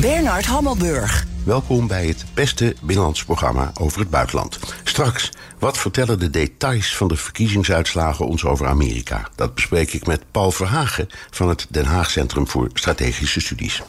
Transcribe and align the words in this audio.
Bernard 0.00 0.46
Hammelburg. 0.46 1.26
Welkom 1.44 1.86
bij 1.86 2.06
het 2.06 2.24
beste 2.34 2.74
binnenlands 2.80 3.24
programma 3.24 3.72
over 3.80 4.00
het 4.00 4.10
buitenland. 4.10 4.58
Straks, 4.84 5.30
wat 5.58 5.78
vertellen 5.78 6.18
de 6.18 6.30
details 6.30 6.96
van 6.96 7.08
de 7.08 7.16
verkiezingsuitslagen 7.16 8.26
ons 8.26 8.44
over 8.44 8.66
Amerika? 8.66 9.28
Dat 9.34 9.54
bespreek 9.54 9.92
ik 9.92 10.06
met 10.06 10.22
Paul 10.30 10.50
Verhagen 10.50 11.08
van 11.30 11.48
het 11.48 11.66
Den 11.68 11.84
Haag 11.84 12.10
Centrum 12.10 12.48
voor 12.48 12.70
Strategische 12.74 13.40
Studies. 13.40 13.82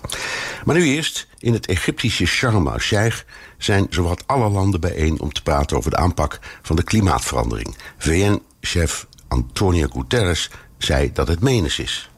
Maar 0.65 0.75
nu 0.75 0.85
eerst, 0.85 1.27
in 1.37 1.53
het 1.53 1.67
Egyptische 1.67 2.25
Sharm 2.25 2.67
el-Sheikh 2.67 3.23
zijn 3.57 3.87
zowat 3.89 4.23
alle 4.25 4.49
landen 4.49 4.79
bijeen 4.79 5.19
om 5.19 5.33
te 5.33 5.43
praten 5.43 5.77
over 5.77 5.89
de 5.89 5.97
aanpak 5.97 6.39
van 6.61 6.75
de 6.75 6.83
klimaatverandering. 6.83 7.75
VN-chef 7.97 9.07
Antonio 9.27 9.87
Guterres 9.91 10.49
zei 10.77 11.11
dat 11.13 11.27
het 11.27 11.41
menens 11.41 11.79
is. 11.79 12.08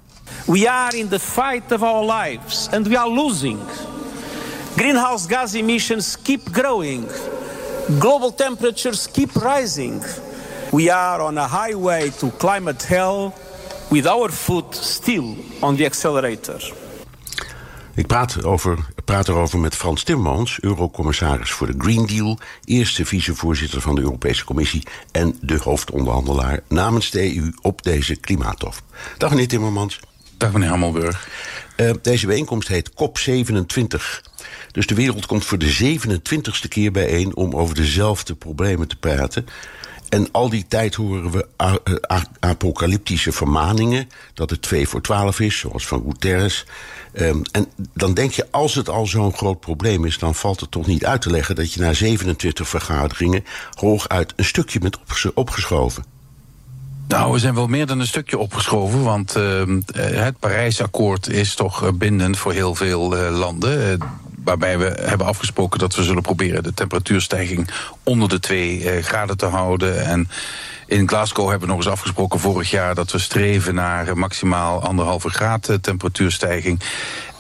We 0.48 0.67
are 0.67 0.95
in 0.95 1.09
the 1.09 1.20
fight 1.20 1.71
of 1.71 1.84
our 1.84 2.03
lives 2.03 2.70
and 2.71 2.88
we 2.88 2.95
are 2.95 3.09
losing. 3.09 3.59
Greenhouse 4.76 5.27
gas 5.27 5.54
emissions 5.54 6.17
keep 6.23 6.52
growing. 6.52 7.05
Global 7.99 8.34
temperatures 8.34 9.07
keep 9.12 9.35
rising. 9.35 10.04
We 10.71 10.90
are 10.90 11.21
on 11.21 11.37
a 11.37 11.48
highway 11.48 12.09
to 12.09 12.32
climate 12.32 12.84
hell 12.84 13.34
with 13.90 14.07
our 14.07 14.29
foot 14.29 14.76
still 14.76 15.35
on 15.62 15.76
the 15.76 15.85
accelerator. 15.85 16.74
Ik 17.96 18.07
praat, 18.07 18.43
over, 18.43 18.77
praat 19.05 19.27
erover 19.27 19.59
met 19.59 19.76
Frans 19.76 20.04
Timmermans, 20.04 20.57
eurocommissaris 20.62 21.52
voor 21.52 21.68
de 21.68 21.74
Green 21.77 22.05
Deal, 22.05 22.37
eerste 22.65 23.05
vicevoorzitter 23.05 23.82
van 23.82 23.96
de 23.96 24.02
Europese 24.02 24.46
Commissie 24.46 24.84
en 25.12 25.37
de 25.41 25.59
hoofdonderhandelaar 25.63 26.59
namens 26.68 27.09
de 27.09 27.35
EU 27.35 27.52
op 27.62 27.84
deze 27.84 28.15
klimaattop. 28.15 28.82
Dag 29.18 29.29
meneer 29.29 29.48
Timmermans. 29.48 29.99
Dag 30.41 30.51
meneer 30.51 30.70
Hammelburg. 30.70 31.27
Uh, 31.77 31.91
deze 32.01 32.25
bijeenkomst 32.25 32.67
heet 32.67 32.91
COP27. 32.91 33.97
Dus 34.71 34.87
de 34.87 34.95
wereld 34.95 35.25
komt 35.25 35.45
voor 35.45 35.57
de 35.57 35.99
27ste 35.99 36.67
keer 36.67 36.91
bijeen 36.91 37.35
om 37.35 37.55
over 37.55 37.75
dezelfde 37.75 38.35
problemen 38.35 38.87
te 38.87 38.95
praten. 38.95 39.45
En 40.09 40.27
al 40.31 40.49
die 40.49 40.65
tijd 40.67 40.95
horen 40.95 41.31
we 41.31 41.47
apocalyptische 42.39 43.31
vermaningen. 43.31 44.09
Dat 44.34 44.49
het 44.49 44.62
2 44.62 44.87
voor 44.87 45.01
12 45.01 45.39
is, 45.39 45.59
zoals 45.59 45.87
van 45.87 46.03
Guterres. 46.07 46.65
Um, 47.13 47.41
en 47.51 47.67
dan 47.93 48.13
denk 48.13 48.31
je, 48.31 48.47
als 48.51 48.75
het 48.75 48.89
al 48.89 49.05
zo'n 49.05 49.34
groot 49.34 49.59
probleem 49.59 50.05
is... 50.05 50.17
dan 50.17 50.35
valt 50.35 50.59
het 50.59 50.71
toch 50.71 50.87
niet 50.87 51.05
uit 51.05 51.21
te 51.21 51.29
leggen 51.29 51.55
dat 51.55 51.73
je 51.73 51.79
na 51.79 51.93
27 51.93 52.67
vergaderingen... 52.67 53.45
hooguit 53.69 54.34
een 54.35 54.45
stukje 54.45 54.79
bent 54.79 54.97
opgeschoven. 55.34 56.10
Nou, 57.12 57.31
we 57.31 57.40
zijn 57.40 57.55
wel 57.55 57.67
meer 57.67 57.85
dan 57.85 57.99
een 57.99 58.07
stukje 58.07 58.37
opgeschoven, 58.37 59.04
want 59.04 59.37
uh, 59.37 59.63
het 59.95 60.40
Parijsakkoord 60.40 61.29
is 61.29 61.55
toch 61.55 61.91
bindend 61.93 62.37
voor 62.37 62.53
heel 62.53 62.76
veel 62.76 63.15
landen. 63.31 63.99
Waarbij 64.44 64.78
we 64.78 64.97
hebben 65.01 65.28
afgesproken 65.28 65.79
dat 65.79 65.95
we 65.95 66.03
zullen 66.03 66.22
proberen 66.22 66.63
de 66.63 66.73
temperatuurstijging 66.73 67.69
onder 68.03 68.29
de 68.29 68.40
2 68.40 69.01
graden 69.01 69.38
te 69.38 69.45
houden. 69.45 70.06
En 70.06 70.29
in 70.88 71.08
Glasgow 71.08 71.50
hebben 71.50 71.68
we 71.68 71.74
nog 71.74 71.84
eens 71.84 71.94
afgesproken 71.94 72.40
vorig 72.40 72.69
jaar 72.69 72.96
dat 72.96 73.12
we 73.12 73.19
streven 73.19 73.75
naar 73.75 74.18
maximaal 74.18 74.81
anderhalve 74.84 75.30
graad 75.30 75.78
temperatuurstijging. 75.81 76.80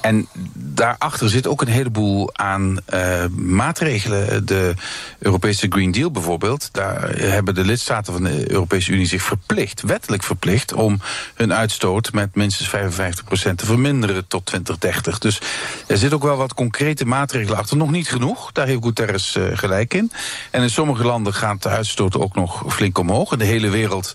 En 0.01 0.27
daarachter 0.53 1.29
zit 1.29 1.47
ook 1.47 1.61
een 1.61 1.67
heleboel 1.67 2.29
aan 2.33 2.77
uh, 2.93 3.25
maatregelen. 3.35 4.45
De 4.45 4.73
Europese 5.19 5.67
Green 5.69 5.91
Deal 5.91 6.11
bijvoorbeeld. 6.11 6.69
Daar 6.71 7.09
hebben 7.17 7.55
de 7.55 7.65
lidstaten 7.65 8.13
van 8.13 8.23
de 8.23 8.51
Europese 8.51 8.91
Unie 8.91 9.05
zich 9.05 9.23
verplicht, 9.23 9.81
wettelijk 9.81 10.23
verplicht, 10.23 10.73
om 10.73 10.99
hun 11.35 11.53
uitstoot 11.53 12.13
met 12.13 12.35
minstens 12.35 12.69
55% 12.69 13.55
te 13.55 13.65
verminderen 13.65 14.27
tot 14.27 14.45
2030. 14.45 15.19
Dus 15.19 15.41
er 15.87 15.97
zit 15.97 16.13
ook 16.13 16.23
wel 16.23 16.37
wat 16.37 16.53
concrete 16.53 17.05
maatregelen 17.05 17.57
achter. 17.57 17.77
Nog 17.77 17.91
niet 17.91 18.09
genoeg, 18.09 18.51
daar 18.51 18.67
heeft 18.67 18.83
Guterres 18.83 19.35
uh, 19.35 19.43
gelijk 19.53 19.93
in. 19.93 20.11
En 20.51 20.61
in 20.61 20.69
sommige 20.69 21.03
landen 21.03 21.33
gaat 21.33 21.63
de 21.63 21.69
uitstoot 21.69 22.17
ook 22.17 22.35
nog 22.35 22.63
flink 22.73 22.97
omhoog. 22.97 23.31
In 23.31 23.37
de 23.37 23.45
hele 23.45 23.69
wereld 23.69 24.13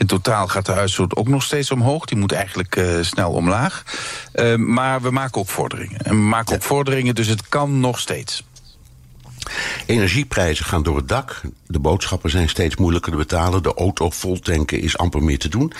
in 0.00 0.06
totaal 0.06 0.48
gaat 0.48 0.66
de 0.66 0.72
uitstoot 0.72 1.16
ook 1.16 1.28
nog 1.28 1.42
steeds 1.42 1.70
omhoog. 1.70 2.04
Die 2.04 2.18
moet 2.18 2.32
eigenlijk 2.32 2.76
uh, 2.76 3.02
snel 3.02 3.32
omlaag. 3.32 3.84
Uh, 4.34 4.54
maar 4.54 5.02
we 5.02 5.10
maken 5.10 5.40
ook 5.40 5.48
vorderingen. 5.48 5.98
En 5.98 6.10
we 6.10 6.22
maken 6.22 6.54
ook 6.54 6.62
vorderingen, 6.62 7.14
dus 7.14 7.26
het 7.26 7.48
kan 7.48 7.80
nog 7.80 7.98
steeds. 7.98 8.44
Energieprijzen 9.86 10.64
gaan 10.64 10.82
door 10.82 10.96
het 10.96 11.08
dak. 11.08 11.40
De 11.66 11.78
boodschappen 11.78 12.30
zijn 12.30 12.48
steeds 12.48 12.76
moeilijker 12.76 13.12
te 13.12 13.18
betalen. 13.18 13.62
De 13.62 13.74
auto 13.74 14.10
voltanken 14.10 14.80
is 14.80 14.98
amper 14.98 15.22
meer 15.22 15.38
te 15.38 15.48
doen. 15.48 15.72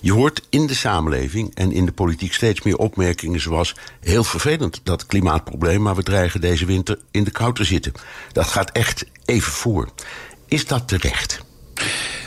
Je 0.00 0.12
hoort 0.12 0.42
in 0.48 0.66
de 0.66 0.74
samenleving 0.74 1.54
en 1.54 1.72
in 1.72 1.86
de 1.86 1.92
politiek 1.92 2.34
steeds 2.34 2.62
meer 2.62 2.76
opmerkingen 2.76 3.40
zoals... 3.40 3.74
heel 4.00 4.24
vervelend, 4.24 4.80
dat 4.82 5.06
klimaatprobleem, 5.06 5.82
maar 5.82 5.94
we 5.94 6.02
dreigen 6.02 6.40
deze 6.40 6.66
winter 6.66 6.98
in 7.10 7.24
de 7.24 7.30
kou 7.30 7.54
te 7.54 7.64
zitten. 7.64 7.92
Dat 8.32 8.46
gaat 8.46 8.70
echt 8.70 9.04
even 9.24 9.52
voor. 9.52 9.88
Is 10.46 10.66
dat 10.66 10.88
terecht? 10.88 11.44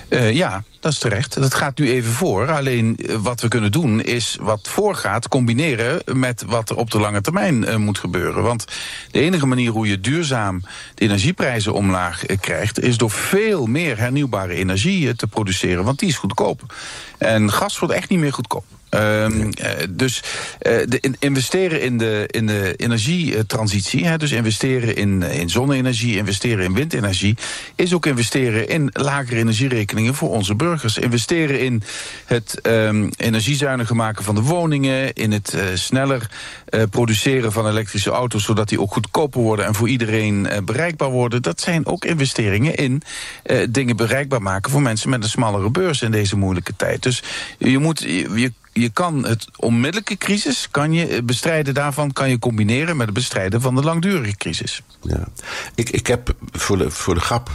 Uh, 0.10 0.32
ja, 0.32 0.64
dat 0.80 0.92
is 0.92 1.00
terecht. 1.00 1.34
Dat 1.34 1.54
gaat 1.54 1.78
nu 1.78 1.90
even 1.90 2.12
voor. 2.12 2.52
Alleen 2.52 2.98
uh, 2.98 3.16
wat 3.16 3.42
we 3.42 3.48
kunnen 3.48 3.72
doen 3.72 4.02
is 4.02 4.38
wat 4.42 4.68
voorgaat 4.68 5.28
combineren 5.28 6.02
met 6.20 6.44
wat 6.46 6.70
er 6.70 6.76
op 6.76 6.92
de 6.92 7.00
lange 7.00 7.22
termijn 7.22 7.64
uh, 7.64 7.76
moet 7.76 7.98
gebeuren. 7.98 8.44
Want 8.44 8.66
de 9.12 9.20
enige 9.20 9.46
manier 9.46 9.72
hoe 9.72 9.88
je 9.88 10.00
duurzaam 10.00 10.62
de 10.94 11.04
energieprijzen 11.04 11.74
omlaag 11.74 12.26
krijgt, 12.40 12.80
is 12.80 12.98
door 12.98 13.12
veel 13.12 13.66
meer 13.66 13.98
hernieuwbare 13.98 14.54
energie 14.54 15.16
te 15.16 15.28
produceren. 15.28 15.84
Want 15.84 16.00
die 16.00 16.10
is 16.10 16.18
goedkoop. 16.18 16.74
En 17.18 17.52
gas 17.52 17.80
wordt 17.80 17.94
echt 17.94 18.10
niet 18.10 18.20
meer 18.20 18.34
goedkoop. 18.34 18.77
Um, 18.90 19.40
uh, 19.40 19.70
dus 19.90 20.24
uh, 20.62 20.74
de, 20.88 20.98
in, 21.00 21.16
investeren 21.20 21.82
in 21.82 21.98
de, 21.98 22.24
in 22.28 22.48
de 22.48 22.74
energietransitie, 22.76 24.06
hè, 24.06 24.18
dus 24.18 24.32
investeren 24.32 24.96
in, 24.96 25.24
in 25.24 25.50
zonne-energie, 25.50 26.16
investeren 26.18 26.66
in 26.66 26.74
windenergie, 26.74 27.38
is 27.76 27.94
ook 27.94 28.06
investeren 28.06 28.68
in 28.68 28.90
lagere 28.94 29.40
energierekeningen 29.40 30.16
voor 30.16 30.30
onze 30.30 30.56
burgers. 30.56 30.98
Investeren 30.98 31.60
in 31.60 31.84
het 32.26 32.60
um, 32.64 33.10
energiezuiniger 33.18 33.96
maken 33.96 34.24
van 34.24 34.36
de 34.36 34.42
woningen, 34.42 35.14
in 35.14 35.32
het 35.32 35.58
sneller 35.74 36.30
produceren 36.90 37.52
van 37.52 37.68
elektrische 37.68 38.12
auto's, 38.12 38.44
zodat 38.44 38.70
die 38.70 38.82
ook 38.82 38.94
goedkoper 38.94 39.42
worden 39.42 39.66
en 39.66 39.76
voor 39.76 39.90
iedereen 39.90 40.48
bereikbaar 40.66 41.10
worden. 41.10 41.42
Dat 41.42 41.62
zijn 41.62 41.86
ook 41.86 42.06
investeringen 42.06 42.76
in 42.76 43.02
dingen 43.70 43.96
bereikbaar 43.96 44.42
maken 44.42 44.72
voor 44.72 44.82
mensen 44.82 45.10
met 45.10 45.24
een 45.24 45.30
smallere 45.30 45.70
beurs 45.70 46.02
in 46.02 46.12
deze 46.12 46.38
moeilijke 46.38 46.76
tijd. 46.76 47.04
Dus 47.04 47.24
je 47.58 47.78
moet. 47.78 48.00
Je 48.00 48.52
kan 48.94 49.26
het 49.26 49.48
onmiddellijke 49.56 50.18
crisis, 50.18 50.68
kan 50.72 50.94
je 50.94 51.24
bestrijden 51.24 51.74
daarvan, 51.74 52.14
kan 52.14 52.30
je 52.30 52.40
combineren 52.40 52.98
met 52.98 53.06
het 53.06 53.16
bestrijden 53.16 53.62
van 53.62 53.76
de 53.76 53.84
langdurige 53.84 54.38
crisis. 54.38 54.82
Ja. 55.02 55.28
Ik, 55.76 55.90
ik 55.90 56.08
heb 56.08 56.36
voor 56.52 56.78
de, 56.78 56.92
voor 56.92 57.14
de 57.14 57.20
grap, 57.20 57.50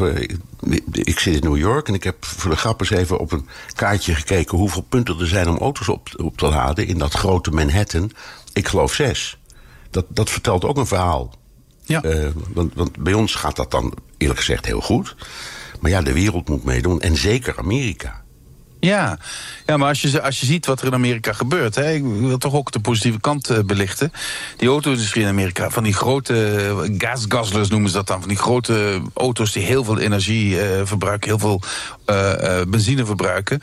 ik 0.92 1.18
zit 1.18 1.34
in 1.34 1.50
New 1.50 1.56
York 1.56 1.88
en 1.88 1.94
ik 1.94 2.04
heb 2.04 2.24
voor 2.24 2.50
de 2.50 2.56
grap 2.56 2.80
eens 2.80 2.90
even 2.90 3.18
op 3.18 3.32
een 3.32 3.48
kaartje 3.74 4.14
gekeken 4.14 4.58
hoeveel 4.58 4.82
punten 4.82 5.20
er 5.20 5.26
zijn 5.26 5.48
om 5.48 5.58
auto's 5.58 5.88
op, 5.88 6.08
op 6.16 6.36
te 6.36 6.46
laden 6.46 6.86
in 6.86 6.98
dat 6.98 7.12
grote 7.12 7.50
Manhattan. 7.50 8.12
Ik 8.52 8.68
geloof 8.68 8.94
zes. 8.94 9.38
Dat, 9.90 10.06
dat 10.08 10.30
vertelt 10.30 10.64
ook 10.64 10.76
een 10.76 10.86
verhaal. 10.86 11.34
Ja. 11.84 12.04
Uh, 12.04 12.28
want, 12.48 12.74
want 12.74 12.96
bij 12.98 13.12
ons 13.12 13.34
gaat 13.34 13.56
dat 13.56 13.70
dan 13.70 13.94
eerlijk 14.18 14.38
gezegd 14.38 14.66
heel 14.66 14.80
goed. 14.80 15.16
Maar 15.80 15.90
ja, 15.90 16.02
de 16.02 16.12
wereld 16.12 16.48
moet 16.48 16.64
meedoen 16.64 17.00
en 17.00 17.16
zeker 17.16 17.58
Amerika. 17.58 18.21
Ja. 18.86 19.18
ja, 19.66 19.76
maar 19.76 19.88
als 19.88 20.00
je, 20.00 20.22
als 20.22 20.40
je 20.40 20.46
ziet 20.46 20.66
wat 20.66 20.80
er 20.80 20.86
in 20.86 20.94
Amerika 20.94 21.32
gebeurt... 21.32 21.74
Hè, 21.74 21.92
ik 21.92 22.02
wil 22.02 22.38
toch 22.38 22.54
ook 22.54 22.70
de 22.72 22.80
positieve 22.80 23.20
kant 23.20 23.50
uh, 23.50 23.58
belichten. 23.58 24.12
Die 24.56 24.68
auto-industrie 24.68 25.22
in 25.22 25.28
Amerika, 25.28 25.70
van 25.70 25.82
die 25.82 25.92
grote 25.92 26.64
uh, 26.88 26.98
gasguzzlers 26.98 27.68
noemen 27.68 27.90
ze 27.90 27.96
dat 27.96 28.06
dan... 28.06 28.20
van 28.20 28.28
die 28.28 28.38
grote 28.38 29.00
auto's 29.14 29.52
die 29.52 29.62
heel 29.62 29.84
veel 29.84 29.98
energie 29.98 30.54
uh, 30.54 30.60
verbruiken... 30.84 31.28
heel 31.28 31.38
veel 31.38 31.62
benzine 32.68 33.04
verbruiken... 33.04 33.62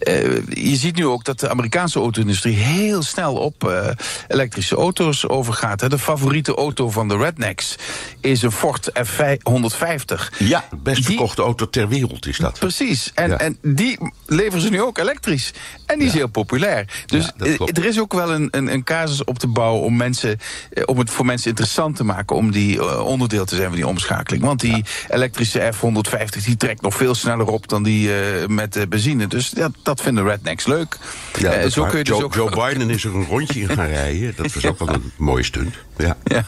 uh, 0.00 0.46
je 0.48 0.76
ziet 0.76 0.96
nu 0.96 1.06
ook 1.06 1.24
dat 1.24 1.40
de 1.40 1.48
Amerikaanse 1.48 1.98
auto-industrie 1.98 2.56
heel 2.56 3.02
snel 3.02 3.34
op 3.34 3.64
uh, 3.64 3.88
elektrische 4.28 4.76
auto's 4.76 5.28
overgaat. 5.28 5.80
Hè. 5.80 5.88
De 5.88 5.98
favoriete 5.98 6.54
auto 6.54 6.90
van 6.90 7.08
de 7.08 7.16
rednecks 7.16 7.76
is 8.20 8.42
een 8.42 8.52
Ford 8.52 8.90
F150. 8.90 10.38
Ja, 10.38 10.64
de 10.70 10.76
best 10.76 11.04
verkochte 11.04 11.42
auto 11.42 11.68
ter 11.68 11.88
wereld 11.88 12.26
is 12.26 12.36
dat. 12.36 12.58
Precies. 12.58 13.10
En, 13.14 13.30
ja. 13.30 13.38
en 13.38 13.58
die 13.62 13.98
leveren 14.26 14.60
ze 14.60 14.70
nu 14.70 14.82
ook 14.82 14.98
elektrisch. 14.98 15.52
En 15.86 15.94
die 15.94 16.06
ja. 16.06 16.12
is 16.12 16.18
heel 16.18 16.28
populair. 16.28 17.02
Dus 17.06 17.30
ja, 17.36 17.66
er 17.66 17.84
is 17.84 18.00
ook 18.00 18.12
wel 18.12 18.32
een, 18.32 18.48
een, 18.50 18.72
een, 18.72 18.84
casus 18.84 19.24
op 19.24 19.38
te 19.38 19.46
bouwen 19.46 19.82
om, 19.82 19.96
mensen, 19.96 20.38
om 20.84 20.98
het 20.98 21.10
voor 21.10 21.26
mensen 21.26 21.48
interessant 21.48 21.96
te 21.96 22.04
maken... 22.04 22.36
om 22.36 22.50
die 22.50 23.02
onderdeel 23.02 23.44
te 23.44 23.54
zijn 23.54 23.66
van 23.66 23.76
die 23.76 23.86
omschakeling. 23.86 24.42
Want 24.42 24.60
die 24.60 24.84
elektrische 25.08 25.72
F150 25.74 26.44
die 26.44 26.56
trekt 26.56 26.82
nog 26.82 26.94
veel 26.94 27.14
sneller 27.14 27.46
op 27.46 27.68
dan 27.68 27.82
die 27.82 28.10
met 28.46 28.86
benzine. 28.88 29.26
Dus 29.26 29.52
ja, 29.54 29.70
dat 29.88 30.00
vinden 30.00 30.24
rednecks 30.24 30.66
leuk. 30.66 30.98
Ja, 31.38 31.64
uh, 31.64 31.70
zo 31.70 31.84
kun 31.84 31.98
je 31.98 32.04
dus 32.04 32.16
Joe, 32.16 32.24
ook... 32.24 32.34
Joe 32.34 32.50
Biden 32.50 32.90
is 32.90 33.04
er 33.04 33.14
een 33.14 33.26
rondje 33.26 33.60
in 33.60 33.68
gaan 33.68 33.86
rijden. 33.86 34.32
Dat 34.36 34.52
was 34.52 34.66
ook 34.66 34.78
wel 34.78 34.88
een 34.88 35.12
mooie 35.28 35.42
stunt. 35.42 35.74
Ja. 35.96 36.16
ja. 36.24 36.46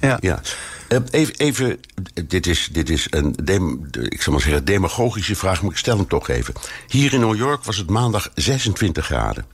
ja. 0.00 0.18
ja. 0.20 0.40
Uh, 0.88 0.98
even, 1.10 1.34
even, 1.34 1.80
dit 2.26 2.46
is, 2.46 2.68
dit 2.72 2.90
is 2.90 3.06
een, 3.10 3.36
dem, 3.44 3.88
ik 4.02 4.22
zal 4.22 4.32
maar 4.32 4.42
zeggen, 4.42 4.64
demagogische 4.64 5.36
vraag, 5.36 5.62
maar 5.62 5.70
ik 5.70 5.76
stel 5.76 5.96
hem 5.96 6.08
toch 6.08 6.28
even. 6.28 6.54
Hier 6.88 7.12
in 7.12 7.20
New 7.20 7.36
York 7.36 7.64
was 7.64 7.76
het 7.76 7.90
maandag 7.90 8.30
26 8.34 9.04
graden. 9.04 9.46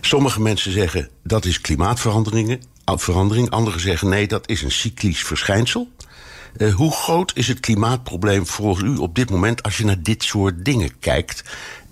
Sommige 0.00 0.40
mensen 0.40 0.72
zeggen 0.72 1.08
dat 1.22 1.44
is 1.44 1.60
klimaatveranderingen, 1.60 2.62
verandering. 2.84 3.50
Anderen 3.50 3.80
zeggen 3.80 4.08
nee, 4.08 4.26
dat 4.26 4.48
is 4.48 4.62
een 4.62 4.70
cyclisch 4.70 5.22
verschijnsel. 5.22 5.90
Uh, 6.56 6.74
hoe 6.74 6.92
groot 6.92 7.32
is 7.34 7.48
het 7.48 7.60
klimaatprobleem 7.60 8.46
volgens 8.46 8.84
u 8.84 8.96
op 8.96 9.14
dit 9.14 9.30
moment 9.30 9.62
als 9.62 9.76
je 9.76 9.84
naar 9.84 10.02
dit 10.02 10.22
soort 10.22 10.64
dingen 10.64 10.98
kijkt? 10.98 11.42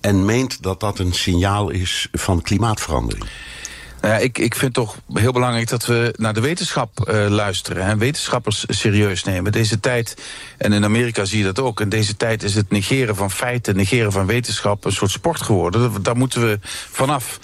en 0.01 0.25
meent 0.25 0.63
dat 0.63 0.81
dat 0.81 0.99
een 0.99 1.13
signaal 1.13 1.71
is 1.71 2.09
van 2.13 2.43
klimaatverandering. 2.43 3.25
Nou 4.01 4.15
ja, 4.15 4.21
ik, 4.21 4.39
ik 4.39 4.55
vind 4.55 4.75
toch 4.75 4.97
heel 5.13 5.33
belangrijk 5.33 5.69
dat 5.69 5.87
we 5.87 6.15
naar 6.17 6.35
de 6.35 6.41
wetenschap 6.41 7.09
uh, 7.09 7.27
luisteren 7.29 7.83
en 7.83 7.99
wetenschappers 7.99 8.65
serieus 8.69 9.25
nemen. 9.25 9.53
Deze 9.53 9.81
tijd, 9.81 10.17
en 10.59 10.73
in 10.73 10.85
Amerika 10.85 11.25
zie 11.25 11.39
je 11.39 11.45
dat 11.45 11.59
ook, 11.59 11.81
in 11.81 11.89
deze 11.89 12.17
tijd 12.17 12.43
is 12.43 12.55
het 12.55 12.71
negeren 12.71 13.17
van 13.17 13.31
feiten, 13.31 13.77
negeren 13.77 14.13
van 14.13 14.27
wetenschap 14.27 14.85
een 14.85 14.93
soort 14.93 15.11
sport 15.11 15.43
geworden. 15.43 16.03
Daar 16.03 16.17
moeten 16.17 16.41
we 16.41 16.59
vanaf. 16.91 17.39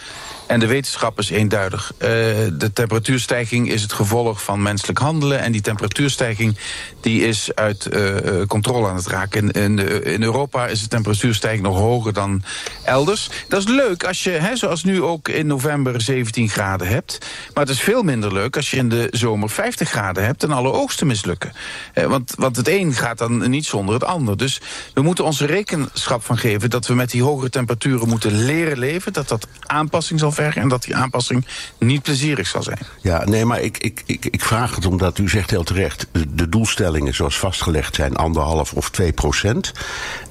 En 0.47 0.61
de 0.61 0.67
wetenschap 0.67 1.19
is 1.19 1.31
eenduidig. 1.31 1.93
Uh, 1.95 2.09
de 2.53 2.71
temperatuurstijging 2.73 3.71
is 3.71 3.83
het 3.83 3.93
gevolg 3.93 4.43
van 4.43 4.63
menselijk 4.63 4.99
handelen. 4.99 5.41
En 5.41 5.53
die 5.53 5.61
temperatuurstijging 5.61 6.57
die 7.01 7.27
is 7.27 7.55
uit 7.55 7.89
uh, 7.93 8.17
controle 8.47 8.89
aan 8.89 8.97
het 8.97 9.07
raken. 9.07 9.51
In, 9.51 9.79
in, 9.79 10.05
in, 10.05 10.23
Europa 10.23 10.67
is 10.67 10.81
de 10.81 10.89
temperatuurstijging 10.89 11.63
nog 11.63 11.79
hoger 11.79 12.13
dan 12.13 12.43
elders. 12.85 13.31
Dat 13.49 13.61
is 13.61 13.67
leuk 13.67 14.05
als 14.05 14.23
je, 14.23 14.31
hè, 14.31 14.57
zoals 14.57 14.85
nu 14.85 15.03
ook 15.03 15.29
in 15.29 15.47
november 15.47 16.01
17 16.01 16.49
graden 16.49 16.89
hebt. 16.89 17.19
Maar 17.55 17.65
het 17.65 17.73
is 17.75 17.81
veel 17.81 18.03
minder 18.03 18.33
leuk 18.33 18.57
als 18.57 18.71
je 18.71 18.77
in 18.77 18.89
de 18.89 19.09
zomer 19.11 19.51
50 19.51 19.89
graden 19.89 20.25
hebt... 20.25 20.43
en 20.43 20.51
alle 20.51 20.73
oogsten 20.73 21.07
mislukken. 21.07 21.53
Want, 21.95 22.35
want 22.37 22.57
het 22.57 22.69
een 22.69 22.93
gaat 22.93 23.19
dan 23.19 23.51
niet 23.51 23.67
zonder 23.67 23.95
het 23.95 24.05
ander. 24.05 24.37
Dus 24.37 24.61
we 24.95 25.03
moeten 25.03 25.25
ons 25.25 25.41
rekenschap 25.41 26.25
van 26.25 26.39
geven... 26.39 26.71
dat 26.71 26.87
we 26.87 26.95
met 26.95 27.11
die 27.11 27.23
hogere 27.23 27.51
temperaturen 27.51 28.09
moeten 28.09 28.45
leren 28.45 28.79
leven. 28.79 29.13
Dat 29.13 29.29
dat 29.29 29.47
aanpassing 29.61 30.21
zal 30.21 30.33
en 30.39 30.69
dat 30.69 30.83
die 30.83 30.97
aanpassing 30.97 31.47
niet 31.79 32.03
plezierig 32.03 32.47
zal 32.47 32.63
zijn. 32.63 32.79
Ja, 33.01 33.25
nee, 33.25 33.45
maar 33.45 33.61
ik, 33.61 33.79
ik, 33.79 34.03
ik, 34.07 34.25
ik 34.25 34.41
vraag 34.41 34.75
het 34.75 34.87
omdat 34.87 35.19
u 35.19 35.29
zegt 35.29 35.51
heel 35.51 35.65
terecht... 35.65 36.07
de, 36.29 36.49
doelstellingen 36.49 37.15
zoals 37.15 37.39
vastgelegd 37.39 37.95
zijn 37.95 38.17
anderhalf 38.17 38.73
of 38.73 38.91
twee 38.91 39.13
procent. 39.13 39.73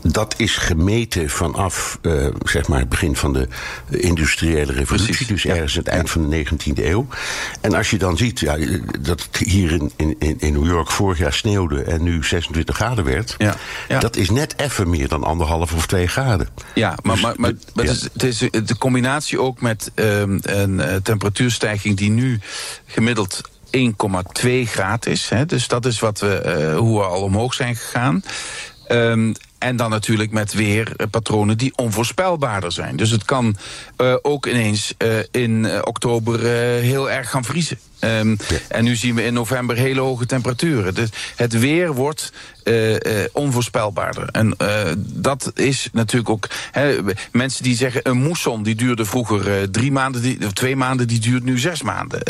Dat 0.01 0.33
is 0.37 0.57
gemeten 0.57 1.29
vanaf 1.29 1.99
uh, 2.01 2.27
zeg 2.43 2.67
maar 2.67 2.79
het 2.79 2.89
begin 2.89 3.15
van 3.15 3.33
de 3.33 3.47
industriële 3.89 4.71
revolutie. 4.71 5.07
Precies, 5.07 5.27
dus 5.27 5.45
ergens 5.45 5.73
ja. 5.73 5.79
het 5.79 5.87
eind 5.87 6.09
van 6.09 6.29
de 6.29 6.45
19e 6.45 6.83
eeuw. 6.83 7.07
En 7.61 7.73
als 7.73 7.89
je 7.89 7.97
dan 7.97 8.17
ziet 8.17 8.39
ja, 8.39 8.57
dat 8.99 9.27
het 9.31 9.37
hier 9.37 9.71
in, 9.71 9.91
in, 9.97 10.39
in 10.39 10.53
New 10.53 10.65
York 10.65 10.91
vorig 10.91 11.17
jaar 11.17 11.33
sneeuwde... 11.33 11.83
en 11.83 12.03
nu 12.03 12.23
26 12.23 12.75
graden 12.75 13.03
werd... 13.03 13.35
Ja, 13.37 13.55
ja. 13.87 13.99
dat 13.99 14.15
is 14.15 14.29
net 14.29 14.53
even 14.57 14.89
meer 14.89 15.07
dan 15.07 15.23
anderhalf 15.23 15.73
of 15.73 15.87
twee 15.87 16.07
graden. 16.07 16.47
Ja, 16.73 16.95
maar, 17.03 17.15
dus, 17.15 17.23
maar, 17.23 17.33
maar, 17.37 17.53
maar 17.73 17.85
het, 17.85 17.95
is, 17.95 18.01
het 18.13 18.23
is 18.23 18.37
de 18.37 18.77
combinatie 18.77 19.41
ook 19.41 19.61
met... 19.61 19.91
Uh, 19.95 20.19
een 20.41 20.73
uh, 20.73 20.95
temperatuurstijging 20.95 21.97
die 21.97 22.09
nu 22.09 22.39
gemiddeld 22.85 23.41
1,2 23.77 24.49
graden 24.65 25.11
is. 25.11 25.29
Hè. 25.29 25.45
Dus 25.45 25.67
dat 25.67 25.85
is 25.85 25.99
wat 25.99 26.19
we, 26.19 26.41
uh, 26.45 26.77
hoe 26.77 26.99
we 26.99 27.05
al 27.05 27.21
omhoog 27.21 27.53
zijn 27.53 27.75
gegaan. 27.75 28.23
Um, 28.87 29.33
en 29.57 29.75
dan 29.75 29.89
natuurlijk 29.89 30.31
met 30.31 30.53
weer 30.53 30.95
patronen 31.09 31.57
die 31.57 31.73
onvoorspelbaarder 31.75 32.71
zijn. 32.71 32.95
Dus 32.95 33.09
het 33.09 33.25
kan 33.25 33.55
uh, 33.97 34.15
ook 34.21 34.45
ineens 34.45 34.93
in 35.31 35.85
oktober 35.85 36.39
heel 36.79 37.11
erg 37.11 37.29
gaan 37.29 37.43
vriezen. 37.43 37.79
Um, 37.99 38.29
ja. 38.29 38.57
En 38.67 38.83
nu 38.83 38.95
zien 38.95 39.15
we 39.15 39.23
in 39.23 39.33
november 39.33 39.75
hele 39.75 39.99
hoge 39.99 40.25
temperaturen. 40.25 40.93
Dus 40.93 41.09
het 41.35 41.59
weer 41.59 41.93
wordt 41.93 42.31
uh, 42.63 42.91
uh, 42.91 42.97
onvoorspelbaarder. 43.31 44.29
En 44.31 44.55
uh, 44.61 44.91
dat 44.97 45.51
is 45.55 45.89
natuurlijk 45.91 46.29
ook... 46.29 46.47
He, 46.71 46.97
mensen 47.31 47.63
die 47.63 47.75
zeggen 47.75 48.09
een 48.09 48.17
moesson 48.17 48.63
die 48.63 48.75
duurde 48.75 49.05
vroeger 49.05 49.71
drie 49.71 49.91
maanden... 49.91 50.21
Die, 50.21 50.45
of 50.45 50.53
twee 50.53 50.75
maanden, 50.75 51.07
die 51.07 51.19
duurt 51.19 51.43
nu 51.43 51.59
zes 51.59 51.81
maanden. 51.81 52.21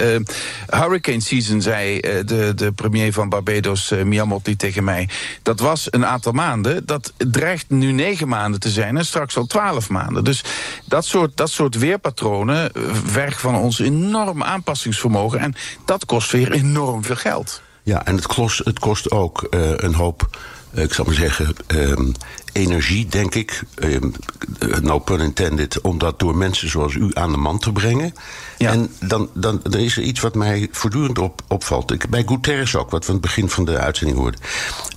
hurricane 0.67 1.19
season, 1.19 1.61
zei 1.61 1.99
de, 1.99 2.51
de 2.55 2.71
premier 2.71 3.13
van 3.13 3.29
Barbados, 3.29 3.93
Miyamoto, 4.03 4.53
tegen 4.55 4.83
mij... 4.83 5.09
dat 5.41 5.59
was 5.59 5.87
een 5.89 6.05
aantal 6.05 6.31
maanden. 6.31 6.85
Dat 6.85 7.13
dreigt 7.17 7.69
nu 7.69 7.91
negen 7.91 8.27
maanden 8.27 8.59
te 8.59 8.69
zijn 8.69 8.97
en 8.97 9.05
straks 9.05 9.37
al 9.37 9.45
twaalf 9.45 9.89
maanden. 9.89 10.23
Dus 10.23 10.43
dat 10.85 11.05
soort, 11.05 11.37
dat 11.37 11.49
soort 11.49 11.77
weerpatronen 11.77 12.71
vergen 13.05 13.39
van 13.39 13.55
ons 13.55 13.79
enorm 13.79 14.43
aanpassingsvermogen... 14.43 15.39
En 15.39 15.54
dat 15.85 16.05
kost 16.05 16.31
weer 16.31 16.51
enorm 16.51 17.03
veel 17.03 17.15
geld. 17.15 17.61
Ja, 17.83 18.05
en 18.05 18.15
het 18.15 18.27
kost, 18.27 18.61
het 18.63 18.79
kost 18.79 19.11
ook 19.11 19.47
uh, 19.49 19.71
een 19.75 19.93
hoop, 19.93 20.37
uh, 20.73 20.83
ik 20.83 20.93
zal 20.93 21.05
maar 21.05 21.13
zeggen, 21.13 21.55
um, 21.67 22.11
energie, 22.51 23.07
denk 23.07 23.35
ik. 23.35 23.61
Um, 23.75 24.13
no 24.81 24.99
pun 24.99 25.19
intended, 25.19 25.81
om 25.81 25.97
dat 25.97 26.19
door 26.19 26.35
mensen 26.35 26.69
zoals 26.69 26.93
u 26.93 27.11
aan 27.13 27.31
de 27.31 27.37
man 27.37 27.59
te 27.59 27.71
brengen. 27.71 28.13
Ja. 28.57 28.71
En 28.71 28.93
dan, 28.99 29.29
dan 29.33 29.63
er 29.63 29.79
is 29.79 29.97
er 29.97 30.03
iets 30.03 30.19
wat 30.19 30.35
mij 30.35 30.67
voortdurend 30.71 31.19
op, 31.19 31.41
opvalt. 31.47 31.91
Ik, 31.91 32.09
bij 32.09 32.23
Guterres 32.25 32.75
ook, 32.75 32.89
wat 32.89 33.01
we 33.01 33.07
aan 33.07 33.17
het 33.17 33.25
begin 33.25 33.49
van 33.49 33.65
de 33.65 33.77
uitzending 33.77 34.19
hoorden. 34.19 34.39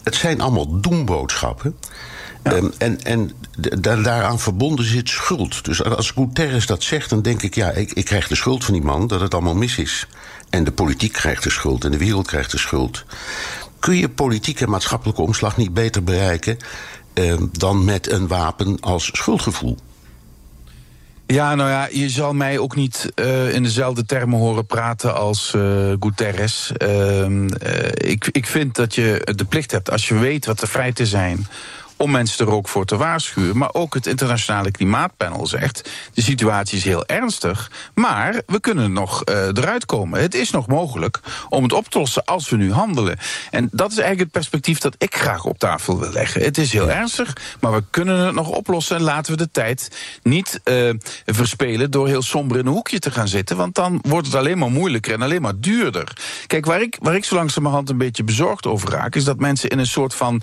Het 0.03 0.15
zijn 0.15 0.41
allemaal 0.41 0.81
doemboodschappen. 0.81 1.77
Ja. 2.45 2.53
Um, 2.53 2.73
en 2.79 3.03
en 3.03 3.33
daaraan 3.81 4.39
verbonden 4.39 4.85
zit 4.85 5.09
schuld. 5.09 5.65
Dus 5.65 5.85
als 5.85 6.11
Guterres 6.11 6.67
dat 6.67 6.83
zegt, 6.83 7.11
dan 7.11 7.23
denk 7.23 7.43
ik, 7.43 7.55
ja, 7.55 7.71
ik, 7.71 7.93
ik 7.93 8.05
krijg 8.05 8.29
de 8.29 8.35
schuld 8.35 8.65
van 8.65 8.75
die 8.75 8.83
man 8.83 9.07
dat 9.07 9.21
het 9.21 9.35
allemaal 9.35 9.55
mis 9.55 9.79
is. 9.79 10.07
En 10.51 10.65
de 10.65 10.73
politiek 10.73 11.13
krijgt 11.13 11.43
de 11.43 11.51
schuld 11.51 11.85
en 11.85 11.91
de 11.91 11.99
wereld 11.99 12.27
krijgt 12.27 12.51
de 12.51 12.59
schuld. 12.59 13.05
Kun 13.79 13.97
je 13.97 14.09
politieke 14.09 14.65
en 14.65 14.71
maatschappelijke 14.71 15.23
omslag 15.23 15.57
niet 15.57 15.75
beter 15.75 16.05
bereiken 16.05 16.57
eh, 17.15 17.35
dan 17.53 17.85
met 17.85 18.11
een 18.11 18.29
wapen 18.29 18.81
als 18.81 19.11
schuldgevoel? 19.13 19.77
Ja, 21.27 21.55
nou 21.55 21.71
ja, 21.71 21.89
je 21.91 22.09
zal 22.09 22.35
mij 22.35 22.59
ook 22.59 22.77
niet 22.77 23.13
uh, 23.15 23.55
in 23.55 23.63
dezelfde 23.63 24.05
termen 24.05 24.39
horen 24.39 24.67
praten 24.67 25.15
als 25.15 25.53
uh, 25.57 25.93
Guterres. 26.01 26.73
Uh, 26.83 27.27
ik, 27.95 28.29
ik 28.31 28.47
vind 28.47 28.75
dat 28.75 28.95
je 28.95 29.33
de 29.37 29.45
plicht 29.45 29.71
hebt, 29.71 29.91
als 29.91 30.09
je 30.09 30.15
weet 30.15 30.47
wat 30.47 30.61
de 30.61 30.67
feiten 30.67 31.07
zijn 31.07 31.47
om 31.99 32.11
mensen 32.11 32.47
er 32.47 32.53
ook 32.53 32.69
voor 32.69 32.85
te 32.85 32.97
waarschuwen. 32.97 33.57
Maar 33.57 33.73
ook 33.73 33.95
het 33.95 34.07
internationale 34.07 34.71
klimaatpanel 34.71 35.47
zegt... 35.47 35.91
de 36.15 36.23
situatie 36.23 36.79
is 36.79 36.85
heel 36.85 37.07
ernstig, 37.07 37.71
maar 37.95 38.43
we 38.47 38.61
kunnen 38.61 38.93
nog 38.93 39.23
uh, 39.25 39.47
eruit 39.47 39.87
komen. 39.87 40.21
Het 40.21 40.35
is 40.35 40.51
nog 40.51 40.67
mogelijk 40.67 41.21
om 41.49 41.63
het 41.63 41.73
op 41.73 41.89
te 41.89 41.99
lossen 41.99 42.25
als 42.25 42.49
we 42.49 42.57
nu 42.57 42.73
handelen. 42.73 43.19
En 43.51 43.69
dat 43.73 43.91
is 43.91 43.97
eigenlijk 43.97 44.21
het 44.21 44.31
perspectief 44.31 44.79
dat 44.79 44.95
ik 44.99 45.15
graag 45.15 45.45
op 45.45 45.59
tafel 45.59 45.99
wil 45.99 46.13
leggen. 46.13 46.43
Het 46.43 46.59
is 46.59 46.73
heel 46.73 46.91
ernstig, 46.91 47.37
maar 47.61 47.73
we 47.73 47.83
kunnen 47.91 48.19
het 48.19 48.35
nog 48.35 48.49
oplossen... 48.49 48.97
en 48.97 49.03
laten 49.03 49.33
we 49.33 49.39
de 49.39 49.51
tijd 49.51 49.91
niet 50.23 50.61
uh, 50.65 50.91
verspelen 51.27 51.91
door 51.91 52.07
heel 52.07 52.23
somber 52.23 52.59
in 52.59 52.67
een 52.67 52.73
hoekje 52.73 52.99
te 52.99 53.11
gaan 53.11 53.29
zitten... 53.29 53.57
want 53.57 53.75
dan 53.75 53.99
wordt 54.03 54.27
het 54.27 54.37
alleen 54.37 54.59
maar 54.59 54.71
moeilijker 54.71 55.13
en 55.13 55.23
alleen 55.23 55.43
maar 55.43 55.61
duurder. 55.61 56.17
Kijk, 56.47 56.67
waar 56.67 56.81
ik, 56.81 56.97
waar 57.01 57.15
ik 57.15 57.25
zo 57.25 57.35
langzamerhand 57.35 57.91
een 57.91 57.99
beetje 57.99 58.25
bezorgd 58.25 58.67
over 58.67 58.91
raak... 58.91 59.15
is 59.15 59.25
dat 59.25 59.39
mensen 59.39 59.71
in 59.71 59.79
een 59.79 59.87
soort 59.87 60.15
van 60.15 60.43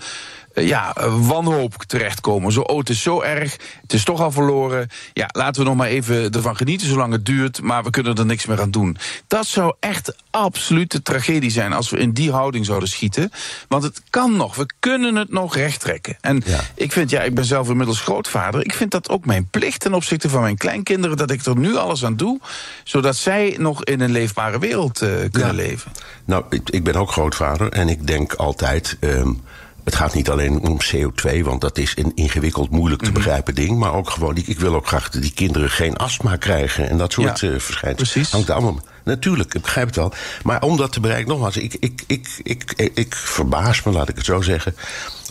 ja, 0.56 0.94
wanhoop 1.20 1.84
terechtkomen. 1.88 2.52
Zo, 2.52 2.62
oh, 2.62 2.78
het 2.78 2.90
is 2.90 3.02
zo 3.02 3.22
erg, 3.22 3.58
het 3.82 3.94
is 3.94 4.04
toch 4.04 4.22
al 4.22 4.32
verloren. 4.32 4.90
Ja, 5.14 5.30
laten 5.32 5.62
we 5.62 5.68
nog 5.68 5.78
maar 5.78 5.88
even 5.88 6.32
ervan 6.32 6.56
genieten 6.56 6.88
zolang 6.88 7.12
het 7.12 7.26
duurt... 7.26 7.62
maar 7.62 7.84
we 7.84 7.90
kunnen 7.90 8.16
er 8.16 8.26
niks 8.26 8.46
meer 8.46 8.62
aan 8.62 8.72
doen. 8.72 8.98
Dat 9.28 9.48
zou 9.48 9.76
echt 9.80 10.16
absolute 10.30 11.02
tragedie 11.02 11.52
zijn 11.52 11.74
als 11.74 11.90
we 11.90 11.98
in 11.98 12.12
die 12.12 12.32
houding 12.32 12.66
zouden 12.66 12.90
schieten. 12.90 13.32
Want 13.68 13.84
het 13.84 14.02
kan 14.10 14.36
nog, 14.36 14.56
we 14.56 14.66
kunnen 14.80 15.16
het 15.16 15.32
nog 15.32 15.56
rechttrekken. 15.56 16.18
En 16.22 16.42
ja. 16.46 16.60
ik 16.76 16.92
vind, 16.92 17.10
ja, 17.10 17.22
ik 17.22 17.36
ben 17.36 17.46
zelf 17.46 17.70
inmiddels 17.70 18.02
grootvader... 18.02 18.66
ik 18.66 18.74
vind 18.74 18.92
dat 18.92 19.10
ook 19.10 19.26
mijn 19.26 19.48
plicht 19.50 19.80
ten 19.80 19.94
opzichte 19.94 20.30
van 20.30 20.42
mijn 20.42 20.58
kleinkinderen... 20.58 21.18
dat 21.18 21.32
ik 21.32 21.46
er 21.46 21.58
nu 21.58 21.76
alles 21.76 22.06
aan 22.06 22.16
doe, 22.16 22.40
zodat 22.84 23.16
zij 23.16 23.56
nog 23.60 23.84
in 23.84 24.00
een 24.00 24.12
leefbare 24.12 24.60
wereld 24.60 25.02
uh, 25.02 25.10
kunnen 25.10 25.50
ja. 25.50 25.54
leven. 25.54 25.92
Nou, 26.26 26.44
ik, 26.50 26.70
ik, 26.70 26.84
ben 26.84 26.96
ook 26.96 27.12
grootvader 27.12 27.72
en 27.72 27.90
ik 27.90 28.08
denk 28.08 28.34
altijd... 28.34 28.98
Um, 29.00 29.44
Het 29.86 29.96
gaat 29.96 30.14
niet 30.14 30.30
alleen 30.30 30.62
om 30.68 30.78
CO2, 30.94 31.42
want 31.44 31.62
dat 31.62 31.78
is 31.78 31.94
een 31.98 32.12
ingewikkeld, 32.16 32.70
moeilijk 32.70 33.02
te 33.02 33.10
Mhm. 33.10 33.18
begrijpen 33.18 33.56
ding. 33.56 33.78
Maar 33.80 33.94
ook 33.94 34.10
gewoon, 34.10 34.38
ik, 34.38 34.48
ik 34.48 34.60
wil 34.60 34.76
ook 34.76 34.88
graag 34.88 35.10
dat 35.10 35.22
die 35.22 35.34
kinderen 35.34 35.70
geen 35.70 35.98
astma 35.98 36.36
krijgen. 36.36 36.90
En 36.90 36.98
dat 36.98 37.12
soort 37.14 37.40
Ja, 37.40 37.48
eh, 37.50 37.60
verschijnselen. 37.60 37.96
precies. 37.96 38.32
Hangt 38.32 38.50
allemaal. 38.50 38.80
Natuurlijk, 39.04 39.54
ik 39.54 39.62
begrijp 39.62 39.88
het 39.88 39.96
wel. 39.96 40.14
Maar 40.44 40.62
om 40.62 40.78
dat 40.78 40.92
te 40.92 41.00
bereiken, 41.00 41.28
nogmaals, 41.30 41.58
ik, 41.58 41.74
ik, 41.80 42.04
ik, 42.08 42.28
ik, 42.44 42.74
ik, 42.76 42.92
ik 42.94 43.16
verbaas 43.16 43.84
me, 43.84 43.92
laat 43.92 44.10
ik 44.10 44.16
het 44.16 44.26
zo 44.26 44.42
zeggen. 44.42 44.76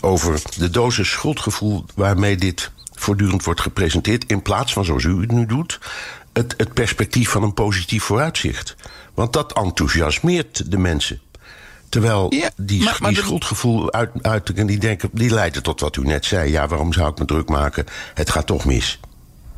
over 0.00 0.40
de 0.56 0.70
dosis 0.70 1.10
schuldgevoel 1.10 1.84
waarmee 1.94 2.36
dit 2.36 2.70
voortdurend 2.94 3.44
wordt 3.44 3.60
gepresenteerd. 3.60 4.24
in 4.26 4.42
plaats 4.42 4.72
van, 4.72 4.84
zoals 4.84 5.04
u 5.04 5.20
het 5.20 5.32
nu 5.32 5.46
doet, 5.46 5.78
het, 6.32 6.54
het 6.56 6.72
perspectief 6.72 7.28
van 7.30 7.42
een 7.42 7.54
positief 7.54 8.02
vooruitzicht. 8.04 8.76
Want 9.14 9.32
dat 9.32 9.52
enthousiasmeert 9.52 10.70
de 10.70 10.78
mensen. 10.78 11.20
Terwijl 11.94 12.26
Ja, 12.34 12.50
die, 12.56 12.82
maar- 12.84 12.96
maar 13.00 13.10
die 13.10 13.18
de- 13.20 13.24
schuldgevoel 13.26 13.92
uit, 13.92 14.10
uitingen, 14.22 14.66
die 14.66 14.78
denken, 14.78 15.08
die 15.12 15.30
leiden 15.30 15.62
tot 15.62 15.80
wat 15.80 15.96
u 15.96 16.02
net 16.02 16.24
zei. 16.24 16.50
Ja, 16.50 16.68
waarom 16.68 16.92
zou 16.92 17.10
ik 17.10 17.18
me 17.18 17.24
druk 17.24 17.48
maken? 17.48 17.84
Het 18.14 18.30
gaat 18.30 18.46
toch 18.46 18.64
mis. 18.64 19.00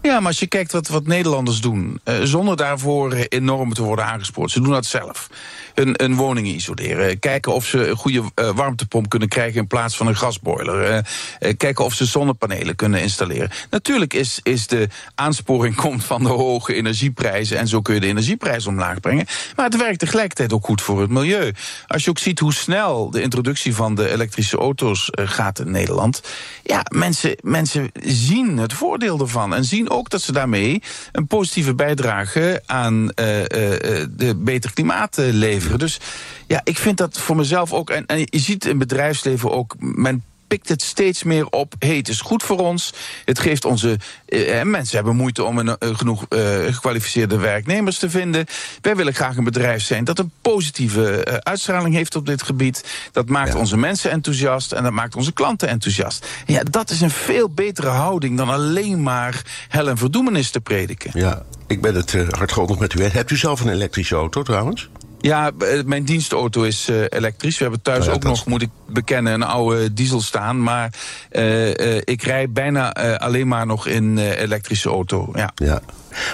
Ja, 0.03 0.19
maar 0.19 0.27
als 0.29 0.39
je 0.39 0.47
kijkt 0.47 0.73
wat, 0.73 0.89
wat 0.89 1.07
Nederlanders 1.07 1.61
doen, 1.61 2.01
eh, 2.05 2.15
zonder 2.23 2.57
daarvoor 2.57 3.13
enorm 3.13 3.75
te 3.75 3.83
worden 3.83 4.05
aangespoord. 4.05 4.51
Ze 4.51 4.61
doen 4.61 4.73
dat 4.73 4.87
zelf. 4.87 5.29
Een, 5.77 6.05
een 6.05 6.15
woning 6.15 6.47
isoleren. 6.47 7.19
Kijken 7.19 7.55
of 7.55 7.67
ze 7.67 7.89
een 7.89 7.97
goede 7.97 8.23
eh, 8.35 8.51
warmtepomp 8.51 9.09
kunnen 9.09 9.29
krijgen 9.29 9.61
in 9.61 9.67
plaats 9.67 9.97
van 9.97 10.07
een 10.07 10.17
gasboiler. 10.17 10.83
Eh, 10.83 10.99
eh, 11.39 11.57
kijken 11.57 11.85
of 11.85 11.95
ze 11.95 12.05
zonnepanelen 12.05 12.77
kunnen 12.77 13.01
installeren. 13.01 13.51
Natuurlijk 13.71 14.15
is, 14.15 14.41
is 14.43 14.67
de 14.67 14.89
aansporing 15.15 15.75
komt 15.85 16.05
van 16.05 16.23
de 16.23 16.29
hoge 16.29 16.75
energieprijzen. 16.75 17.59
En 17.59 17.69
zo 17.69 17.83
kun 17.83 17.95
je 17.95 18.01
de 18.01 18.07
energieprijs 18.07 18.67
omlaag 18.67 19.01
brengen. 19.01 19.27
Maar 19.57 19.65
het 19.65 19.77
werkt 19.77 19.99
tegelijkertijd 19.99 20.53
ook 20.53 20.65
goed 20.65 20.83
voor 20.83 21.01
het 21.01 21.11
milieu. 21.11 21.53
Als 21.87 22.05
je 22.05 22.11
ook 22.11 22.19
ziet 22.19 22.39
hoe 22.39 22.55
snel 22.55 23.11
de 23.11 23.23
introductie 23.23 23.75
van 23.75 23.95
de 23.95 24.11
elektrische 24.11 24.57
auto's 24.57 25.09
gaat 25.13 25.59
in 25.59 25.71
Nederland. 25.71 26.23
Ja, 26.63 26.85
mensen, 26.89 27.37
mensen 27.41 27.91
zien 28.03 28.59
het 28.59 28.73
voordeel 28.73 29.21
ervan. 29.21 29.55
En 29.55 29.65
zien 29.65 29.91
ook 29.91 30.11
dat 30.11 30.23
ze 30.23 30.33
daarmee 30.33 30.83
een 31.13 31.27
positieve 31.27 31.75
bijdrage 31.75 32.63
aan 32.67 33.07
de 33.07 34.35
beter 34.37 34.73
klimaat 34.73 35.19
eh, 35.19 35.33
leveren. 35.67 35.79
Dus 35.79 35.99
ja, 36.47 36.61
ik 36.65 36.79
vind 36.79 36.97
dat 36.99 37.19
voor 37.19 37.37
mezelf 37.37 37.73
ook. 37.73 37.91
En, 37.91 38.07
en 38.07 38.19
je 38.19 38.29
ziet 38.39 38.65
in 38.65 38.79
bedrijfsleven 38.79 39.51
ook. 39.53 39.75
Men 39.79 40.23
pikt 40.49 40.69
het 40.69 40.83
steeds 40.83 41.23
meer 41.23 41.47
op. 41.47 41.75
Hey, 41.79 41.97
het 41.97 42.09
is 42.09 42.21
goed 42.21 42.43
voor 42.43 42.59
ons. 42.59 42.93
Het 43.25 43.39
geeft 43.39 43.65
onze. 43.65 43.99
eh, 44.27 44.63
mensen 44.63 44.97
hebben 44.97 45.17
moeite 45.17 45.45
om 45.45 45.59
een, 45.59 45.79
eh, 45.79 45.95
genoeg 45.97 46.27
eh, 46.29 46.39
gekwalificeerde 46.71 47.37
werknemers 47.37 47.99
te 47.99 48.11
vinden. 48.11 48.47
Wij 48.81 48.97
willen 48.97 49.15
graag 49.15 49.37
een 49.37 49.45
bedrijf 49.45 49.83
zijn 49.83 50.05
dat 50.05 50.19
een 50.19 50.31
positieve 50.43 51.25
eh, 51.25 51.35
uitstraling 51.37 51.95
heeft 51.95 52.17
op 52.17 52.27
dit 52.27 52.43
gebied. 52.43 52.85
Dat 53.13 53.29
maakt 53.29 53.53
Ja. 53.53 53.59
onze 53.59 53.77
mensen 53.77 54.11
enthousiast 54.11 54.73
en 54.73 54.83
dat 54.83 54.93
maakt 54.93 55.17
onze 55.17 55.33
klanten 55.33 55.69
enthousiast. 55.69 56.27
En 56.47 56.55
ja, 56.55 56.63
dat 56.71 56.91
is 56.91 57.01
een 57.01 57.11
veel 57.11 57.51
betere 57.51 57.89
houding 57.89 58.37
dan 58.37 58.49
alleen 58.49 59.03
maar 59.03 59.43
hel 59.69 59.89
en 59.89 59.97
verdoemenis 59.99 60.51
te 60.51 60.61
prediken. 60.61 61.11
Ja, 61.15 61.43
ik 61.67 61.81
ben 61.81 61.95
het 61.95 62.13
uh, 62.13 62.29
hardgrondig 62.29 62.79
met 62.79 62.95
u. 62.95 63.03
Hebt 63.03 63.31
u 63.31 63.37
zelf 63.37 63.61
een 63.61 63.69
elektrische 63.73 64.15
auto 64.15 64.43
trouwens? 64.43 64.89
Ja, 65.21 65.51
eh, 65.59 65.85
mijn 65.85 66.05
dienstauto 66.05 66.63
is 66.63 66.89
eh, 66.89 67.05
elektrisch. 67.09 67.59
We 67.59 67.63
hebben 67.63 67.83
thuis 67.83 68.01
Oh 68.01 68.07
ja, 68.07 68.13
ook 68.13 68.23
nog, 68.23 68.47
moet 68.47 68.63
ik 68.63 68.71
bekennen, 68.87 69.33
een 69.33 69.43
oude 69.43 69.93
diesel 69.93 70.21
staan. 70.21 70.63
Maar 70.63 70.93
eh, 71.31 71.97
ik 71.97 72.23
rij 72.23 72.51
bijna 72.51 72.93
alleen 73.19 73.49
maar 73.49 73.67
nog 73.67 73.87
in 73.87 74.19
elektrische 74.19 74.89
auto. 74.89 75.31
Ja. 75.35 75.53
Ja. 75.55 75.81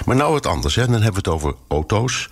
Maar 0.05 0.15
nou 0.15 0.31
wat 0.31 0.45
anders, 0.45 0.75
hè. 0.75 0.85
dan 0.85 1.01
hebben 1.01 1.23
we 1.23 1.29
het 1.29 1.39
over 1.39 1.55
auto's. 1.67 2.29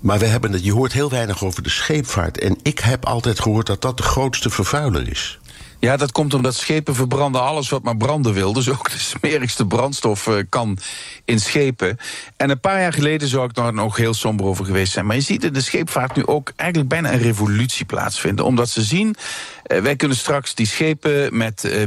Maar 0.00 0.18
we 0.18 0.26
hebben 0.26 0.52
het, 0.52 0.64
je 0.64 0.72
hoort 0.72 0.92
heel 0.92 1.10
weinig 1.10 1.44
over 1.44 1.62
de 1.62 1.70
scheepvaart. 1.70 2.38
En 2.38 2.58
ik 2.62 2.78
heb 2.78 3.06
altijd 3.06 3.40
gehoord 3.40 3.66
dat 3.66 3.82
dat 3.82 3.96
de 3.96 4.02
grootste 4.02 4.50
vervuiler 4.50 5.08
is. 5.08 5.39
Ja, 5.80 5.96
dat 5.96 6.12
komt 6.12 6.34
omdat 6.34 6.54
schepen 6.54 6.94
verbranden 6.94 7.42
alles 7.42 7.68
wat 7.68 7.82
maar 7.82 7.96
branden 7.96 8.32
wil. 8.32 8.52
Dus 8.52 8.68
ook 8.70 8.90
de 8.90 8.98
smerigste 8.98 9.66
brandstof 9.66 10.26
eh, 10.26 10.34
kan 10.48 10.78
in 11.24 11.40
schepen. 11.40 11.96
En 12.36 12.50
een 12.50 12.60
paar 12.60 12.80
jaar 12.80 12.92
geleden 12.92 13.28
zou 13.28 13.44
ik 13.44 13.54
daar 13.54 13.72
nog 13.72 13.96
heel 13.96 14.14
somber 14.14 14.46
over 14.46 14.64
geweest 14.64 14.92
zijn. 14.92 15.06
Maar 15.06 15.16
je 15.16 15.22
ziet 15.22 15.44
in 15.44 15.52
de 15.52 15.60
scheepvaart 15.60 16.16
nu 16.16 16.26
ook 16.26 16.52
eigenlijk 16.56 16.90
bijna 16.90 17.12
een 17.12 17.18
revolutie 17.18 17.84
plaatsvinden. 17.84 18.44
Omdat 18.44 18.68
ze 18.68 18.82
zien, 18.82 19.14
wij 19.78 19.96
kunnen 19.96 20.16
straks 20.16 20.54
die 20.54 20.66
schepen 20.66 21.36
met 21.36 21.64
eh, 21.64 21.82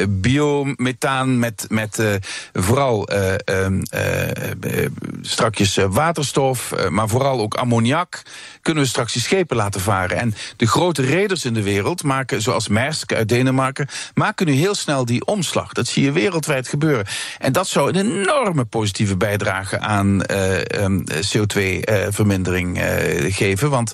eh, 0.00 0.08
biomethaan, 0.08 1.38
met, 1.38 1.66
met 1.68 1.98
eh, 1.98 2.14
vooral 2.52 3.08
eh, 3.08 3.34
ehm, 3.44 3.82
eh, 3.90 4.50
eh, 4.50 4.90
strakjes 5.22 5.76
eh, 5.76 5.86
waterstof, 5.88 6.72
eh, 6.72 6.88
maar 6.88 7.08
vooral 7.08 7.40
ook 7.40 7.54
ammoniak, 7.54 8.22
kunnen 8.62 8.82
we 8.82 8.88
straks 8.88 9.12
die 9.12 9.22
schepen 9.22 9.56
laten 9.56 9.80
varen. 9.80 10.18
En 10.18 10.34
de 10.56 10.66
grote 10.66 11.02
reders 11.02 11.44
in 11.44 11.54
de 11.54 11.62
wereld 11.62 12.02
maken, 12.02 12.42
zoals 12.42 12.68
Maersk 12.68 13.12
uit 13.12 13.28
Denemarken, 13.28 13.88
maken 14.14 14.46
nu 14.46 14.52
heel 14.52 14.74
snel 14.74 15.04
die 15.04 15.24
omslag. 15.26 15.72
Dat 15.72 15.86
zie 15.86 16.04
je 16.04 16.12
wereldwijd 16.12 16.68
gebeuren. 16.68 17.06
En 17.38 17.52
dat 17.52 17.68
zou 17.68 17.88
een 17.88 18.12
enorme 18.12 18.64
positieve 18.64 19.16
bijdrage 19.16 19.78
aan 19.78 20.22
eh, 20.22 20.82
ehm, 20.82 21.00
CO2-vermindering 21.02 22.78
eh, 22.78 23.34
geven. 23.34 23.70
Want 23.70 23.92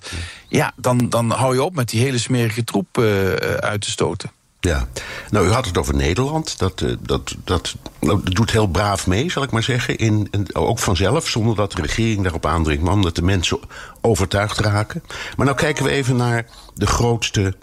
ja, 0.48 0.72
dan, 0.76 1.08
dan 1.08 1.30
hou 1.30 1.54
je 1.54 1.62
op 1.62 1.74
met 1.74 1.88
die 1.88 2.00
hele 2.00 2.18
smerige 2.18 2.64
troep 2.64 2.98
eh, 2.98 3.32
uit 3.42 3.80
te 3.80 3.90
stoten. 3.90 4.30
Ja. 4.60 4.88
Nou, 5.30 5.46
u 5.46 5.50
had 5.50 5.66
het 5.66 5.78
over 5.78 5.94
Nederland. 5.94 6.58
Dat, 6.58 6.80
eh, 6.80 6.92
dat, 7.00 7.34
dat, 7.44 7.74
nou, 8.00 8.20
dat 8.24 8.34
doet 8.34 8.50
heel 8.50 8.66
braaf 8.66 9.06
mee, 9.06 9.30
zal 9.30 9.42
ik 9.42 9.50
maar 9.50 9.62
zeggen. 9.62 9.96
In, 9.98 10.28
in- 10.30 10.54
ook 10.54 10.78
vanzelf, 10.78 11.28
zonder 11.28 11.56
dat 11.56 11.72
de 11.72 11.82
regering 11.82 12.22
daarop 12.22 12.46
aandringt... 12.46 12.82
maar 12.82 12.92
omdat 12.92 13.14
de 13.14 13.22
mensen 13.22 13.58
overtuigd 14.00 14.58
raken. 14.58 15.02
Maar 15.36 15.46
nou 15.46 15.58
kijken 15.58 15.84
we 15.84 15.90
even 15.90 16.16
naar 16.16 16.46
de 16.74 16.86
grootste 16.86 17.54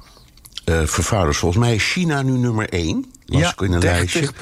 eh, 0.65 0.81
vervuilers. 0.83 1.37
Volgens 1.37 1.63
mij 1.65 1.75
is 1.75 1.91
China 1.91 2.21
nu 2.21 2.31
nummer 2.37 2.69
één. 2.69 3.05
Las 3.25 3.51
ik 3.51 3.61
in 3.61 3.71
een 3.73 3.79
lijstje. 3.81 4.29
30% 4.33 4.35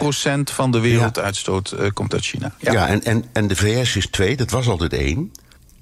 van 0.43 0.71
de 0.71 0.79
werelduitstoot 0.79 1.71
eh, 1.71 1.89
komt 1.93 2.13
uit 2.13 2.23
China. 2.25 2.53
Ja, 2.59 2.87
en, 2.87 3.03
en, 3.03 3.25
en 3.33 3.47
de 3.47 3.55
VS 3.55 3.95
is 3.95 4.07
twee, 4.07 4.35
dat 4.37 4.49
was 4.51 4.67
altijd 4.67 4.93
één. 4.93 5.31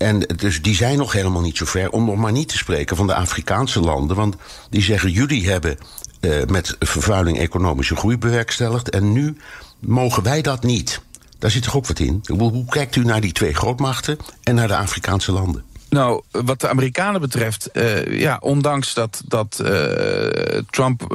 En 0.01 0.19
dus 0.35 0.61
die 0.61 0.75
zijn 0.75 0.97
nog 0.97 1.11
helemaal 1.11 1.41
niet 1.41 1.57
zo 1.57 1.65
ver. 1.65 1.89
Om 1.89 2.05
nog 2.05 2.15
maar 2.15 2.31
niet 2.31 2.47
te 2.47 2.57
spreken 2.57 2.95
van 2.95 3.07
de 3.07 3.15
Afrikaanse 3.15 3.79
landen. 3.79 4.15
Want 4.15 4.35
die 4.69 4.81
zeggen: 4.81 5.11
jullie 5.11 5.49
hebben 5.49 5.77
eh, 6.19 6.43
met 6.47 6.75
vervuiling 6.79 7.39
economische 7.39 7.95
groei 7.95 8.17
bewerkstelligd. 8.17 8.89
En 8.89 9.11
nu 9.11 9.37
mogen 9.79 10.23
wij 10.23 10.41
dat 10.41 10.63
niet. 10.63 11.01
Daar 11.39 11.51
zit 11.51 11.63
toch 11.63 11.75
ook 11.75 11.87
wat 11.87 11.99
in? 11.99 12.23
Hoe, 12.37 12.65
kijkt 12.65 12.95
u 12.95 13.03
naar 13.03 13.21
die 13.21 13.31
twee 13.31 13.53
grootmachten 13.53 14.17
en 14.43 14.55
naar 14.55 14.67
de 14.67 14.75
Afrikaanse 14.75 15.31
landen? 15.31 15.63
Nou, 15.89 16.21
wat 16.31 16.61
de 16.61 16.69
Amerikanen 16.69 17.21
betreft, 17.21 17.71
eh, 17.71 18.19
ja, 18.19 18.37
ondanks 18.41 18.93
dat, 18.93 19.21
dat 19.25 19.59
eh, 19.59 20.61
Trump 20.69 21.07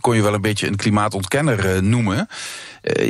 kon 0.00 0.16
je 0.16 0.22
wel 0.22 0.34
een 0.34 0.40
beetje 0.40 0.66
een 0.66 0.76
klimaatontkenner 0.76 1.82
noemen. 1.82 2.28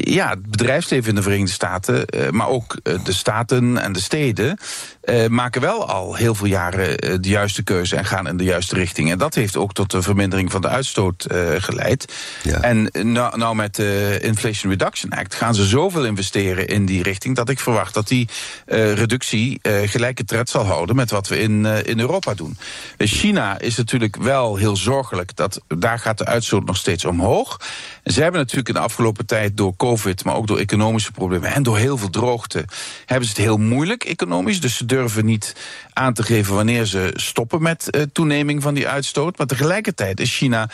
Ja, 0.01 0.29
het 0.31 0.51
bedrijfsleven 0.51 1.09
in 1.09 1.15
de 1.15 1.23
Verenigde 1.23 1.53
Staten, 1.53 2.07
maar 2.31 2.49
ook 2.49 2.77
de 2.83 3.13
staten 3.13 3.79
en 3.79 3.93
de 3.93 4.01
steden, 4.01 4.59
eh, 5.05 5.27
maken 5.27 5.61
wel 5.61 5.89
al 5.89 6.15
heel 6.15 6.35
veel 6.35 6.47
jaren 6.47 6.99
eh, 6.99 7.15
de 7.21 7.29
juiste 7.29 7.63
keuze 7.63 7.97
en 7.97 8.05
gaan 8.05 8.29
in 8.29 8.37
de 8.37 8.45
juiste 8.45 8.75
richting. 8.75 9.11
En 9.11 9.19
dat 9.19 9.35
heeft 9.35 9.57
ook 9.57 9.73
tot 9.73 9.91
de 9.91 10.03
vermindering 10.03 10.51
van 10.51 10.61
de 10.61 10.69
uitstoot 10.69 11.25
eh, 11.25 11.49
geleid. 11.57 12.13
Ja. 12.43 12.61
En 12.61 12.91
nou, 13.13 13.39
nou 13.39 13.55
met 13.55 13.75
de 13.75 14.19
Inflation 14.23 14.71
Reduction 14.71 15.11
Act 15.11 15.35
gaan 15.35 15.55
ze 15.55 15.65
zoveel 15.65 16.05
investeren 16.05 16.67
in 16.67 16.87
die 16.87 17.03
richting 17.03 17.37
dat 17.37 17.49
ik 17.49 17.61
verwacht 17.61 17.95
dat 17.95 18.09
die 18.09 18.29
reductie 18.67 19.61
gelijke 19.85 20.25
tred 20.25 20.49
zal 20.51 20.65
houden 20.65 20.97
met 20.97 21.11
wat 21.11 21.29
we 21.29 21.39
in, 21.39 21.65
in 21.65 22.01
Europa 22.01 22.35
doen. 22.35 22.57
Dus 22.97 23.13
China 23.13 23.59
is 23.59 23.77
natuurlijk 23.77 24.17
wel 24.17 24.57
heel 24.57 24.77
zorgelijk 24.77 25.37
dat 25.37 25.61
daar 25.69 25.99
gaat 25.99 26.19
de 26.19 26.25
uitstoot 26.25 26.65
nog 26.65 26.77
steeds 26.77 27.05
omhoog. 27.05 27.61
En 28.03 28.13
ze 28.13 28.23
hebben 28.23 28.41
natuurlijk 28.41 28.69
in 28.69 28.75
de 28.75 28.81
afgelopen 28.81 29.27
tijd 29.27 29.57
door 29.57 29.77
COVID, 29.77 30.25
maar 30.25 30.35
ook 30.35 30.47
door 30.47 30.59
economische 30.59 31.13
problemen 31.13 31.53
en 31.53 31.63
door 31.63 31.79
heel 31.79 31.99
veel 31.99 32.11
droogte, 32.11 32.65
hebben 33.07 33.29
ze 33.29 33.35
het 33.35 33.45
heel 33.45 33.57
moeilijk 33.57 34.05
economisch. 34.05 34.61
Dus 34.61 34.77
ze 34.77 34.85
durven 34.95 35.25
niet 35.25 35.55
aan 35.93 36.13
te 36.13 36.23
geven 36.23 36.55
wanneer 36.55 36.85
ze 36.85 37.11
stoppen 37.15 37.63
met 37.63 37.91
eh, 37.91 38.03
toeneming 38.13 38.63
van 38.63 38.75
die 38.75 38.89
uitstoot. 38.89 39.39
Maar 39.39 39.47
tegelijkertijd 39.47 40.21
is 40.21 40.37
China 40.37 40.71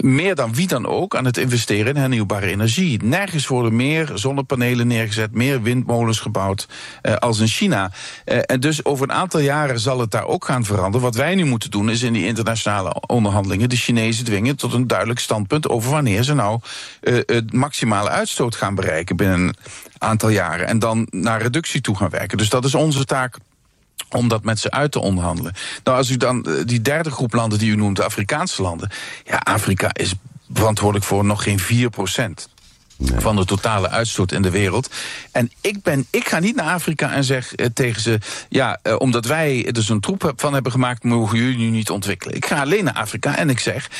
meer 0.00 0.34
dan 0.34 0.54
wie 0.54 0.66
dan 0.66 0.86
ook 0.86 1.16
aan 1.16 1.24
het 1.24 1.36
investeren 1.36 1.94
in 1.94 2.00
hernieuwbare 2.00 2.46
energie. 2.46 3.02
Nergens 3.02 3.46
worden 3.46 3.76
meer 3.76 4.10
zonnepanelen 4.14 4.86
neergezet, 4.86 5.34
meer 5.34 5.62
windmolens 5.62 6.20
gebouwd 6.20 6.68
eh, 7.02 7.14
als 7.14 7.38
in 7.38 7.46
China. 7.46 7.90
Eh, 8.24 8.38
en 8.42 8.60
dus 8.60 8.84
over 8.84 9.08
een 9.08 9.14
aantal 9.14 9.40
jaren 9.40 9.80
zal 9.80 10.00
het 10.00 10.10
daar 10.10 10.26
ook 10.26 10.44
gaan 10.44 10.64
veranderen. 10.64 11.00
Wat 11.00 11.14
wij 11.14 11.34
nu 11.34 11.44
moeten 11.44 11.70
doen 11.70 11.90
is 11.90 12.02
in 12.02 12.12
die 12.12 12.26
internationale 12.26 12.94
onderhandelingen 13.06 13.68
de 13.68 13.76
Chinezen 13.76 14.24
dwingen 14.24 14.56
tot 14.56 14.72
een 14.72 14.86
duidelijk 14.86 15.18
standpunt 15.20 15.68
over 15.68 15.90
wanneer 15.90 16.22
ze 16.22 16.34
nou 16.34 16.60
eh, 17.00 17.14
het 17.26 17.52
maximale 17.52 18.08
uitstoot 18.08 18.56
gaan 18.56 18.74
bereiken 18.74 19.16
binnen 19.16 19.40
een 19.40 19.54
aantal 19.98 20.28
jaren. 20.28 20.66
En 20.66 20.78
dan 20.78 21.06
naar 21.10 21.42
reductie 21.42 21.80
toe 21.80 21.96
gaan 21.96 22.10
werken. 22.10 22.38
Dus 22.38 22.48
dat 22.48 22.64
is 22.64 22.74
onze 22.74 23.04
taak 23.04 23.38
om 24.12 24.28
dat 24.28 24.44
met 24.44 24.58
ze 24.58 24.70
uit 24.70 24.92
te 24.92 25.00
onderhandelen. 25.00 25.52
Nou, 25.84 25.96
als 25.96 26.10
u 26.10 26.16
dan 26.16 26.44
eh, 26.44 26.52
die 26.64 26.82
derde 26.82 27.10
groep 27.10 27.32
landen 27.32 27.58
die 27.58 27.70
u 27.70 27.76
noemt, 27.76 27.96
de 27.96 28.04
Afrikaanse 28.04 28.62
landen. 28.62 28.90
Ja, 29.24 29.36
Afrika 29.36 29.90
is 29.92 30.14
verantwoordelijk 30.52 31.06
voor 31.06 31.24
nog 31.24 31.42
geen 31.42 31.58
4 31.58 31.90
procent. 31.90 32.48
van 33.16 33.36
de 33.36 33.44
totale 33.44 33.88
uitstoot 33.88 34.32
in 34.32 34.42
de 34.42 34.50
wereld. 34.50 34.90
En 35.32 35.50
ik, 35.60 35.82
ben, 35.82 36.06
ik 36.10 36.28
ga 36.28 36.38
niet 36.38 36.56
naar 36.56 36.72
Afrika 36.72 37.12
en 37.12 37.24
zeg 37.24 37.54
eh, 37.54 37.66
tegen 37.74 38.02
ze: 38.02 38.18
ja, 38.48 38.78
eh, 38.82 38.94
omdat 38.98 39.24
wij 39.24 39.66
er 39.72 39.82
zo'n 39.82 40.00
troep 40.00 40.32
van 40.36 40.52
hebben 40.52 40.72
gemaakt, 40.72 41.04
mogen 41.04 41.38
jullie 41.38 41.58
nu 41.58 41.68
niet 41.68 41.90
ontwikkelen. 41.90 42.36
Ik 42.36 42.46
ga 42.46 42.60
alleen 42.60 42.84
naar 42.84 42.94
Afrika 42.94 43.36
en 43.36 43.50
ik 43.50 43.58
zeg. 43.58 43.90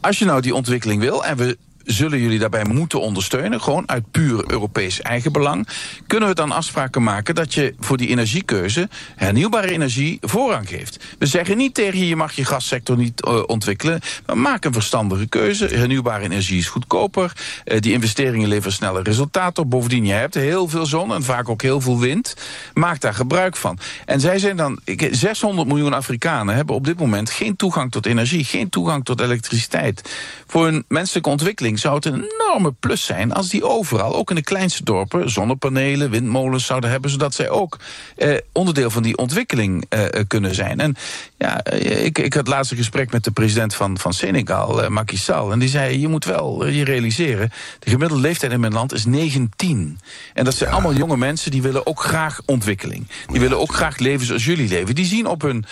Als 0.00 0.18
je 0.18 0.24
nou 0.24 0.40
die 0.40 0.54
ontwikkeling 0.54 1.00
wil 1.00 1.24
en 1.24 1.36
we 1.36 1.58
zullen 1.90 2.20
jullie 2.20 2.38
daarbij 2.38 2.64
moeten 2.64 3.00
ondersteunen. 3.00 3.60
Gewoon 3.60 3.88
uit 3.88 4.10
puur 4.10 4.50
Europees 4.50 5.00
eigenbelang. 5.00 5.68
Kunnen 6.06 6.28
we 6.28 6.34
dan 6.34 6.52
afspraken 6.52 7.02
maken 7.02 7.34
dat 7.34 7.54
je 7.54 7.74
voor 7.80 7.96
die 7.96 8.08
energiekeuze 8.08 8.88
hernieuwbare 9.16 9.70
energie 9.70 10.18
voorrang 10.20 10.68
geeft? 10.68 11.04
We 11.18 11.26
zeggen 11.26 11.56
niet 11.56 11.74
tegen 11.74 11.98
je, 11.98 12.08
je 12.08 12.16
mag 12.16 12.32
je 12.32 12.44
gassector 12.44 12.96
niet 12.96 13.26
uh, 13.26 13.42
ontwikkelen. 13.46 14.00
Maar 14.26 14.38
maak 14.38 14.64
een 14.64 14.72
verstandige 14.72 15.26
keuze. 15.26 15.66
Hernieuwbare 15.66 16.24
energie 16.24 16.58
is 16.58 16.68
goedkoper. 16.68 17.32
Uh, 17.64 17.80
die 17.80 17.92
investeringen 17.92 18.48
leveren 18.48 18.72
sneller 18.72 19.02
resultaten 19.02 19.62
op. 19.62 19.70
Bovendien, 19.70 20.06
je 20.06 20.12
hebt 20.12 20.34
heel 20.34 20.68
veel 20.68 20.86
zon 20.86 21.14
en 21.14 21.22
vaak 21.22 21.48
ook 21.48 21.62
heel 21.62 21.80
veel 21.80 21.98
wind. 21.98 22.36
Maak 22.74 23.00
daar 23.00 23.14
gebruik 23.14 23.56
van. 23.56 23.78
En 24.04 24.20
zij 24.20 24.38
zijn 24.38 24.56
dan, 24.56 24.80
600 25.10 25.68
miljoen 25.68 25.92
Afrikanen 25.92 26.54
hebben 26.54 26.74
op 26.74 26.84
dit 26.84 26.98
moment 26.98 27.30
geen 27.30 27.56
toegang 27.56 27.90
tot 27.90 28.06
energie, 28.06 28.44
geen 28.44 28.68
toegang 28.68 29.04
tot 29.04 29.20
elektriciteit. 29.20 30.16
Voor 30.46 30.66
een 30.66 30.84
menselijke 30.88 31.28
ontwikkeling 31.28 31.77
zou 31.78 31.94
het 31.94 32.04
een 32.04 32.24
enorme 32.38 32.72
plus 32.80 33.04
zijn 33.04 33.32
als 33.32 33.48
die 33.48 33.64
overal, 33.64 34.14
ook 34.14 34.30
in 34.30 34.36
de 34.36 34.42
kleinste 34.42 34.84
dorpen, 34.84 35.30
zonnepanelen, 35.30 36.10
windmolens 36.10 36.66
zouden 36.66 36.90
hebben, 36.90 37.10
zodat 37.10 37.34
zij 37.34 37.50
ook 37.50 37.78
eh, 38.16 38.36
onderdeel 38.52 38.90
van 38.90 39.02
die 39.02 39.16
ontwikkeling 39.16 39.84
eh, 39.88 40.04
kunnen 40.26 40.54
zijn. 40.54 40.80
En 40.80 40.96
ja, 41.38 41.62
eh, 41.62 42.04
ik, 42.04 42.18
ik 42.18 42.34
had 42.34 42.46
laatst 42.46 42.70
een 42.70 42.76
gesprek 42.76 43.12
met 43.12 43.24
de 43.24 43.30
president 43.30 43.74
van, 43.74 43.98
van 43.98 44.12
Senegal, 44.12 44.82
uh, 44.82 44.88
Macky 44.88 45.16
Sall, 45.16 45.50
en 45.50 45.58
die 45.58 45.68
zei: 45.68 46.00
Je 46.00 46.08
moet 46.08 46.24
wel 46.24 46.66
je 46.66 46.84
realiseren, 46.84 47.50
de 47.78 47.90
gemiddelde 47.90 48.22
leeftijd 48.22 48.52
in 48.52 48.60
mijn 48.60 48.72
land 48.72 48.92
is 48.92 49.04
19. 49.04 49.98
En 50.34 50.44
dat 50.44 50.54
zijn 50.54 50.70
allemaal 50.70 50.94
jonge 50.94 51.16
mensen 51.16 51.50
die 51.50 51.62
willen 51.62 51.86
ook 51.86 52.02
graag 52.02 52.40
ontwikkeling. 52.44 53.06
Die 53.26 53.40
willen 53.40 53.58
ook 53.58 53.74
graag 53.74 53.98
leven 53.98 54.26
zoals 54.26 54.44
jullie 54.44 54.68
leven. 54.68 54.94
Die 54.94 55.04
zien 55.04 55.26
op 55.26 55.42
hun, 55.42 55.64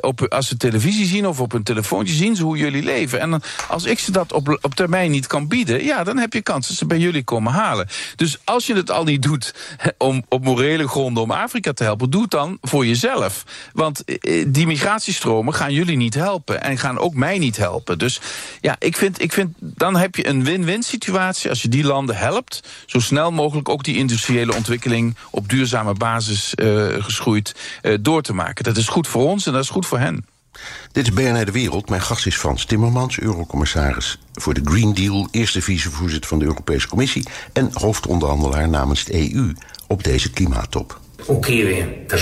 op, 0.00 0.26
als 0.28 0.48
ze 0.48 0.56
televisie 0.56 1.06
zien 1.06 1.26
of 1.26 1.40
op 1.40 1.52
hun 1.52 1.62
telefoontje, 1.62 2.14
zien 2.14 2.36
ze 2.36 2.42
hoe 2.42 2.56
jullie 2.56 2.82
leven. 2.82 3.20
En 3.20 3.42
als 3.68 3.84
ik 3.84 3.98
ze 3.98 4.12
dat 4.12 4.32
op, 4.32 4.58
op 4.60 4.74
termijn 4.74 5.10
niet 5.10 5.26
kan 5.26 5.39
bieden, 5.48 5.84
ja, 5.84 6.04
dan 6.04 6.18
heb 6.18 6.32
je 6.32 6.42
kans 6.42 6.68
dat 6.68 6.76
ze 6.76 6.86
bij 6.86 6.98
jullie 6.98 7.24
komen 7.24 7.52
halen. 7.52 7.88
Dus 8.16 8.38
als 8.44 8.66
je 8.66 8.74
het 8.74 8.90
al 8.90 9.04
niet 9.04 9.22
doet 9.22 9.54
om 9.98 10.24
op 10.28 10.44
morele 10.44 10.88
gronden 10.88 11.22
om 11.22 11.30
Afrika 11.30 11.72
te 11.72 11.84
helpen, 11.84 12.10
doe 12.10 12.22
het 12.22 12.30
dan 12.30 12.58
voor 12.62 12.86
jezelf. 12.86 13.44
Want 13.72 14.04
eh, 14.04 14.44
die 14.48 14.66
migratiestromen 14.66 15.54
gaan 15.54 15.72
jullie 15.72 15.96
niet 15.96 16.14
helpen 16.14 16.62
en 16.62 16.78
gaan 16.78 16.98
ook 16.98 17.14
mij 17.14 17.38
niet 17.38 17.56
helpen. 17.56 17.98
Dus 17.98 18.20
ja, 18.60 18.76
ik 18.78 18.96
vind, 18.96 19.22
ik 19.22 19.32
vind 19.32 19.54
dan 19.58 19.96
heb 19.96 20.16
je 20.16 20.26
een 20.26 20.44
win-win 20.44 20.82
situatie 20.82 21.50
als 21.50 21.62
je 21.62 21.68
die 21.68 21.84
landen 21.84 22.16
helpt, 22.16 22.60
zo 22.86 22.98
snel 22.98 23.30
mogelijk 23.32 23.68
ook 23.68 23.84
die 23.84 23.96
industriële 23.96 24.54
ontwikkeling 24.54 25.16
op 25.30 25.48
duurzame 25.48 25.92
basis 25.92 26.52
uh, 26.54 26.86
geschoeid 26.98 27.54
door 28.00 28.22
te 28.22 28.32
maken. 28.32 28.64
Dat 28.64 28.76
is 28.76 28.88
goed 28.88 29.08
voor 29.08 29.28
ons 29.28 29.46
en 29.46 29.52
dat 29.52 29.62
is 29.62 29.68
goed 29.68 29.86
voor 29.86 29.98
hen. 29.98 30.24
Dit 30.92 31.06
is 31.06 31.12
BNR 31.12 31.44
De 31.44 31.52
Wereld. 31.52 31.88
Mijn 31.88 32.02
gast 32.02 32.26
is 32.26 32.36
Frans 32.36 32.64
Timmermans, 32.64 33.20
eurocommissaris 33.20 34.18
voor 34.32 34.54
de 34.54 34.60
Green 34.64 34.94
Deal... 34.94 35.28
eerste 35.30 35.62
vicevoorzitter 35.62 36.28
van 36.28 36.38
de 36.38 36.44
Europese 36.44 36.88
Commissie... 36.88 37.26
en 37.52 37.70
hoofdonderhandelaar 37.72 38.68
namens 38.68 39.04
de 39.04 39.34
EU 39.34 39.52
op 39.86 40.04
deze 40.04 40.30
klimaattop. 40.30 41.00
Oké, 41.20 41.30
okay, 41.30 41.64
we, 41.64 42.04
de 42.06 42.18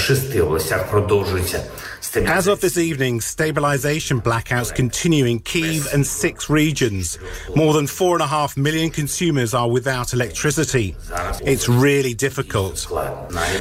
As 2.17 2.47
of 2.47 2.61
this 2.61 2.79
evening, 2.79 3.21
stabilization 3.21 4.21
blackouts 4.21 4.75
continue 4.75 5.25
in 5.25 5.41
Kiev 5.41 5.87
and 5.93 6.07
six 6.07 6.49
regions. 6.49 7.19
More 7.55 7.73
than 7.73 7.87
four 7.87 8.15
and 8.15 8.23
a 8.23 8.27
half 8.27 8.57
million 8.57 8.91
consumers 8.91 9.55
are 9.55 9.69
without 9.69 10.13
electricity. 10.13 10.97
It's 11.45 11.69
really 11.69 12.15
difficult. 12.15 12.87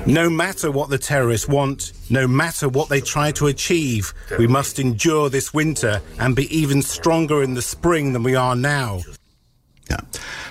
No 0.06 0.30
matter 0.30 0.72
what 0.72 0.89
the 0.89 0.98
terrorists 0.98 1.48
want, 1.48 1.94
no 2.10 2.27
matter 2.27 2.70
what 2.70 2.89
they 2.89 3.01
try 3.01 3.32
to 3.32 3.48
achieve, 3.48 4.13
we 4.38 4.48
must 4.48 4.80
endure 4.80 5.30
this 5.30 5.54
winter 5.54 6.01
and 6.20 6.36
be 6.36 6.48
even 6.56 6.82
stronger 6.82 7.44
in 7.44 7.54
the 7.54 7.62
spring 7.62 8.13
than 8.13 8.24
we 8.24 8.36
are 8.36 8.56
now. 8.56 9.01
Ja. 9.88 10.00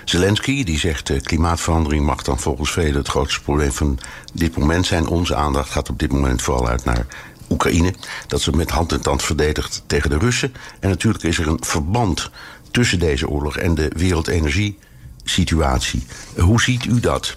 Zelensky 0.05 0.63
die 0.63 0.79
zegt 0.79 1.09
uh, 1.09 1.19
klimaatverandering 1.21 2.05
mag 2.05 2.21
dan 2.21 2.39
volgens 2.39 2.71
velen 2.71 2.95
het 2.95 3.07
grootste 3.07 3.41
probleem 3.41 3.71
van 3.71 3.99
dit 4.33 4.57
moment 4.57 4.85
zijn. 4.85 5.07
Onze 5.07 5.35
aandacht 5.35 5.69
gaat 5.69 5.89
op 5.89 5.99
dit 5.99 6.11
moment 6.11 6.41
vooral 6.41 6.67
uit 6.67 6.85
naar 6.85 7.05
Oekraïne. 7.49 7.93
Dat 8.27 8.41
ze 8.41 8.51
met 8.51 8.69
hand 8.69 8.91
en 8.91 9.01
tand 9.01 9.23
verdedigt 9.23 9.83
tegen 9.87 10.09
de 10.09 10.17
Russen. 10.17 10.53
En 10.79 10.89
natuurlijk 10.89 11.23
is 11.23 11.39
er 11.39 11.47
een 11.47 11.63
verband 11.63 12.29
tussen 12.71 12.99
deze 12.99 13.29
oorlog 13.29 13.57
en 13.57 13.75
de 13.75 13.91
wereldenergiesituatie. 13.95 16.05
Hoe 16.37 16.61
ziet 16.61 16.85
u 16.85 16.99
dat? 16.99 17.35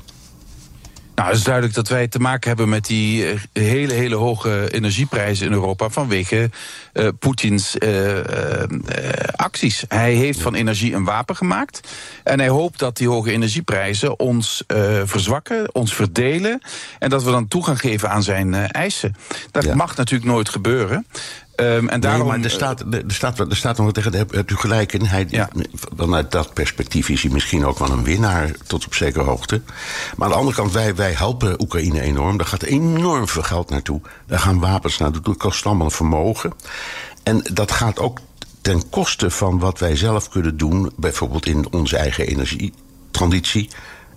Nou, 1.20 1.32
het 1.32 1.40
is 1.40 1.46
duidelijk 1.46 1.74
dat 1.74 1.88
wij 1.88 2.08
te 2.08 2.18
maken 2.18 2.48
hebben 2.48 2.68
met 2.68 2.86
die 2.86 3.30
eh, 3.30 3.38
hele, 3.52 3.92
hele 3.92 4.14
hoge 4.14 4.72
energieprijzen 4.72 5.46
in 5.46 5.52
Europa 5.52 5.88
vanwege 5.88 6.50
uh, 6.92 7.08
Poetins 7.18 7.76
uh, 7.78 8.18
acties. 9.36 9.84
Hij 9.88 10.12
heeft 10.12 10.40
van 10.40 10.54
energie 10.54 10.94
een 10.94 11.04
wapen 11.04 11.36
gemaakt. 11.36 11.80
En 12.24 12.38
hij 12.38 12.48
hoopt 12.48 12.78
dat 12.78 12.96
die 12.96 13.08
hoge 13.08 13.32
energieprijzen 13.32 14.18
ons 14.18 14.64
verzwakken, 15.04 15.74
ons 15.74 15.94
verdelen. 15.94 16.62
En 16.98 17.10
dat 17.10 17.22
we 17.22 17.30
dan 17.30 17.48
toegang 17.48 17.80
geven 17.80 18.10
aan 18.10 18.22
zijn 18.22 18.54
eisen. 18.54 19.16
Dat 19.50 19.74
mag 19.74 19.96
natuurlijk 19.96 20.30
nooit 20.30 20.48
gebeuren. 20.48 21.06
Um, 21.60 21.88
en 21.88 22.00
daarom, 22.00 22.20
nee, 22.20 22.36
maar 22.36 22.44
er 22.44 22.50
staat, 22.50 22.80
er 22.80 23.04
staat, 23.06 23.38
er 23.38 23.56
staat 23.56 23.78
nog 23.78 23.92
tegen, 23.92 24.12
hebt 24.12 24.50
u 24.50 24.56
gelijk 24.56 24.92
in. 24.92 25.04
Hij, 25.04 25.26
ja. 25.30 25.48
Vanuit 25.96 26.30
dat 26.30 26.54
perspectief 26.54 27.08
is 27.08 27.22
hij 27.22 27.32
misschien 27.32 27.66
ook 27.66 27.78
wel 27.78 27.90
een 27.90 28.04
winnaar 28.04 28.50
tot 28.66 28.86
op 28.86 28.94
zekere 28.94 29.24
hoogte. 29.24 29.62
Maar 30.16 30.26
aan 30.26 30.32
de 30.32 30.38
andere 30.38 30.56
kant, 30.56 30.72
wij, 30.72 30.94
wij 30.94 31.12
helpen 31.12 31.60
Oekraïne 31.60 32.00
enorm. 32.00 32.36
Daar 32.36 32.46
gaat 32.46 32.62
enorm 32.62 33.28
veel 33.28 33.42
geld 33.42 33.70
naartoe. 33.70 34.00
Daar 34.26 34.38
gaan 34.38 34.60
wapens 34.60 34.98
naartoe. 34.98 35.22
Dat 35.22 35.36
kost 35.36 35.66
allemaal 35.66 35.86
een 35.86 35.92
vermogen. 35.92 36.52
En 37.22 37.44
dat 37.52 37.72
gaat 37.72 37.98
ook 37.98 38.18
ten 38.60 38.88
koste 38.88 39.30
van 39.30 39.58
wat 39.58 39.78
wij 39.78 39.96
zelf 39.96 40.28
kunnen 40.28 40.56
doen, 40.56 40.92
bijvoorbeeld 40.96 41.46
in 41.46 41.72
onze 41.72 41.96
eigen 41.96 42.26
energietransitie. 42.26 43.70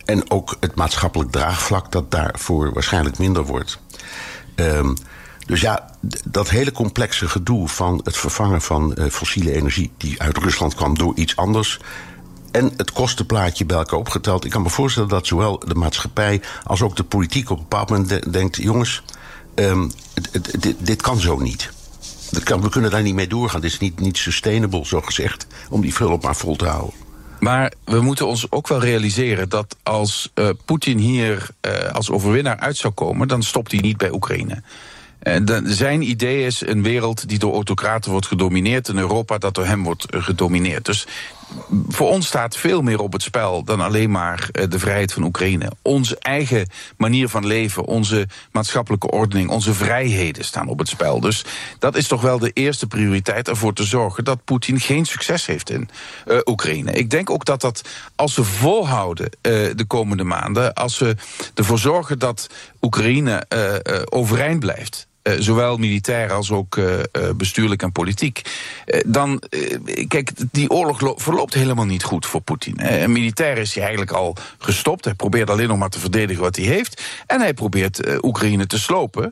En 0.06 0.32
ook 0.32 0.58
het 0.60 0.76
maatschappelijk 0.76 1.32
draagvlak 1.32 1.92
dat 1.92 2.12
daarvoor 2.12 2.74
waarschijnlijk 2.74 3.18
minder 3.18 3.46
wordt. 3.46 3.80
Um, 4.56 4.96
dus 5.46 5.62
ja, 5.62 5.90
dat 6.26 6.50
hele 6.50 6.72
complexe 6.72 7.28
gedoe 7.28 7.68
van 7.68 8.02
het 8.04 8.18
vervangen 8.18 8.62
van 8.62 8.96
uh, 8.96 9.06
fossiele 9.10 9.54
energie 9.54 9.92
die 9.98 10.22
uit 10.22 10.38
Rusland 10.38 10.76
kwam 10.76 10.98
door 10.98 11.16
iets 11.16 11.36
anders. 11.36 11.80
En 12.52 12.72
het 12.78 12.92
kostenplaatje 12.92 13.66
bij 13.66 13.78
elkaar 13.78 14.00
opgeteld. 14.00 14.46
Ik 14.46 14.52
kan 14.52 14.62
me 14.62 14.70
voorstellen 14.70 15.10
dat 15.10 15.28
zowel 15.28 15.60
de 15.60 15.76
maatschappij 15.76 16.42
als 16.64 16.82
ook 16.82 16.96
de 16.96 17.04
politiek 17.04 17.50
op 17.50 17.58
een 17.58 17.64
bepaald 17.64 17.90
moment 17.90 18.34
denkt: 18.34 18.56
jongens, 18.56 19.04
um, 19.56 19.92
dit, 20.80 21.02
kan 21.02 21.20
zo 21.20 21.40
niet. 21.40 21.72
We 22.30 22.70
kunnen 22.70 22.92
daar 22.92 23.02
niet 23.02 23.16
mee 23.16 23.28
doorgaan. 23.28 23.62
Dit 23.62 23.72
is 23.72 23.80
niet, 23.80 24.00
niet 24.00 24.18
sustainable, 24.18 24.86
zo 24.86 25.02
gezegd, 25.02 25.48
om 25.70 25.82
die 25.82 25.94
vulp 25.94 26.24
maar 26.24 26.36
vol 26.36 26.56
te 26.56 26.66
houden. 26.66 26.94
Maar 27.40 27.74
we 27.86 28.02
moeten 28.02 28.28
ons 28.28 28.52
ook 28.52 28.68
wel 28.68 28.80
realiseren 28.80 29.50
dat 29.50 29.76
als 29.84 30.32
uh, 30.36 30.50
Poetin 30.66 30.98
hier 30.98 31.48
uh, 31.62 31.92
als 31.92 32.10
overwinnaar 32.10 32.58
uit 32.58 32.78
zou 32.78 32.94
komen, 32.94 33.28
dan 33.28 33.44
stopt 33.44 33.72
hij 33.72 33.80
niet 33.82 33.98
bij 33.98 34.12
Oekraïne. 34.12 34.64
En 35.24 35.64
zijn 35.66 36.10
idee 36.10 36.46
is 36.46 36.62
een 36.66 36.84
wereld 36.84 37.30
die 37.30 37.40
door 37.40 37.54
autocraten 37.54 38.12
wordt 38.12 38.28
gedomineerd, 38.28 38.88
een 38.88 38.98
Europa 38.98 39.38
dat 39.38 39.56
door 39.56 39.66
hem 39.66 39.84
wordt 39.84 40.06
eh, 40.06 40.24
gedomineerd. 40.24 40.86
Dus 40.86 41.08
voor 41.88 42.10
ons 42.10 42.28
staat 42.28 42.58
veel 42.58 42.82
meer 42.82 43.00
op 43.00 43.14
het 43.14 43.22
spel 43.22 43.64
dan 43.64 43.82
alleen 43.82 44.12
maar 44.12 44.50
eh, 44.52 44.70
de 44.70 44.80
vrijheid 44.80 45.14
van 45.14 45.24
Oekraïne. 45.24 45.72
Onze 45.82 46.18
eigen 46.20 46.70
manier 46.98 47.30
van 47.30 47.46
leven, 47.46 47.86
onze 47.86 48.28
maatschappelijke 48.52 49.12
ordening, 49.12 49.50
onze 49.50 49.74
vrijheden 49.74 50.46
staan 50.46 50.68
op 50.68 50.80
het 50.80 50.88
spel. 50.88 51.20
Dus 51.20 51.46
dat 51.80 51.96
is 51.96 52.08
toch 52.08 52.22
wel 52.22 52.40
de 52.40 52.52
eerste 52.54 52.88
prioriteit 52.88 53.48
ervoor 53.48 53.74
te 53.74 53.84
zorgen 53.84 54.24
dat 54.24 54.44
Poetin 54.44 54.80
geen 54.80 55.06
succes 55.06 55.46
heeft 55.46 55.70
in 55.70 55.90
Oekraïne. 56.46 56.92
Ik 56.92 57.10
denk 57.10 57.30
ook 57.30 57.46
dat 57.46 57.62
dat, 57.62 57.82
als 58.16 58.36
we 58.36 58.44
volhouden 58.44 59.30
de 59.42 59.86
komende 59.88 60.24
maanden, 60.24 60.74
als 60.74 61.00
we 61.00 61.16
ervoor 61.54 61.80
zorgen 61.80 62.20
dat 62.20 62.50
Oekraïne 62.82 63.46
overeind 64.10 64.60
blijft. 64.60 65.08
Uh, 65.24 65.34
zowel 65.40 65.78
militair 65.78 66.32
als 66.32 66.52
ook 66.52 66.76
uh, 66.76 67.00
bestuurlijk 67.36 67.82
en 67.82 67.92
politiek. 67.92 68.42
Dan, 69.06 69.42
kijk, 70.08 70.32
die 70.52 70.70
oorlog 70.70 71.14
verloopt 71.16 71.54
helemaal 71.54 71.86
niet 71.86 72.04
goed 72.04 72.26
voor 72.26 72.42
Poetin. 72.42 72.80
militair 73.12 73.58
is 73.58 73.74
hij 73.74 73.84
eigenlijk 73.84 74.12
al 74.12 74.36
gestopt. 74.58 75.06
Hij 75.06 75.14
probeert 75.14 75.50
alleen 75.50 75.68
nog 75.68 75.78
maar 75.78 75.90
te 75.90 76.00
verdedigen 76.00 76.44
wat 76.44 76.56
hij 76.56 76.66
heeft. 76.66 77.02
En 77.28 77.40
hij 77.40 77.54
probeert 77.54 78.24
Oekraïne 78.24 78.68
te 78.68 78.80
slopen 78.80 79.32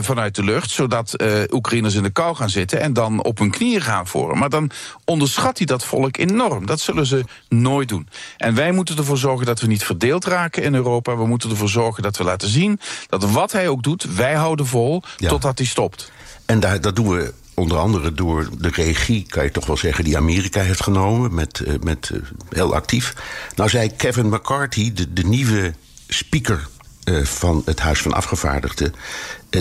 vanuit 0.00 0.34
de 0.34 0.44
lucht, 0.44 0.70
zodat 0.70 1.22
Oekraïners 1.50 1.94
in 1.94 2.02
de 2.02 2.10
kou 2.10 2.36
gaan 2.36 2.50
zitten 2.50 2.80
en 2.80 2.92
dan 2.92 3.22
op 3.22 3.38
hun 3.38 3.50
knieën 3.50 3.80
gaan 3.80 4.06
voor 4.06 4.38
Maar 4.38 4.50
dan 4.50 4.70
onderschat 5.04 5.56
hij 5.58 5.66
dat 5.66 5.84
volk 5.84 6.16
enorm. 6.16 6.66
Dat 6.66 6.80
zullen 6.80 7.06
ze 7.06 7.24
nooit 7.48 7.88
doen. 7.88 8.08
En 8.36 8.54
wij 8.54 8.72
moeten 8.72 8.96
ervoor 8.96 9.18
zorgen 9.18 9.46
dat 9.46 9.60
we 9.60 9.66
niet 9.66 9.84
verdeeld 9.84 10.24
raken 10.24 10.62
in 10.62 10.74
Europa. 10.74 11.16
We 11.16 11.26
moeten 11.26 11.50
ervoor 11.50 11.68
zorgen 11.68 12.02
dat 12.02 12.16
we 12.16 12.24
laten 12.24 12.48
zien 12.48 12.80
dat 13.08 13.30
wat 13.30 13.52
hij 13.52 13.68
ook 13.68 13.82
doet, 13.82 14.14
wij 14.14 14.34
houden 14.34 14.66
vol 14.66 14.88
totdat 15.16 15.58
hij 15.58 15.66
stopt. 15.66 16.12
En 16.46 16.60
daar, 16.60 16.80
dat 16.80 16.96
doen 16.96 17.08
we 17.08 17.32
onder 17.54 17.78
andere 17.78 18.12
door 18.12 18.48
de 18.58 18.68
regie, 18.68 19.26
kan 19.28 19.44
je 19.44 19.50
toch 19.50 19.66
wel 19.66 19.76
zeggen, 19.76 20.04
die 20.04 20.16
Amerika 20.16 20.60
heeft 20.60 20.82
genomen, 20.82 21.34
met, 21.34 21.62
uh, 21.66 21.74
met 21.80 22.10
uh, 22.12 22.22
heel 22.48 22.74
actief. 22.74 23.14
Nou 23.56 23.68
zei 23.68 23.96
Kevin 23.96 24.28
McCarthy, 24.28 24.92
de, 24.92 25.12
de 25.12 25.24
nieuwe 25.24 25.74
speaker 26.08 26.68
uh, 27.04 27.24
van 27.24 27.62
het 27.64 27.80
Huis 27.80 28.02
van 28.02 28.12
Afgevaardigden, 28.12 28.94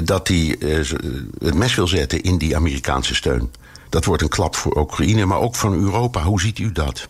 dat 0.04 0.28
hij 0.28 0.56
het 1.40 1.56
mes 1.56 1.76
wil 1.76 1.88
zetten 1.88 2.22
in 2.22 2.38
die 2.38 2.56
Amerikaanse 2.56 3.16
steun. 3.16 3.52
Dat 3.90 4.06
wordt 4.06 4.22
een 4.22 4.30
klap 4.30 4.56
voor 4.56 4.78
Oekraïne, 4.78 5.26
maar 5.26 5.40
ook 5.40 5.56
van 5.56 5.74
Europa. 5.74 6.24
Hoe 6.24 6.42
ziet 6.42 6.60
u 6.60 6.72
dat? 6.72 7.08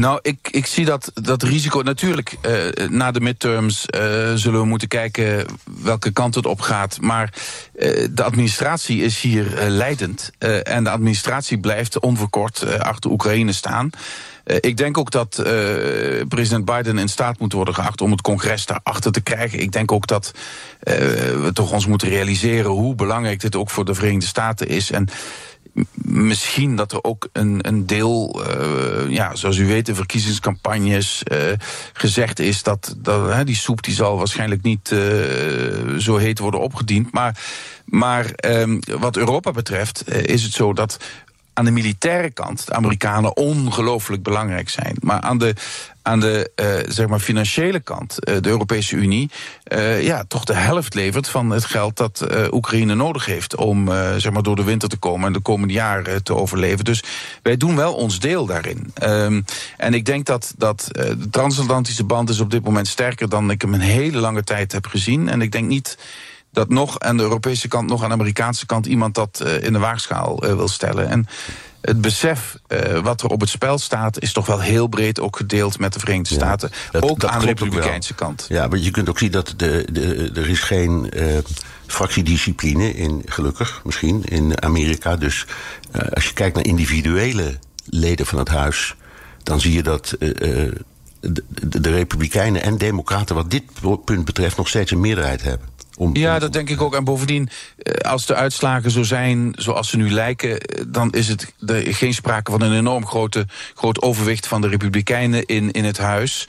Nou, 0.00 0.18
ik, 0.22 0.48
ik 0.50 0.66
zie 0.66 0.84
dat, 0.84 1.10
dat 1.14 1.42
risico. 1.42 1.82
Natuurlijk, 1.82 2.36
uh, 2.46 2.88
na 2.88 3.10
de 3.10 3.20
midterms 3.20 3.86
uh, 3.94 4.00
zullen 4.34 4.60
we 4.60 4.66
moeten 4.66 4.88
kijken 4.88 5.46
welke 5.82 6.10
kant 6.10 6.34
het 6.34 6.46
op 6.46 6.60
gaat. 6.60 7.00
Maar 7.00 7.32
uh, 7.74 8.08
de 8.10 8.22
administratie 8.22 9.02
is 9.02 9.20
hier 9.20 9.46
leidend. 9.68 10.30
en 10.62 10.84
de 10.84 10.90
administratie 10.90 11.58
blijft 11.58 12.00
onverkort 12.00 12.78
achter 12.78 13.10
Oekraïne 13.10 13.52
staan. 13.52 13.90
ik 14.60 14.76
denk 14.76 14.98
ook 14.98 15.10
dat 15.10 15.42
president 16.28 16.64
Biden 16.64 16.98
in 16.98 17.08
staat 17.08 17.38
moet 17.38 17.52
worden 17.52 17.74
geacht 17.74 18.00
om 18.00 18.10
het 18.10 18.20
congres 18.20 18.66
daarachter 18.66 19.12
te 19.12 19.20
krijgen. 19.20 19.60
Ik 19.60 19.72
denk 19.72 19.92
ook 19.92 20.06
dat 20.06 20.30
we 20.80 21.50
toch 21.52 21.72
ons 21.72 21.86
moeten 21.86 22.08
realiseren 22.08 22.70
hoe 22.70 22.94
belangrijk 22.94 23.40
dit 23.40 23.56
ook 23.56 23.70
voor 23.70 23.84
de 23.84 23.94
Verenigde 23.94 24.26
Staten 24.26 24.68
is. 24.68 24.90
En 24.90 25.08
misschien 25.94 26.76
dat 26.76 26.92
er 26.92 27.04
ook 27.04 27.28
een, 27.32 27.68
een 27.68 27.86
deel, 27.86 28.42
uh, 28.48 29.10
ja, 29.10 29.34
zoals 29.34 29.56
u 29.56 29.66
weet, 29.66 29.90
verkiezingscampagnes 29.94 31.22
uh, 31.32 31.38
gezegd 31.92 32.38
is 32.38 32.62
dat, 32.62 32.94
dat 32.98 33.46
die 33.46 33.56
soep 33.56 33.82
die 33.82 33.94
zal 33.94 34.16
waarschijnlijk 34.16 34.62
niet 34.62 34.90
uh, 34.90 35.00
zo 35.98 36.16
heet 36.16 36.38
worden 36.38 36.60
opgediend. 36.60 37.12
Maar, 37.12 37.38
maar 37.84 38.32
um, 38.44 38.80
wat 38.98 39.16
Europa 39.16 39.50
betreft 39.50 40.08
is 40.26 40.42
het 40.42 40.52
zo 40.52 40.72
dat 40.72 40.98
aan 41.56 41.64
de 41.64 41.70
militaire 41.70 42.30
kant 42.30 42.66
de 42.66 42.72
Amerikanen 42.72 43.36
ongelooflijk 43.36 44.22
belangrijk 44.22 44.68
zijn. 44.68 44.96
Maar 45.00 45.20
aan 45.20 45.38
de, 45.38 45.54
aan 46.02 46.20
de 46.20 46.50
uh, 46.56 46.92
zeg 46.92 47.06
maar 47.06 47.18
financiële 47.18 47.80
kant, 47.80 48.18
uh, 48.28 48.36
de 48.40 48.48
Europese 48.48 48.96
Unie, 48.96 49.30
uh, 49.72 50.02
ja, 50.02 50.24
toch 50.28 50.44
de 50.44 50.54
helft 50.54 50.94
levert 50.94 51.28
van 51.28 51.50
het 51.50 51.64
geld 51.64 51.96
dat 51.96 52.26
Oekraïne 52.50 52.94
nodig 52.94 53.26
heeft 53.26 53.56
om 53.56 53.86
zeg 54.16 54.30
maar 54.30 54.42
door 54.42 54.56
de 54.56 54.64
winter 54.64 54.88
te 54.88 54.96
komen 54.96 55.26
en 55.26 55.32
de 55.32 55.40
komende 55.40 55.74
jaren 55.74 56.22
te 56.22 56.34
overleven. 56.34 56.84
Dus 56.84 57.02
wij 57.42 57.56
doen 57.56 57.76
wel 57.76 57.94
ons 57.94 58.20
deel 58.20 58.46
daarin. 58.46 58.92
Um, 59.02 59.44
en 59.76 59.94
ik 59.94 60.04
denk 60.04 60.26
dat, 60.26 60.54
dat 60.56 60.88
de 60.92 61.28
transatlantische 61.30 62.04
band 62.04 62.28
is 62.28 62.40
op 62.40 62.50
dit 62.50 62.64
moment 62.64 62.88
sterker 62.88 63.28
dan 63.28 63.50
ik 63.50 63.62
hem 63.62 63.74
een 63.74 63.80
hele 63.80 64.18
lange 64.18 64.44
tijd 64.44 64.72
heb 64.72 64.86
gezien. 64.86 65.28
En 65.28 65.42
ik 65.42 65.52
denk 65.52 65.68
niet 65.68 65.98
dat 66.56 66.68
nog 66.68 67.00
aan 67.00 67.16
de 67.16 67.22
Europese 67.22 67.68
kant, 67.68 67.88
nog 67.88 68.02
aan 68.02 68.08
de 68.08 68.14
Amerikaanse 68.14 68.66
kant 68.66 68.86
iemand 68.86 69.14
dat 69.14 69.42
uh, 69.46 69.62
in 69.62 69.72
de 69.72 69.78
waagschaal 69.78 70.44
uh, 70.44 70.54
wil 70.54 70.68
stellen. 70.68 71.08
En 71.08 71.26
het 71.80 72.00
besef 72.00 72.58
uh, 72.68 72.98
wat 72.98 73.22
er 73.22 73.28
op 73.28 73.40
het 73.40 73.48
spel 73.48 73.78
staat, 73.78 74.20
is 74.20 74.32
toch 74.32 74.46
wel 74.46 74.60
heel 74.60 74.86
breed 74.86 75.20
ook 75.20 75.36
gedeeld 75.36 75.78
met 75.78 75.92
de 75.92 75.98
Verenigde 75.98 76.34
ja, 76.34 76.40
Staten. 76.40 76.70
Dat, 76.90 77.02
ook 77.02 77.20
dat 77.20 77.30
aan 77.30 77.40
de 77.40 77.46
Republikeinse 77.46 78.14
kant. 78.14 78.46
Ja, 78.48 78.66
maar 78.66 78.78
je 78.78 78.90
kunt 78.90 79.08
ook 79.08 79.18
zien 79.18 79.30
dat 79.30 79.54
de, 79.56 79.88
de, 79.92 80.30
er 80.34 80.48
is 80.48 80.60
geen 80.60 81.12
fractiediscipline 81.86 82.94
in, 82.94 83.22
gelukkig 83.26 83.80
misschien, 83.84 84.24
in 84.24 84.62
Amerika. 84.62 85.16
Dus 85.16 85.46
als 86.12 86.24
je 86.24 86.32
kijkt 86.32 86.54
naar 86.54 86.64
individuele 86.64 87.58
leden 87.84 88.26
van 88.26 88.38
het 88.38 88.48
huis, 88.48 88.96
dan 89.42 89.60
zie 89.60 89.72
je 89.72 89.82
dat. 89.82 90.16
De, 91.20 91.80
de 91.80 91.90
Republikeinen 91.90 92.62
en 92.62 92.78
Democraten, 92.78 93.34
wat 93.34 93.50
dit 93.50 93.62
punt 94.04 94.24
betreft, 94.24 94.56
nog 94.56 94.68
steeds 94.68 94.90
een 94.90 95.00
meerderheid 95.00 95.42
hebben. 95.42 95.68
Om, 95.96 96.16
ja, 96.16 96.38
dat 96.38 96.52
denk 96.52 96.70
ik 96.70 96.82
ook. 96.82 96.94
En 96.94 97.04
bovendien, 97.04 97.48
eh, 97.78 98.10
als 98.10 98.26
de 98.26 98.34
uitslagen 98.34 98.90
zo 98.90 99.02
zijn 99.02 99.52
zoals 99.56 99.88
ze 99.88 99.96
nu 99.96 100.10
lijken... 100.10 100.60
Eh, 100.60 100.84
dan 100.88 101.12
is 101.12 101.28
het 101.28 101.52
geen 101.84 102.14
sprake 102.14 102.50
van 102.50 102.60
een 102.60 102.76
enorm 102.76 103.06
grote, 103.06 103.46
groot 103.74 104.02
overwicht 104.02 104.46
van 104.46 104.60
de 104.60 104.68
Republikeinen 104.68 105.46
in, 105.46 105.70
in 105.70 105.84
het 105.84 105.98
huis. 105.98 106.48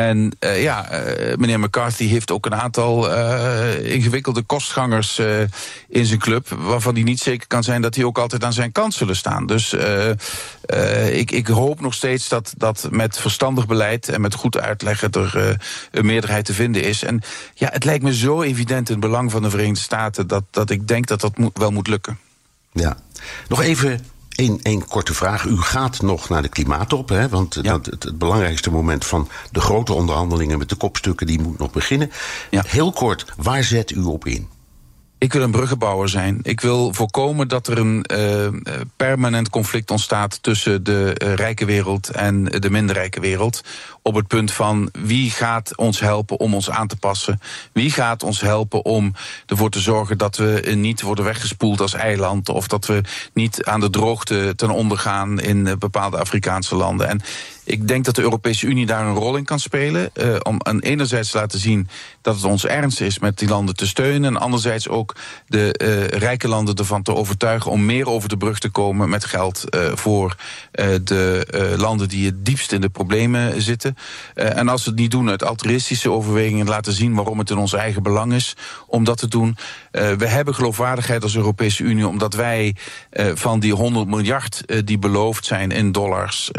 En 0.00 0.36
uh, 0.40 0.62
ja, 0.62 0.92
uh, 0.92 1.36
meneer 1.36 1.60
McCarthy 1.60 2.06
heeft 2.06 2.30
ook 2.30 2.46
een 2.46 2.54
aantal 2.54 3.12
uh, 3.12 3.92
ingewikkelde 3.94 4.42
kostgangers 4.42 5.18
in 5.88 6.06
zijn 6.06 6.18
club... 6.18 6.48
waarvan 6.48 6.94
hij 6.94 7.02
niet 7.02 7.20
zeker 7.20 7.46
kan 7.46 7.62
zijn 7.62 7.82
dat 7.82 7.94
die 7.94 8.06
ook 8.06 8.18
altijd 8.18 8.44
aan 8.44 8.52
zijn 8.52 8.72
kant 8.72 8.94
zullen 8.94 9.16
staan. 9.16 9.46
Dus 9.46 9.76
ik, 11.10 11.30
ik 11.30 11.46
hoop 11.46 11.80
nog 11.80 11.94
steeds 11.94 12.28
dat, 12.28 12.52
dat 12.56 12.88
met 12.90 13.18
verstandig 13.18 13.66
beleid 13.66 14.08
en 14.08 14.20
met 14.20 14.34
goed 14.34 14.58
uitleggen... 14.58 15.10
er 15.10 15.58
een 15.90 16.06
meerderheid 16.06 16.44
te 16.44 16.54
vinden 16.54 16.82
is. 16.82 17.02
En 17.02 17.20
ja, 17.54 17.68
het 17.72 17.84
lijkt 17.84 18.04
me 18.04 18.14
zo 18.14 18.42
evident 18.42 18.88
in 18.88 18.94
het 18.94 19.04
belang 19.04 19.30
van 19.30 19.42
de 19.42 19.50
Verenigde 19.50 19.80
Staten... 19.80 20.26
dat, 20.26 20.44
dat 20.50 20.70
ik 20.70 20.88
denk 20.88 21.06
dat 21.06 21.20
dat 21.20 21.32
wel 21.54 21.70
moet 21.70 21.88
lukken. 21.88 22.18
Ja, 22.72 22.96
nog 23.48 23.62
even 23.62 24.00
Eén 24.36 24.86
korte 24.88 25.14
vraag. 25.14 25.44
U 25.44 25.56
gaat 25.56 26.02
nog 26.02 26.28
naar 26.28 26.42
de 26.42 26.48
klimaattop, 26.48 27.08
hè? 27.08 27.28
want 27.28 27.54
ja. 27.54 27.62
dat, 27.62 27.86
het, 27.86 28.02
het, 28.02 28.18
belangrijkste 28.18 28.70
moment 28.70 29.04
van 29.04 29.28
de 29.50 29.60
grote 29.60 29.92
onderhandelingen 29.92 30.58
met 30.58 30.68
de 30.68 30.76
kopstukken, 30.76 31.26
die 31.26 31.40
moet 31.40 31.58
nog 31.58 31.70
beginnen. 31.70 32.10
Ja. 32.50 32.64
Heel 32.66 32.92
kort, 32.92 33.24
waar 33.36 33.64
zet 33.64 33.90
u 33.90 34.02
op 34.02 34.26
in? 34.26 34.48
Ik 35.20 35.32
wil 35.32 35.42
een 35.42 35.50
bruggenbouwer 35.50 36.08
zijn. 36.08 36.38
Ik 36.42 36.60
wil 36.60 36.94
voorkomen 36.94 37.48
dat 37.48 37.66
er 37.66 37.78
een 37.78 38.04
uh, 38.12 38.48
permanent 38.96 39.50
conflict 39.50 39.90
ontstaat 39.90 40.42
tussen 40.42 40.84
de 40.84 41.20
uh, 41.22 41.34
rijke 41.34 41.64
wereld 41.64 42.08
en 42.08 42.44
de 42.44 42.70
minder 42.70 42.96
rijke 42.96 43.20
wereld. 43.20 43.64
Op 44.02 44.14
het 44.14 44.26
punt 44.26 44.52
van 44.52 44.88
wie 44.92 45.30
gaat 45.30 45.76
ons 45.76 46.00
helpen 46.00 46.38
om 46.38 46.54
ons 46.54 46.70
aan 46.70 46.86
te 46.86 46.96
passen? 46.96 47.40
Wie 47.72 47.90
gaat 47.90 48.22
ons 48.22 48.40
helpen 48.40 48.84
om 48.84 49.14
ervoor 49.46 49.70
te 49.70 49.80
zorgen 49.80 50.18
dat 50.18 50.36
we 50.36 50.72
niet 50.74 51.02
worden 51.02 51.24
weggespoeld 51.24 51.80
als 51.80 51.94
eiland? 51.94 52.48
Of 52.48 52.66
dat 52.68 52.86
we 52.86 53.00
niet 53.32 53.64
aan 53.64 53.80
de 53.80 53.90
droogte 53.90 54.52
ten 54.56 54.70
onder 54.70 54.98
gaan 54.98 55.40
in 55.40 55.78
bepaalde 55.78 56.18
Afrikaanse 56.18 56.74
landen? 56.74 57.08
En 57.08 57.20
ik 57.70 57.88
denk 57.88 58.04
dat 58.04 58.14
de 58.14 58.22
Europese 58.22 58.66
Unie 58.66 58.86
daar 58.86 59.06
een 59.06 59.14
rol 59.14 59.36
in 59.36 59.44
kan 59.44 59.58
spelen. 59.58 60.10
Uh, 60.14 60.36
om 60.42 60.60
enerzijds 60.80 61.30
te 61.30 61.38
laten 61.38 61.58
zien 61.58 61.88
dat 62.22 62.34
het 62.34 62.44
ons 62.44 62.66
ernst 62.66 63.00
is 63.00 63.18
met 63.18 63.38
die 63.38 63.48
landen 63.48 63.76
te 63.76 63.86
steunen. 63.86 64.34
En 64.34 64.40
anderzijds 64.40 64.88
ook 64.88 65.16
de 65.46 65.80
uh, 65.82 66.18
rijke 66.18 66.48
landen 66.48 66.74
ervan 66.74 67.02
te 67.02 67.14
overtuigen 67.14 67.70
om 67.70 67.84
meer 67.84 68.08
over 68.08 68.28
de 68.28 68.36
brug 68.36 68.58
te 68.58 68.68
komen 68.68 69.08
met 69.08 69.24
geld 69.24 69.64
uh, 69.74 69.92
voor 69.94 70.36
de 71.02 71.74
landen 71.76 72.08
die 72.08 72.26
het 72.26 72.44
diepst 72.44 72.72
in 72.72 72.80
de 72.80 72.88
problemen 72.88 73.62
zitten. 73.62 73.96
en 74.34 74.68
als 74.68 74.84
we 74.84 74.90
het 74.90 74.98
niet 74.98 75.10
doen 75.10 75.28
uit 75.28 75.44
altruïstische 75.44 76.10
overwegingen, 76.10 76.66
laten 76.66 76.92
zien 76.92 77.14
waarom 77.14 77.38
het 77.38 77.50
in 77.50 77.58
ons 77.58 77.72
eigen 77.72 78.02
belang 78.02 78.32
is 78.32 78.56
om 78.86 79.04
dat 79.04 79.18
te 79.18 79.28
doen. 79.28 79.56
we 79.90 80.26
hebben 80.26 80.54
geloofwaardigheid 80.54 81.22
als 81.22 81.36
Europese 81.36 81.82
Unie 81.82 82.06
omdat 82.06 82.34
wij 82.34 82.76
van 83.34 83.60
die 83.60 83.74
100 83.74 84.06
miljard 84.06 84.62
die 84.84 84.98
beloofd 84.98 85.44
zijn 85.44 85.70
in 85.70 85.92
dollars, 85.92 86.50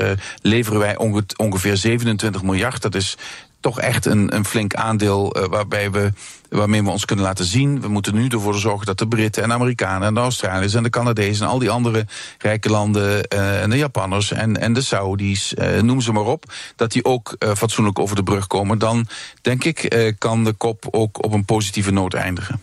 leveren 0.41 0.80
wij 0.80 0.97
ongeveer 1.37 1.77
27 1.77 2.43
miljard. 2.43 2.81
Dat 2.81 2.95
is 2.95 3.17
toch 3.59 3.79
echt 3.79 4.05
een, 4.05 4.35
een 4.35 4.45
flink 4.45 4.73
aandeel 4.73 5.37
uh, 5.37 5.45
waarbij 5.45 5.91
we, 5.91 6.13
waarmee 6.49 6.83
we 6.83 6.89
ons 6.89 7.05
kunnen 7.05 7.25
laten 7.25 7.45
zien. 7.45 7.81
We 7.81 7.87
moeten 7.87 8.15
nu 8.15 8.27
ervoor 8.27 8.55
zorgen 8.55 8.85
dat 8.85 8.97
de 8.97 9.07
Britten 9.07 9.43
en 9.43 9.51
Amerikanen 9.51 10.07
en 10.07 10.13
de 10.13 10.19
Australiërs 10.19 10.73
en 10.73 10.83
de 10.83 10.89
Canadezen 10.89 11.45
en 11.45 11.51
al 11.51 11.59
die 11.59 11.69
andere 11.69 12.05
rijke 12.37 12.69
landen 12.69 13.27
uh, 13.33 13.61
en 13.61 13.69
de 13.69 13.77
Japanners 13.77 14.31
en, 14.31 14.57
en 14.57 14.73
de 14.73 14.81
Saudis, 14.81 15.53
uh, 15.53 15.81
noem 15.81 16.01
ze 16.01 16.11
maar 16.11 16.25
op, 16.25 16.53
dat 16.75 16.91
die 16.91 17.05
ook 17.05 17.35
fatsoenlijk 17.55 17.99
over 17.99 18.15
de 18.15 18.23
brug 18.23 18.47
komen. 18.47 18.77
Dan 18.77 19.07
denk 19.41 19.63
ik 19.63 20.13
kan 20.17 20.43
de 20.43 20.53
kop 20.53 20.87
ook 20.91 21.23
op 21.23 21.33
een 21.33 21.45
positieve 21.45 21.91
noot 21.91 22.13
eindigen. 22.13 22.61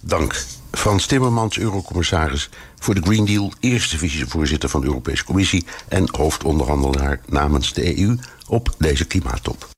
Dank. 0.00 0.59
Frans 0.72 1.06
Timmermans, 1.06 1.58
eurocommissaris 1.58 2.48
voor 2.78 2.94
de 2.94 3.00
Green 3.00 3.24
Deal, 3.24 3.52
eerste 3.60 3.98
vicevoorzitter 3.98 4.68
van 4.68 4.80
de 4.80 4.86
Europese 4.86 5.24
Commissie 5.24 5.66
en 5.88 6.08
hoofdonderhandelaar 6.16 7.20
namens 7.26 7.72
de 7.72 7.98
EU 8.00 8.16
op 8.48 8.74
deze 8.78 9.04
klimaattop. 9.04 9.68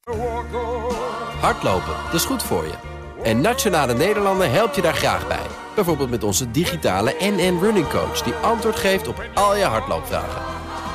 Hardlopen, 1.41 1.95
dat 2.05 2.15
is 2.15 2.25
goed 2.25 2.43
voor 2.43 2.65
je. 2.65 2.75
En 3.23 3.41
Nationale 3.41 3.95
Nederlanden 3.95 4.53
helpt 4.53 4.77
je 4.77 4.83
daar 4.83 4.95
graag 4.95 5.29
bij. 5.29 5.47
Bijvoorbeeld 5.75 6.11
met 6.11 6.25
onze 6.25 6.51
digitale 6.51 7.17
NN 7.19 7.59
Running 7.61 7.89
Coach... 7.89 8.23
die 8.23 8.35
antwoord 8.35 8.77
geeft 8.77 9.09
op 9.09 9.25
al 9.35 9.57
je 9.57 9.65
hardloopvragen. 9.65 10.43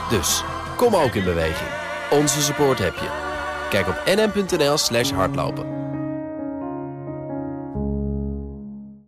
Dus, 0.09 0.43
kom 0.75 0.95
ook 0.95 1.13
in 1.13 1.23
beweging. 1.23 1.69
Onze 2.11 2.41
support 2.41 2.79
heb 2.79 2.95
je. 2.95 3.09
Kijk 3.69 3.87
op 3.87 4.01
nn.nl 4.05 4.77
slash 4.77 5.11
hardlopen. 5.11 5.65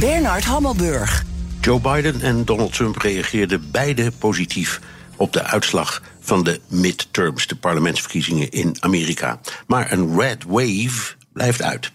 Bernard 0.00 0.44
Hammelburg. 0.44 1.24
Joe 1.60 1.80
Biden 1.80 2.20
en 2.20 2.44
Donald 2.44 2.72
Trump 2.72 2.96
reageerden 2.96 3.70
beide 3.70 4.12
positief 4.18 4.80
op 5.16 5.32
de 5.32 5.42
uitslag 5.42 6.02
van 6.20 6.44
de 6.44 6.60
midterms, 6.68 7.46
de 7.46 7.56
parlementsverkiezingen 7.56 8.50
in 8.50 8.76
Amerika. 8.80 9.40
Maar 9.66 9.92
een 9.92 10.20
red 10.20 10.44
wave 10.46 11.14
blijft 11.32 11.62
uit. 11.62 11.90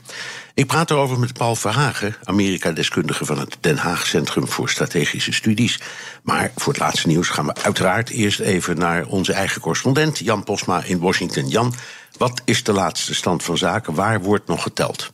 Ik 0.53 0.67
praat 0.67 0.91
erover 0.91 1.19
met 1.19 1.33
Paul 1.33 1.55
Verhagen, 1.55 2.15
Amerika-deskundige 2.23 3.25
van 3.25 3.39
het 3.39 3.57
Den 3.59 3.77
Haag 3.77 4.05
Centrum 4.05 4.47
voor 4.47 4.69
Strategische 4.69 5.33
Studies. 5.33 5.79
Maar 6.23 6.51
voor 6.55 6.73
het 6.73 6.81
laatste 6.81 7.07
nieuws 7.07 7.29
gaan 7.29 7.45
we 7.45 7.55
uiteraard 7.63 8.09
eerst 8.09 8.39
even 8.39 8.77
naar 8.77 9.05
onze 9.05 9.33
eigen 9.33 9.61
correspondent 9.61 10.17
Jan 10.17 10.43
Posma 10.43 10.83
in 10.83 10.99
Washington. 10.99 11.47
Jan, 11.47 11.73
wat 12.17 12.41
is 12.45 12.63
de 12.63 12.73
laatste 12.73 13.15
stand 13.15 13.43
van 13.43 13.57
zaken? 13.57 13.93
Waar 13.93 14.21
wordt 14.21 14.47
nog 14.47 14.63
geteld? 14.63 15.11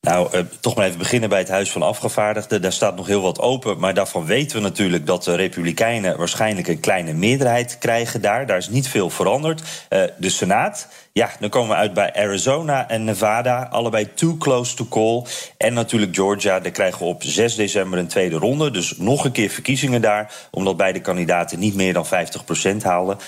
Nou, 0.00 0.36
uh, 0.36 0.40
toch 0.60 0.76
maar 0.76 0.86
even 0.86 0.98
beginnen 0.98 1.28
bij 1.28 1.38
het 1.38 1.48
Huis 1.48 1.70
van 1.70 1.82
Afgevaardigden. 1.82 2.62
Daar 2.62 2.72
staat 2.72 2.96
nog 2.96 3.06
heel 3.06 3.22
wat 3.22 3.40
open. 3.40 3.78
Maar 3.78 3.94
daarvan 3.94 4.24
weten 4.26 4.56
we 4.56 4.62
natuurlijk 4.62 5.06
dat 5.06 5.24
de 5.24 5.34
Republikeinen 5.34 6.18
waarschijnlijk 6.18 6.68
een 6.68 6.80
kleine 6.80 7.12
meerderheid 7.12 7.78
krijgen 7.78 8.20
daar. 8.20 8.46
Daar 8.46 8.56
is 8.56 8.68
niet 8.68 8.88
veel 8.88 9.10
veranderd. 9.10 9.60
Uh, 9.60 10.02
de 10.18 10.30
Senaat 10.30 10.88
ja, 11.18 11.30
dan 11.40 11.48
komen 11.48 11.68
we 11.68 11.74
uit 11.74 11.94
bij 11.94 12.14
Arizona 12.14 12.88
en 12.88 13.04
Nevada. 13.04 13.68
Allebei 13.70 14.14
too 14.14 14.36
close 14.36 14.74
to 14.76 14.86
call. 14.88 15.24
En 15.56 15.74
natuurlijk 15.74 16.14
Georgia. 16.14 16.60
Daar 16.60 16.72
krijgen 16.72 16.98
we 16.98 17.04
op 17.04 17.22
6 17.22 17.54
december 17.54 17.98
een 17.98 18.06
tweede 18.06 18.36
ronde. 18.36 18.70
Dus 18.70 18.96
nog 18.96 19.24
een 19.24 19.32
keer 19.32 19.50
verkiezingen 19.50 20.00
daar. 20.00 20.32
Omdat 20.50 20.76
beide 20.76 21.00
kandidaten 21.00 21.58
niet 21.58 21.74
meer 21.74 21.92
dan 21.92 22.06
50% 22.06 22.76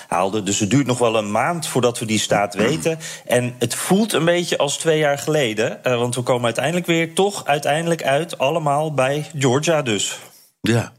haalden. 0.07 0.45
Dus 0.45 0.59
het 0.59 0.69
duurt 0.69 0.85
nog 0.85 0.97
wel 0.97 1.15
een 1.15 1.31
maand 1.31 1.67
voordat 1.67 1.99
we 1.99 2.05
die 2.05 2.19
staat 2.19 2.53
weten. 2.53 2.99
En 3.25 3.55
het 3.59 3.75
voelt 3.75 4.13
een 4.13 4.25
beetje 4.25 4.57
als 4.57 4.77
twee 4.77 4.99
jaar 4.99 5.17
geleden. 5.17 5.79
Uh, 5.83 5.97
want 5.97 6.15
we 6.15 6.21
komen 6.21 6.45
uiteindelijk 6.45 6.85
weer 6.85 7.13
toch 7.13 7.45
uiteindelijk 7.45 8.03
uit. 8.03 8.37
Allemaal 8.37 8.93
bij 8.93 9.25
Georgia 9.37 9.81
dus. 9.81 10.19
Ja, 10.61 10.91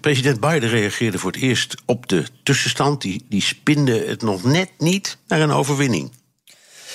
President 0.00 0.40
Biden 0.40 0.68
reageerde 0.68 1.18
voor 1.18 1.30
het 1.30 1.40
eerst 1.40 1.74
op 1.86 2.08
de 2.08 2.24
tussenstand. 2.42 3.00
Die, 3.00 3.24
die 3.28 3.42
spinde 3.42 4.04
het 4.06 4.22
nog 4.22 4.44
net 4.44 4.70
niet 4.78 5.18
naar 5.26 5.40
een 5.40 5.50
overwinning. 5.50 6.10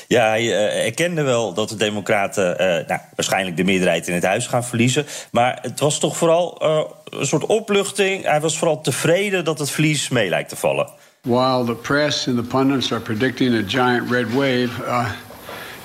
Ja, 0.07 0.27
hij 0.27 0.43
uh, 0.43 0.85
erkende 0.85 1.21
wel 1.21 1.53
dat 1.53 1.69
de 1.69 1.75
Democraten 1.75 2.51
uh, 2.51 2.87
nou, 2.87 2.99
waarschijnlijk 3.15 3.57
de 3.57 3.63
meerderheid 3.63 4.07
in 4.07 4.13
het 4.13 4.23
huis 4.23 4.47
gaan 4.47 4.63
verliezen. 4.63 5.05
Maar 5.31 5.59
het 5.61 5.79
was 5.79 5.99
toch 5.99 6.17
vooral 6.17 6.59
uh, 6.61 6.81
een 7.19 7.25
soort 7.25 7.45
opluchting. 7.45 8.23
Hij 8.23 8.41
was 8.41 8.57
vooral 8.57 8.81
tevreden 8.81 9.45
dat 9.45 9.59
het 9.59 9.71
verlies 9.71 10.09
mee 10.09 10.29
lijkt 10.29 10.49
te 10.49 10.55
vallen. 10.55 10.89
While 11.21 11.65
the 11.65 11.75
press 11.75 12.27
and 12.27 12.37
the 12.37 12.43
pundits 12.43 12.91
are 12.91 13.01
predicting 13.01 13.55
a 13.55 13.63
giant 13.67 14.11
red 14.11 14.33
wave, 14.33 14.69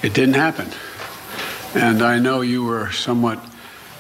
it 0.00 0.14
didn't 0.14 0.36
happen. 0.36 0.66
And 1.74 2.02
I 2.02 2.18
know 2.18 2.42
you 2.42 2.66
were 2.66 2.92
somewhat 2.92 3.38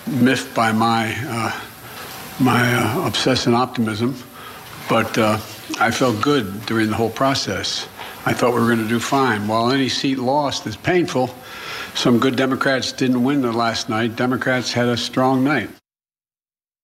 miffed 0.04 0.54
by 0.54 0.72
my 0.72 1.14
my 2.36 2.76
obsessive 3.06 3.56
optimism, 3.56 4.14
but 4.88 5.18
I 5.80 5.90
felt 5.92 6.20
good 6.20 6.66
during 6.66 6.88
the 6.88 6.96
whole 6.96 7.12
process. 7.12 7.86
I 8.28 8.34
thought 8.34 8.52
we 8.52 8.60
were 8.60 8.66
going 8.66 8.82
to 8.82 8.88
do 8.88 9.00
fine. 9.00 9.48
While 9.48 9.72
any 9.72 9.88
seat 9.88 10.18
lost 10.18 10.66
is 10.66 10.76
painful, 10.76 11.34
some 11.94 12.18
good 12.18 12.36
Democrats 12.36 12.92
didn't 12.92 13.24
win 13.24 13.40
the 13.40 13.52
last 13.52 13.88
night. 13.88 14.16
Democrats 14.16 14.70
had 14.70 14.86
a 14.86 14.98
strong 14.98 15.44
night. 15.44 15.70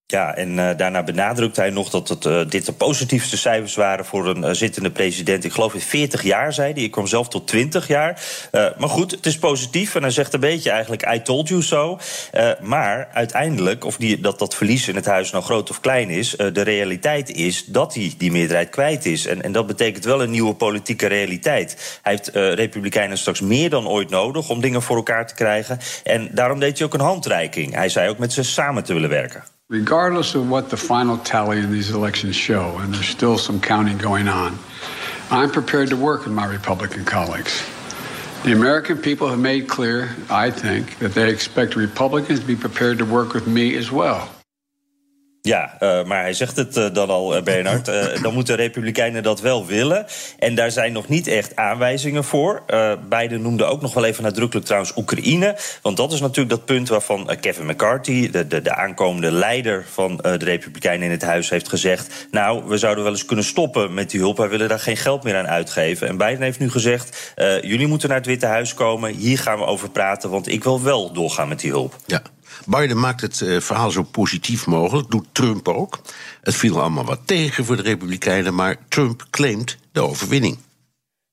Ja, 0.06 0.34
en 0.34 0.50
uh, 0.50 0.70
daarna 0.76 1.02
benadrukt 1.02 1.56
hij 1.56 1.70
nog 1.70 1.90
dat 1.90 2.08
het, 2.08 2.24
uh, 2.24 2.40
dit 2.48 2.66
de 2.66 2.72
positiefste 2.72 3.36
cijfers 3.36 3.74
waren 3.74 4.04
voor 4.04 4.26
een 4.26 4.42
uh, 4.42 4.50
zittende 4.50 4.90
president. 4.90 5.44
Ik 5.44 5.52
geloof 5.52 5.74
in 5.74 5.80
40 5.80 6.22
jaar, 6.22 6.52
zei 6.52 6.72
hij. 6.72 6.82
Ik 6.82 6.90
kwam 6.90 7.06
zelf 7.06 7.28
tot 7.28 7.46
20 7.46 7.88
jaar. 7.88 8.22
maar 8.52 8.88
goed, 8.88 9.10
het 9.10 9.26
is 9.26 9.38
positief. 9.38 9.94
En 9.94 10.02
hij 10.02 10.10
zegt 10.10 10.34
een 10.34 10.40
beetje 10.40 10.70
eigenlijk: 10.70 11.12
I 11.14 11.22
told 11.22 11.48
you 11.48 11.62
so. 11.62 11.98
maar 12.60 13.08
uiteindelijk, 13.12 13.84
of 13.84 13.96
die, 13.96 14.20
dat 14.20 14.38
dat 14.38 14.54
verlies 14.54 14.88
in 14.88 14.94
het 14.94 15.06
huis 15.06 15.30
nou 15.30 15.44
groot 15.44 15.70
of 15.70 15.80
klein 15.80 16.10
is, 16.10 16.30
de 16.30 16.62
realiteit 16.62 17.30
is 17.30 17.64
dat 17.64 17.94
hij 17.94 18.14
die 18.18 18.30
meerderheid 18.30 18.68
kwijt 18.68 19.06
is. 19.06 19.26
En, 19.26 19.42
en 19.42 19.52
dat 19.52 19.66
betekent 19.66 20.04
wel 20.04 20.22
een 20.22 20.30
nieuwe 20.30 20.54
politieke 20.54 21.06
realiteit. 21.06 21.98
Hij 22.02 22.12
heeft 22.12 22.28
Republikeinen 22.34 23.18
straks 23.18 23.40
meer 23.40 23.70
dan 23.70 23.88
ooit 23.88 24.10
nodig 24.10 24.48
om 24.48 24.60
dingen 24.60 24.82
voor 24.82 24.96
elkaar 24.96 25.26
te 25.26 25.34
krijgen. 25.34 25.78
En 26.02 26.28
daarom 26.32 26.60
deed 26.60 26.78
hij 26.78 26.86
ook 26.86 26.94
een 26.94 27.00
handreiking. 27.00 27.74
Hij 27.74 27.88
zei 27.88 28.08
ook 28.08 28.18
met 28.18 28.32
ze 28.32 28.42
samen 28.42 28.84
te 28.84 28.92
willen 28.92 29.10
werken. 29.10 29.53
Regardless 29.70 30.34
of 30.34 30.50
what 30.50 30.68
the 30.68 30.76
final 30.76 31.16
tally 31.18 31.58
in 31.58 31.72
these 31.72 31.90
elections 31.90 32.36
show, 32.36 32.76
and 32.78 32.92
there's 32.92 33.08
still 33.08 33.38
some 33.38 33.60
counting 33.60 33.96
going 33.96 34.28
on, 34.28 34.58
I'm 35.30 35.50
prepared 35.50 35.88
to 35.90 35.96
work 35.96 36.24
with 36.24 36.34
my 36.34 36.44
Republican 36.44 37.04
colleagues. 37.04 37.66
The 38.44 38.52
American 38.52 38.98
people 38.98 39.26
have 39.28 39.38
made 39.38 39.68
clear, 39.68 40.14
I 40.28 40.50
think, 40.50 40.98
that 40.98 41.14
they 41.14 41.30
expect 41.30 41.76
Republicans 41.76 42.40
to 42.40 42.46
be 42.46 42.56
prepared 42.56 42.98
to 42.98 43.06
work 43.06 43.32
with 43.32 43.46
me 43.46 43.74
as 43.76 43.90
well. 43.90 44.33
Ja, 45.46 45.76
uh, 45.80 46.04
maar 46.04 46.20
hij 46.20 46.32
zegt 46.32 46.56
het 46.56 46.76
uh, 46.76 46.86
dan 46.92 47.10
al, 47.10 47.36
uh, 47.36 47.42
Bernard. 47.42 47.84
dan 48.22 48.34
moeten 48.34 48.56
Republikeinen 48.56 49.22
dat 49.22 49.40
wel 49.40 49.66
willen. 49.66 50.06
En 50.38 50.54
daar 50.54 50.70
zijn 50.70 50.92
nog 50.92 51.08
niet 51.08 51.26
echt 51.26 51.56
aanwijzingen 51.56 52.24
voor. 52.24 52.62
Biden 53.08 53.42
noemde 53.42 53.64
ook 53.64 53.80
nog 53.80 53.94
wel 53.94 54.04
even 54.04 54.22
nadrukkelijk 54.22 54.66
trouwens 54.66 54.96
Oekraïne. 54.96 55.56
Want 55.82 55.96
dat 55.96 56.12
is 56.12 56.20
natuurlijk 56.20 56.48
dat 56.48 56.64
punt 56.64 56.88
waarvan 56.88 57.30
Kevin 57.40 57.66
McCarthy, 57.66 58.30
de, 58.30 58.46
de, 58.46 58.62
de 58.62 58.74
aankomende 58.74 59.30
leider 59.30 59.84
van 59.92 60.16
de 60.16 60.36
Republikeinen 60.44 61.06
in 61.06 61.10
het 61.10 61.22
huis, 61.22 61.50
heeft 61.50 61.68
gezegd: 61.68 62.26
Nou, 62.30 62.64
we 62.66 62.78
zouden 62.78 63.04
wel 63.04 63.12
eens 63.12 63.24
kunnen 63.24 63.44
stoppen 63.44 63.94
met 63.94 64.10
die 64.10 64.20
hulp. 64.20 64.36
Wij 64.36 64.48
willen 64.48 64.68
daar 64.68 64.80
geen 64.80 64.96
geld 64.96 65.22
meer 65.22 65.36
aan 65.36 65.48
uitgeven. 65.48 66.08
En 66.08 66.16
Biden 66.16 66.42
heeft 66.42 66.58
nu 66.58 66.70
gezegd: 66.70 67.32
Jullie 67.62 67.86
moeten 67.86 68.08
naar 68.08 68.18
het 68.18 68.26
Witte 68.26 68.46
Huis 68.46 68.74
komen. 68.74 69.14
Hier 69.14 69.38
gaan 69.38 69.58
we 69.58 69.64
over 69.64 69.90
praten, 69.90 70.30
want 70.30 70.48
ik 70.48 70.64
wil 70.64 70.82
wel 70.82 71.12
doorgaan 71.12 71.48
met 71.48 71.60
die 71.60 71.70
hulp. 71.70 71.96
Ja. 72.06 72.22
Biden 72.66 73.00
maakt 73.00 73.20
het 73.20 73.40
uh, 73.40 73.60
verhaal 73.60 73.90
zo 73.90 74.02
positief 74.02 74.66
mogelijk, 74.66 75.10
doet 75.10 75.26
Trump 75.32 75.68
ook. 75.68 76.00
Het 76.40 76.54
viel 76.54 76.80
allemaal 76.80 77.04
wat 77.04 77.20
tegen 77.24 77.64
voor 77.64 77.76
de 77.76 77.82
Republikeinen, 77.82 78.54
maar 78.54 78.76
Trump 78.88 79.26
claimt 79.30 79.76
de 79.92 80.00
overwinning. 80.00 80.58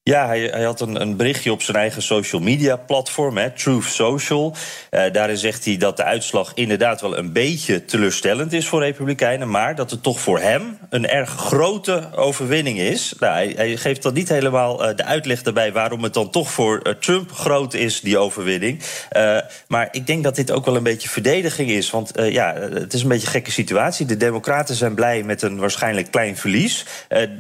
Ja, 0.03 0.27
hij, 0.27 0.39
hij 0.39 0.63
had 0.63 0.81
een, 0.81 1.01
een, 1.01 1.15
berichtje 1.15 1.51
op 1.51 1.61
zijn 1.61 1.77
eigen 1.77 2.01
social 2.01 2.41
media 2.41 2.75
platform, 2.75 3.37
hè, 3.37 3.49
Truth 3.51 3.83
Social. 3.83 4.55
Uh, 4.91 5.03
daarin 5.11 5.37
zegt 5.37 5.65
hij 5.65 5.77
dat 5.77 5.97
de 5.97 6.03
uitslag 6.03 6.51
inderdaad 6.53 7.01
wel 7.01 7.17
een 7.17 7.33
beetje 7.33 7.85
teleurstellend 7.85 8.53
is 8.53 8.67
voor 8.67 8.79
Republikeinen, 8.79 9.49
maar 9.49 9.75
dat 9.75 9.91
het 9.91 10.03
toch 10.03 10.19
voor 10.19 10.39
hem 10.39 10.77
een 10.89 11.07
erg 11.07 11.29
grote 11.29 12.09
overwinning 12.15 12.79
is. 12.79 13.13
Nou, 13.19 13.33
hij, 13.33 13.53
hij 13.55 13.77
geeft 13.77 14.01
dan 14.01 14.13
niet 14.13 14.29
helemaal 14.29 14.89
uh, 14.89 14.95
de 14.95 15.05
uitleg 15.05 15.41
daarbij 15.41 15.71
waarom 15.71 16.03
het 16.03 16.13
dan 16.13 16.29
toch 16.29 16.51
voor 16.51 16.79
uh, 16.83 16.93
Trump 16.93 17.31
groot 17.31 17.73
is, 17.73 18.01
die 18.01 18.17
overwinning. 18.17 18.81
maar 19.67 19.87
ik 19.91 20.07
denk 20.07 20.23
dat 20.23 20.35
dit 20.35 20.51
ook 20.51 20.65
wel 20.65 20.75
een 20.75 20.83
beetje 20.83 21.09
verdediging 21.09 21.69
is, 21.69 21.89
want 21.89 22.11
ja, 22.15 22.53
het 22.53 22.93
is 22.93 23.01
een 23.01 23.07
beetje 23.07 23.25
een 23.25 23.33
gekke 23.33 23.51
situatie. 23.51 24.05
De 24.05 24.17
Democraten 24.17 24.75
zijn 24.75 24.95
blij 24.95 25.23
met 25.23 25.41
een 25.41 25.57
waarschijnlijk 25.57 26.11
klein 26.11 26.37
verlies. 26.37 26.85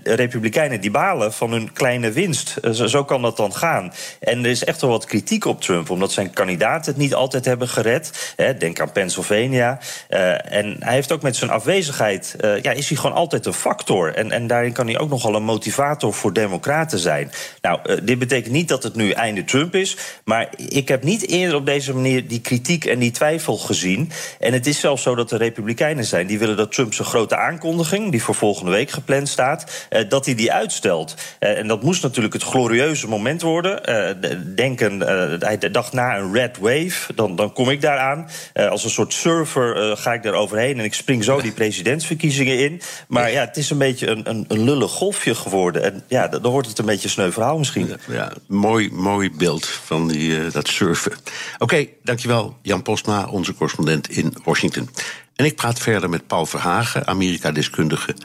Republikeinen 0.03 0.81
die 0.81 0.91
balen 0.91 1.33
van 1.33 1.51
hun 1.51 1.73
kleine 1.73 2.11
winst. 2.11 2.50
Eh, 2.61 2.71
zo, 2.71 3.03
kan 3.03 3.21
dat 3.21 3.37
dan 3.37 3.53
gaan. 3.53 3.93
En 4.19 4.43
er 4.43 4.49
is 4.49 4.63
echt 4.63 4.81
wel 4.81 4.89
wat 4.89 5.05
kritiek 5.05 5.45
op 5.45 5.61
Trump, 5.61 5.89
omdat 5.89 6.11
zijn 6.11 6.33
kandidaten 6.33 6.91
het 6.91 7.01
niet 7.01 7.13
altijd 7.13 7.45
hebben 7.45 7.69
gered. 7.69 8.35
denk 8.59 8.79
aan 8.79 8.91
Pennsylvania. 8.91 9.79
Uh, 10.09 10.53
en 10.53 10.75
hij 10.79 10.93
heeft 10.93 11.11
ook 11.11 11.21
met 11.21 11.35
zijn 11.35 11.51
afwezigheid, 11.51 12.35
uh, 12.41 12.61
ja, 12.61 12.71
is 12.71 12.89
hij 12.89 12.97
gewoon 12.97 13.15
altijd 13.15 13.45
een 13.45 13.53
factor. 13.53 14.15
En, 14.15 14.31
en 14.31 14.47
daarin 14.47 14.73
kan 14.73 14.87
hij 14.87 14.99
ook 14.99 15.09
nogal 15.09 15.35
een 15.35 15.43
motivator 15.43 16.13
voor 16.13 16.33
democraten 16.33 16.99
zijn. 16.99 17.31
Nou, 17.61 18.03
dit 18.03 18.19
betekent 18.19 18.53
niet 18.53 18.67
dat 18.67 18.83
het 18.83 18.95
nu 18.95 19.11
einde 19.11 19.43
Trump 19.43 19.75
is, 19.75 19.97
maar 20.25 20.49
ik 20.55 20.87
heb 20.87 21.03
niet 21.03 21.27
eerder 21.27 21.55
op 21.55 21.65
deze 21.65 21.93
manier 21.93 22.27
die 22.27 22.41
kritiek 22.41 22.85
en 22.85 22.99
die 22.99 23.11
twijfel 23.11 23.57
gezien. 23.57 24.11
En 24.39 24.53
het 24.53 24.67
is 24.67 24.79
zelfs 24.79 25.03
zo 25.03 25.15
dat 25.15 25.29
de 25.29 25.37
Republikeinen 25.37 26.05
zijn, 26.05 26.27
die 26.27 26.39
willen 26.39 26.57
dat 26.57 26.71
Trump 26.71 26.93
zijn 26.93 27.07
grote 27.07 27.37
aankondiging, 27.37 28.11
die 28.11 28.23
voor 28.23 28.35
volgende 28.35 28.71
week 28.71 28.89
gepland 28.89 29.29
staat, 29.29 29.87
dat 30.09 30.25
hij 30.25 30.35
die 30.35 30.51
uitstelt. 30.51 31.15
en 31.39 31.67
dat 31.67 31.83
moest 31.83 32.03
natuurlijk 32.03 32.33
het 32.33 32.40
glorieuze 32.43 33.07
moment 33.07 33.41
worden. 33.41 33.89
Uh, 33.89 34.31
denken, 34.55 34.93
uh, 35.01 35.39
hij 35.39 35.71
dacht 35.71 35.93
na 35.93 36.17
een 36.17 36.33
red 36.33 36.57
wave, 36.57 37.13
dan, 37.15 37.35
dan 37.35 37.53
kom 37.53 37.69
ik 37.69 37.81
daaraan. 37.81 38.29
Uh, 38.53 38.69
als 38.69 38.83
een 38.83 38.89
soort 38.89 39.13
surfer 39.13 39.97
ga 39.97 40.13
ik 40.13 40.23
daar 40.23 40.33
overheen 40.33 40.79
en 40.79 40.85
ik 40.85 40.93
spring 40.93 41.23
zo 41.23 41.41
die 41.41 41.51
presidentsverkiezingen 41.61 42.59
in. 42.59 42.81
Maar 43.07 43.31
ja, 43.31 43.45
het 43.45 43.57
is 43.57 43.69
een 43.69 43.77
beetje 43.77 44.07
een, 44.07 44.29
een, 44.29 44.45
een 44.47 44.63
lullig 44.63 44.91
golfje 44.91 45.35
geworden. 45.35 45.83
En 45.83 46.03
ja, 46.07 46.27
dan 46.27 46.51
wordt 46.51 46.67
het 46.67 46.79
een 46.79 46.85
beetje 46.85 47.03
een 47.03 47.09
sneu 47.09 47.31
verhaal 47.31 47.57
misschien. 47.57 47.87
Ja, 47.87 47.97
ja 48.07 48.31
mooi, 48.47 48.91
mooi 48.91 49.31
beeld 49.31 49.65
van 49.65 50.07
die, 50.07 50.47
dat 50.47 50.67
surfen. 50.67 51.11
Oké, 51.11 51.63
okay, 51.63 51.93
dankjewel 52.03 52.57
Jan 52.61 52.81
Postma, 52.81 53.27
onze 53.27 53.53
correspondent 53.53 54.09
in 54.09 54.33
Washington. 54.43 54.89
En 55.35 55.45
ik 55.45 55.55
praat 55.55 55.79
verder 55.79 56.09
met 56.09 56.27
Paul 56.27 56.45
Verhagen, 56.45 57.07
Amerika-deskundige 57.07 58.15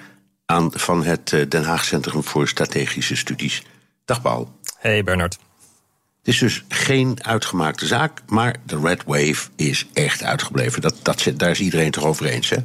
aan, 0.47 0.71
van 0.75 1.05
het 1.05 1.29
Den 1.49 1.65
Haag 1.65 1.85
Centrum 1.85 2.25
voor 2.25 2.49
Strategische 2.49 3.17
Studies. 3.17 3.63
Dag 4.07 4.23
Paul. 4.23 4.59
Hey 4.79 5.05
Bernard. 5.05 5.39
Het 6.19 6.35
is 6.35 6.39
dus 6.39 6.65
geen 6.69 7.25
uitgemaakte 7.25 7.87
zaak, 7.87 8.23
maar 8.27 8.57
de 8.65 8.81
Red 8.81 9.05
Wave 9.05 9.49
is 9.57 9.87
echt 9.93 10.23
uitgebleven. 10.23 10.81
Dat, 10.81 10.95
dat, 11.03 11.33
daar 11.37 11.51
is 11.51 11.61
iedereen 11.61 11.91
toch 11.91 12.05
over 12.05 12.27
eens, 12.27 12.51
hè? 12.51 12.57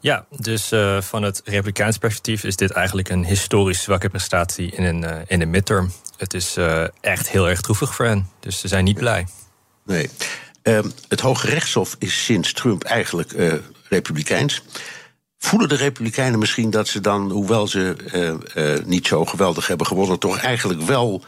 Ja, 0.00 0.26
dus 0.30 0.72
uh, 0.72 1.00
van 1.00 1.22
het 1.22 1.40
Republikeins 1.44 1.98
perspectief 1.98 2.44
is 2.44 2.56
dit 2.56 2.70
eigenlijk 2.70 3.08
een 3.08 3.24
historisch 3.24 3.82
zwakke 3.82 4.08
prestatie 4.08 4.70
in 4.70 4.84
een, 4.84 5.02
uh, 5.02 5.16
in 5.26 5.40
een 5.40 5.50
midterm. 5.50 5.92
Het 6.16 6.34
is 6.34 6.56
uh, 6.56 6.84
echt 7.00 7.30
heel 7.30 7.48
erg 7.48 7.60
droevig 7.60 7.94
voor 7.94 8.06
hen, 8.06 8.28
dus 8.40 8.58
ze 8.58 8.68
zijn 8.68 8.84
niet 8.84 8.98
blij. 8.98 9.26
Nee. 9.84 10.10
Ehm, 10.62 10.88
het 11.08 11.20
Hoge 11.20 11.46
Rechtshof 11.46 11.96
is 11.98 12.24
sinds 12.24 12.52
Trump 12.52 12.84
eigenlijk 12.84 13.32
Republikeins. 13.88 14.62
Voelen 15.44 15.68
de 15.68 15.76
Republikeinen 15.76 16.38
misschien 16.38 16.70
dat 16.70 16.88
ze 16.88 17.00
dan, 17.00 17.30
hoewel 17.30 17.66
ze 17.66 17.96
uh, 18.14 18.74
uh, 18.76 18.84
niet 18.84 19.06
zo 19.06 19.24
geweldig 19.24 19.66
hebben 19.66 19.86
gewonnen, 19.86 20.18
toch 20.18 20.38
eigenlijk 20.38 20.82
wel 20.82 21.24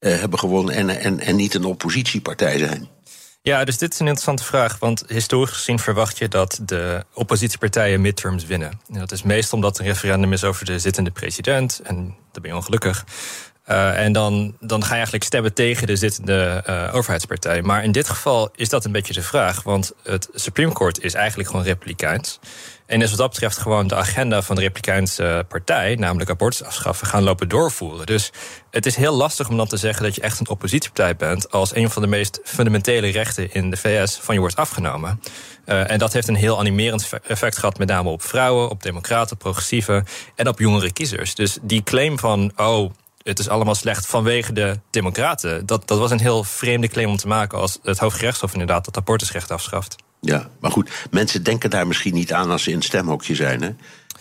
uh, 0.00 0.18
hebben 0.18 0.38
gewonnen 0.38 0.74
en, 0.74 0.88
en, 0.88 1.20
en 1.20 1.36
niet 1.36 1.54
een 1.54 1.64
oppositiepartij 1.64 2.58
zijn? 2.58 2.88
Ja, 3.42 3.64
dus 3.64 3.78
dit 3.78 3.92
is 3.92 3.98
een 3.98 4.06
interessante 4.06 4.44
vraag. 4.44 4.78
Want 4.78 5.04
historisch 5.06 5.54
gezien 5.54 5.78
verwacht 5.78 6.18
je 6.18 6.28
dat 6.28 6.60
de 6.62 7.04
oppositiepartijen 7.14 8.00
midterms 8.00 8.44
winnen. 8.44 8.80
En 8.92 8.98
dat 8.98 9.12
is 9.12 9.22
meestal 9.22 9.58
omdat 9.58 9.78
een 9.78 9.86
referendum 9.86 10.32
is 10.32 10.44
over 10.44 10.64
de 10.64 10.78
zittende 10.78 11.10
president. 11.10 11.80
En 11.84 11.96
dan 12.32 12.42
ben 12.42 12.50
je 12.50 12.56
ongelukkig. 12.56 13.04
Uh, 13.70 14.04
en 14.04 14.12
dan, 14.12 14.56
dan 14.60 14.82
ga 14.82 14.88
je 14.88 14.94
eigenlijk 14.94 15.24
stemmen 15.24 15.54
tegen 15.54 15.86
de 15.86 15.96
zittende 15.96 16.64
uh, 16.68 16.94
overheidspartij. 16.94 17.62
Maar 17.62 17.84
in 17.84 17.92
dit 17.92 18.08
geval 18.08 18.48
is 18.54 18.68
dat 18.68 18.84
een 18.84 18.92
beetje 18.92 19.12
de 19.12 19.22
vraag. 19.22 19.62
Want 19.62 19.92
het 20.02 20.28
Supreme 20.34 20.72
Court 20.72 21.02
is 21.02 21.14
eigenlijk 21.14 21.48
gewoon 21.48 21.64
republikeins. 21.64 22.38
En 22.86 23.02
is 23.02 23.10
wat 23.10 23.18
dat 23.18 23.30
betreft 23.30 23.58
gewoon 23.58 23.86
de 23.86 23.94
agenda 23.94 24.42
van 24.42 24.56
de 24.56 24.60
Republikeinse 24.60 25.44
partij, 25.48 25.94
namelijk 25.94 26.30
abortus 26.30 26.62
afschaffen, 26.62 27.06
gaan 27.06 27.22
lopen 27.22 27.48
doorvoeren. 27.48 28.06
Dus 28.06 28.32
het 28.70 28.86
is 28.86 28.96
heel 28.96 29.14
lastig 29.14 29.48
om 29.48 29.56
dan 29.56 29.66
te 29.66 29.76
zeggen 29.76 30.04
dat 30.04 30.14
je 30.14 30.20
echt 30.20 30.40
een 30.40 30.48
oppositiepartij 30.48 31.16
bent 31.16 31.50
als 31.50 31.74
een 31.74 31.90
van 31.90 32.02
de 32.02 32.08
meest 32.08 32.40
fundamentele 32.44 33.08
rechten 33.08 33.52
in 33.52 33.70
de 33.70 33.76
VS 33.76 34.18
van 34.22 34.34
je 34.34 34.40
wordt 34.40 34.56
afgenomen. 34.56 35.20
Uh, 35.66 35.90
en 35.90 35.98
dat 35.98 36.12
heeft 36.12 36.28
een 36.28 36.34
heel 36.34 36.58
animerend 36.58 37.08
effect 37.26 37.58
gehad, 37.58 37.78
met 37.78 37.88
name 37.88 38.08
op 38.08 38.22
vrouwen, 38.22 38.70
op 38.70 38.82
democraten, 38.82 39.36
progressieven 39.36 40.06
en 40.34 40.48
op 40.48 40.58
jongere 40.58 40.92
kiezers. 40.92 41.34
Dus 41.34 41.58
die 41.62 41.82
claim 41.82 42.18
van, 42.18 42.52
oh, 42.56 42.90
het 43.30 43.38
is 43.38 43.48
allemaal 43.48 43.74
slecht 43.74 44.06
vanwege 44.06 44.52
de 44.52 44.78
democraten. 44.90 45.66
Dat, 45.66 45.88
dat 45.88 45.98
was 45.98 46.10
een 46.10 46.20
heel 46.20 46.44
vreemde 46.44 46.88
claim 46.88 47.08
om 47.08 47.16
te 47.16 47.28
maken 47.28 47.58
als 47.58 47.78
het 47.82 47.98
Hooggerechtshof 47.98 48.52
inderdaad 48.52 48.84
dat 48.84 48.96
abortusrecht 48.96 49.50
afschaft. 49.50 49.96
Ja, 50.20 50.48
maar 50.60 50.70
goed, 50.70 50.90
mensen 51.10 51.42
denken 51.42 51.70
daar 51.70 51.86
misschien 51.86 52.14
niet 52.14 52.32
aan 52.32 52.50
als 52.50 52.62
ze 52.62 52.70
in 52.70 52.76
het 52.76 52.84
stemhokje 52.84 53.34
zijn. 53.34 53.62
Hè? 53.62 53.70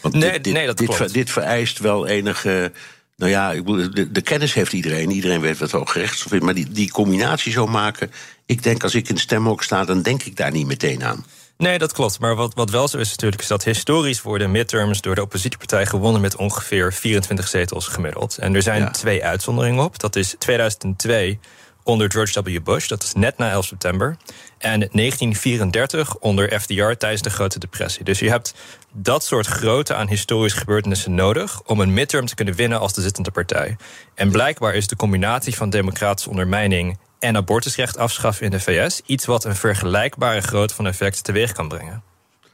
Want 0.01 0.13
nee, 0.13 0.31
dit, 0.31 0.43
dit, 0.43 0.53
nee, 0.53 0.65
dat 0.65 0.77
dit, 0.77 0.95
klopt. 0.95 1.13
dit 1.13 1.31
vereist 1.31 1.79
wel 1.79 2.07
enige. 2.07 2.71
Nou 3.15 3.31
ja, 3.31 3.53
de, 3.53 4.11
de 4.11 4.21
kennis 4.21 4.53
heeft 4.53 4.73
iedereen. 4.73 5.11
Iedereen 5.11 5.41
weet 5.41 5.57
wat 5.57 5.71
Hooggerechtshof 5.71 6.31
is. 6.31 6.39
Maar 6.39 6.53
die, 6.53 6.71
die 6.71 6.91
combinatie 6.91 7.51
zo 7.51 7.67
maken. 7.67 8.11
Ik 8.45 8.63
denk 8.63 8.83
als 8.83 8.95
ik 8.95 9.07
in 9.07 9.13
het 9.13 9.23
stemhok 9.23 9.63
sta, 9.63 9.85
dan 9.85 10.01
denk 10.01 10.23
ik 10.23 10.35
daar 10.35 10.51
niet 10.51 10.67
meteen 10.67 11.03
aan. 11.03 11.25
Nee, 11.63 11.77
dat 11.77 11.93
klopt. 11.93 12.19
Maar 12.19 12.35
wat, 12.35 12.53
wat 12.53 12.69
wel 12.69 12.87
zo 12.87 12.97
is 12.97 13.09
natuurlijk... 13.09 13.41
is 13.41 13.47
dat 13.47 13.63
historisch 13.63 14.21
worden 14.21 14.51
midterms 14.51 15.01
door 15.01 15.15
de 15.15 15.21
oppositiepartij 15.21 15.85
gewonnen... 15.85 16.21
met 16.21 16.35
ongeveer 16.35 16.93
24 16.93 17.47
zetels 17.47 17.87
gemiddeld. 17.87 18.37
En 18.37 18.55
er 18.55 18.61
zijn 18.61 18.81
ja. 18.81 18.91
twee 18.91 19.23
uitzonderingen 19.23 19.83
op. 19.83 19.99
Dat 19.99 20.15
is 20.15 20.35
2002 20.37 21.39
onder 21.83 22.11
George 22.11 22.41
W. 22.41 22.63
Bush, 22.63 22.87
dat 22.87 23.03
is 23.03 23.13
net 23.13 23.37
na 23.37 23.51
11 23.51 23.65
september. 23.65 24.17
En 24.57 24.79
1934 24.79 26.17
onder 26.17 26.59
FDR 26.59 26.91
tijdens 26.91 27.21
de 27.21 27.29
Grote 27.29 27.59
Depressie. 27.59 28.03
Dus 28.03 28.19
je 28.19 28.29
hebt 28.29 28.53
dat 28.93 29.23
soort 29.23 29.45
grote 29.45 29.95
aan 29.95 30.07
historische 30.07 30.59
gebeurtenissen 30.59 31.15
nodig... 31.15 31.61
om 31.65 31.79
een 31.79 31.93
midterm 31.93 32.25
te 32.25 32.35
kunnen 32.35 32.53
winnen 32.53 32.79
als 32.79 32.93
de 32.93 33.01
zittende 33.01 33.31
partij. 33.31 33.77
En 34.15 34.31
blijkbaar 34.31 34.75
is 34.75 34.87
de 34.87 34.95
combinatie 34.95 35.55
van 35.55 35.69
democratische 35.69 36.29
ondermijning 36.29 36.97
en 37.19 37.35
abortusrecht 37.35 37.97
afschaffen 37.97 38.45
in 38.45 38.51
de 38.51 38.59
VS 38.59 39.01
iets 39.05 39.25
wat 39.25 39.45
een 39.45 39.55
vergelijkbare 39.55 40.41
grootte 40.41 40.75
van 40.75 40.87
effect 40.87 41.23
teweeg 41.23 41.51
kan 41.51 41.67
brengen. 41.67 42.03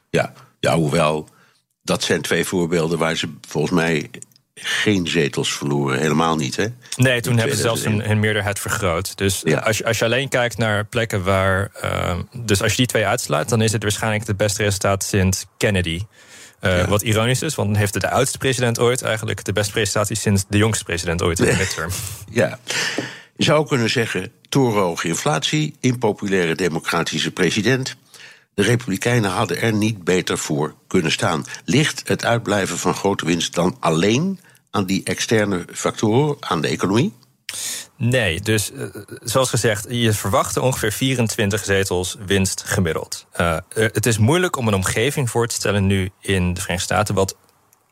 Ja, 0.09 0.33
ja 0.59 0.75
hoewel 0.75 1.29
dat 1.83 2.03
zijn 2.03 2.21
twee 2.21 2.45
voorbeelden 2.45 2.97
waar 2.97 3.15
ze 3.15 3.33
volgens 3.47 3.73
mij 3.73 4.09
geen 4.55 5.07
zetels 5.07 5.53
verloren. 5.53 5.99
Helemaal 5.99 6.35
niet, 6.35 6.55
hè? 6.55 6.65
Nee, 6.95 7.21
toen 7.21 7.37
hebben 7.37 7.55
ze 7.55 7.61
zelfs 7.61 7.83
hun, 7.83 8.01
hun, 8.01 8.19
meerderheid 8.19 8.59
vergroot. 8.59 9.17
Dus 9.17 9.41
ja. 9.43 9.59
als, 9.59 9.77
je, 9.77 9.85
als 9.85 9.99
je 9.99 10.05
alleen 10.05 10.29
kijkt 10.29 10.57
naar 10.57 10.85
plekken 10.85 11.23
waar... 11.23 11.71
Uh, 11.83 12.15
dus 12.33 12.61
als 12.61 12.71
je 12.71 12.77
die 12.77 12.85
twee 12.85 13.05
uitsluit... 13.05 13.49
dan 13.49 13.61
is 13.61 13.71
het 13.71 13.83
waarschijnlijk 13.83 14.27
het 14.27 14.37
beste 14.37 14.63
resultaat 14.63 15.03
sinds 15.03 15.45
Kennedy. 15.57 16.01
Uh, 16.61 16.77
ja. 16.77 16.87
Wat 16.87 17.01
ironisch 17.01 17.41
is, 17.41 17.55
want 17.55 17.69
dan 17.69 17.77
heeft 17.77 18.01
de 18.01 18.09
oudste 18.09 18.37
president 18.37 18.79
ooit... 18.79 19.01
eigenlijk 19.01 19.43
de 19.43 19.53
beste 19.53 19.71
prestatie 19.71 20.15
sinds 20.15 20.43
de 20.47 20.57
jongste 20.57 20.83
president 20.83 21.21
ooit 21.21 21.39
in 21.39 21.45
de 21.45 21.55
midterm. 21.57 21.91
Ja. 22.29 22.59
Je 23.37 23.43
zou 23.43 23.67
kunnen 23.67 23.89
zeggen, 23.89 24.31
torenhoge 24.49 25.07
inflatie, 25.07 25.75
impopulaire 25.79 26.55
democratische 26.55 27.31
president. 27.31 27.95
De 28.53 28.63
Republikeinen 28.63 29.31
hadden 29.31 29.61
er 29.61 29.73
niet 29.73 30.03
beter 30.03 30.37
voor 30.37 30.75
kunnen 30.87 31.11
staan. 31.11 31.45
Ligt 31.65 32.07
het 32.07 32.25
uitblijven 32.25 32.77
van 32.77 32.93
grote 32.93 33.25
winst 33.25 33.53
dan 33.53 33.77
alleen 33.79 34.39
aan 34.71 34.85
die 34.85 35.03
externe 35.03 35.65
factoren, 35.73 36.37
aan 36.39 36.61
de 36.61 36.67
economie? 36.67 37.13
Nee, 37.97 38.41
dus 38.41 38.71
uh, 38.71 38.85
zoals 39.23 39.49
gezegd, 39.49 39.85
je 39.89 40.13
verwacht 40.13 40.57
ongeveer 40.57 40.91
24 40.91 41.63
zetels 41.63 42.17
winst 42.25 42.63
gemiddeld. 42.65 43.25
Uh, 43.39 43.57
het 43.73 44.05
is 44.05 44.17
moeilijk 44.17 44.55
om 44.55 44.67
een 44.67 44.73
omgeving 44.73 45.29
voor 45.29 45.47
te 45.47 45.55
stellen 45.55 45.87
nu 45.87 46.09
in 46.21 46.53
de 46.53 46.61
Verenigde 46.61 46.93
Staten 46.93 47.15
wat 47.15 47.35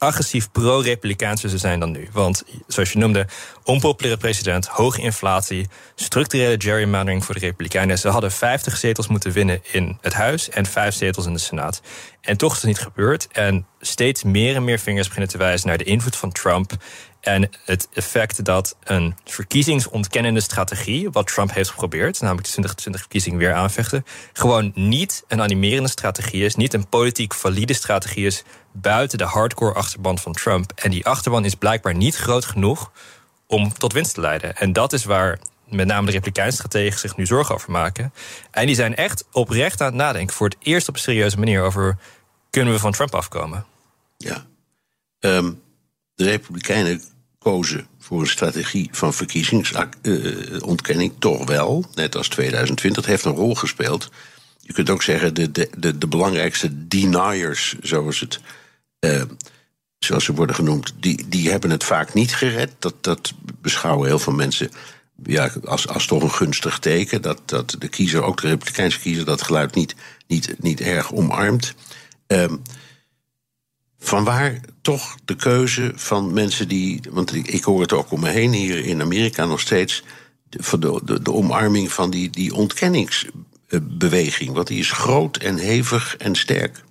agressief 0.03 0.51
pro-republikaanse 0.51 1.49
ze 1.49 1.57
zijn 1.57 1.79
dan 1.79 1.91
nu. 1.91 2.09
Want, 2.11 2.43
zoals 2.67 2.91
je 2.91 2.97
noemde, 2.97 3.27
onpopulaire 3.63 4.21
president, 4.21 4.67
hoge 4.67 5.01
inflatie, 5.01 5.67
structurele 5.95 6.55
gerrymandering 6.57 7.25
voor 7.25 7.35
de 7.35 7.41
Republikeinen. 7.41 7.97
Ze 7.97 8.09
hadden 8.09 8.31
50 8.31 8.77
zetels 8.77 9.07
moeten 9.07 9.31
winnen 9.31 9.61
in 9.71 9.97
het 10.01 10.13
Huis 10.13 10.49
en 10.49 10.65
5 10.65 10.95
zetels 10.95 11.25
in 11.25 11.33
de 11.33 11.39
Senaat. 11.39 11.81
En 12.21 12.37
toch 12.37 12.51
is 12.51 12.57
het 12.57 12.67
niet 12.67 12.79
gebeurd. 12.79 13.27
En 13.31 13.65
steeds 13.79 14.23
meer 14.23 14.55
en 14.55 14.63
meer 14.63 14.79
vingers 14.79 15.07
beginnen 15.07 15.31
te 15.31 15.37
wijzen 15.37 15.67
naar 15.67 15.77
de 15.77 15.83
invloed 15.83 16.15
van 16.15 16.31
Trump. 16.31 16.71
En 17.23 17.49
het 17.65 17.87
effect 17.93 18.45
dat 18.45 18.75
een 18.83 19.15
verkiezingsontkennende 19.25 20.41
strategie, 20.41 21.09
wat 21.09 21.27
Trump 21.27 21.53
heeft 21.53 21.69
geprobeerd, 21.69 22.21
namelijk 22.21 22.45
de 22.45 22.51
2020 22.51 23.01
verkiezing 23.01 23.37
weer 23.37 23.53
aanvechten, 23.53 24.05
gewoon 24.33 24.71
niet 24.75 25.23
een 25.27 25.41
animerende 25.41 25.89
strategie 25.89 26.45
is, 26.45 26.55
niet 26.55 26.73
een 26.73 26.87
politiek 26.87 27.33
valide 27.33 27.73
strategie 27.73 28.25
is 28.25 28.43
buiten 28.73 29.17
de 29.17 29.23
hardcore 29.23 29.73
achterban 29.73 30.19
van 30.19 30.33
Trump. 30.33 30.71
En 30.75 30.91
die 30.91 31.05
achterban 31.05 31.45
is 31.45 31.55
blijkbaar 31.55 31.95
niet 31.95 32.15
groot 32.15 32.45
genoeg 32.45 32.91
om 33.47 33.73
tot 33.73 33.93
winst 33.93 34.13
te 34.13 34.21
leiden. 34.21 34.55
En 34.55 34.73
dat 34.73 34.93
is 34.93 35.05
waar 35.05 35.39
met 35.69 35.87
name 35.87 36.05
de 36.05 36.11
Republikeinse 36.11 36.57
strategen 36.57 36.99
zich 36.99 37.17
nu 37.17 37.25
zorgen 37.25 37.55
over 37.55 37.71
maken. 37.71 38.13
En 38.51 38.65
die 38.65 38.75
zijn 38.75 38.95
echt 38.95 39.25
oprecht 39.31 39.81
aan 39.81 39.87
het 39.87 39.95
nadenken, 39.95 40.35
voor 40.35 40.49
het 40.49 40.57
eerst 40.59 40.87
op 40.87 40.93
een 40.93 41.01
serieuze 41.01 41.39
manier, 41.39 41.61
over 41.61 41.97
kunnen 42.49 42.73
we 42.73 42.79
van 42.79 42.91
Trump 42.91 43.15
afkomen. 43.15 43.65
Ja. 44.17 44.45
Um, 45.19 45.61
de 46.15 46.23
Republikeinen 46.23 47.01
kozen 47.39 47.87
voor 47.99 48.21
een 48.21 48.27
strategie 48.27 48.89
van 48.91 49.13
verkiezingsontkenning 49.13 51.11
uh, 51.11 51.17
toch 51.19 51.45
wel, 51.45 51.85
net 51.95 52.15
als 52.15 52.27
2020. 52.27 53.01
Het 53.01 53.11
heeft 53.11 53.25
een 53.25 53.35
rol 53.35 53.55
gespeeld. 53.55 54.11
Je 54.59 54.73
kunt 54.73 54.89
ook 54.89 55.03
zeggen, 55.03 55.33
de, 55.33 55.51
de, 55.51 55.97
de, 55.97 56.07
belangrijkste 56.07 56.87
deniers, 56.87 57.75
zoals, 57.81 58.19
het, 58.19 58.39
zoals 59.99 60.23
ze 60.23 60.33
worden 60.33 60.55
genoemd, 60.55 60.93
die, 60.99 61.25
die 61.27 61.49
hebben 61.49 61.69
het 61.69 61.83
vaak 61.83 62.13
niet 62.13 62.35
gered. 62.35 62.71
Dat, 62.79 62.95
dat 63.01 63.33
beschouwen 63.61 64.07
heel 64.07 64.19
veel 64.19 64.33
mensen 64.33 64.71
ja, 65.23 65.51
als, 65.63 65.87
als 65.87 66.05
toch 66.05 66.23
een 66.23 66.31
gunstig 66.31 66.79
teken. 66.79 67.21
Dat, 67.21 67.41
dat 67.45 67.75
de 67.79 67.87
kiezer, 67.87 68.23
ook 68.23 68.41
de 68.41 68.47
Republikeinse 68.47 68.99
kiezer, 68.99 69.25
dat 69.25 69.41
geluid 69.41 69.75
niet, 69.75 69.95
niet, 70.27 70.55
niet 70.59 70.81
erg 70.81 71.13
omarmt. 71.13 71.73
Um, 72.27 72.61
Vanwaar 74.03 74.59
toch 74.81 75.15
de 75.25 75.35
keuze 75.35 75.91
van 75.95 76.33
mensen 76.33 76.67
die. 76.67 77.01
Want 77.09 77.35
ik, 77.35 77.63
hoor 77.63 77.81
het 77.81 77.93
ook 77.93 78.11
om 78.11 78.19
me 78.19 78.29
heen 78.29 78.51
hier 78.51 78.85
in 78.85 79.01
Amerika 79.01 79.45
nog 79.45 79.59
steeds. 79.59 80.03
De, 80.49 80.79
de, 80.79 81.01
de, 81.03 81.21
de 81.21 81.33
omarming 81.33 81.91
van 81.91 82.09
die, 82.09 82.29
die 82.29 82.53
ontkenningsbeweging. 82.53 84.51
Want 84.51 84.67
die 84.67 84.79
is 84.79 84.91
groot 84.91 85.37
en 85.37 85.57
hevig 85.57 86.17
en 86.17 86.35
sterk. 86.35 86.83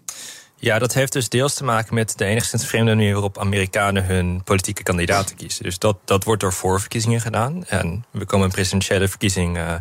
Ja, 0.62 0.78
dat 0.78 0.94
heeft 0.94 1.12
dus 1.12 1.28
deels 1.28 1.54
te 1.54 1.64
maken 1.64 1.94
met 1.94 2.18
de 2.18 2.24
enigszins 2.24 2.66
vreemde 2.66 2.94
manier 2.94 3.12
waarop 3.12 3.38
Amerikanen 3.38 4.04
hun 4.04 4.42
politieke 4.44 4.82
kandidaten 4.82 5.36
kiezen. 5.36 5.64
Dus 5.64 5.78
dat, 5.78 5.96
dat 6.04 6.24
wordt 6.24 6.40
door 6.40 6.52
voorverkiezingen 6.52 7.20
gedaan. 7.20 7.64
En 7.66 8.04
we 8.10 8.24
komen 8.24 8.46
een 8.46 8.52
presidentiële 8.52 9.08
verkiezing 9.08 9.56
uh, 9.56 9.74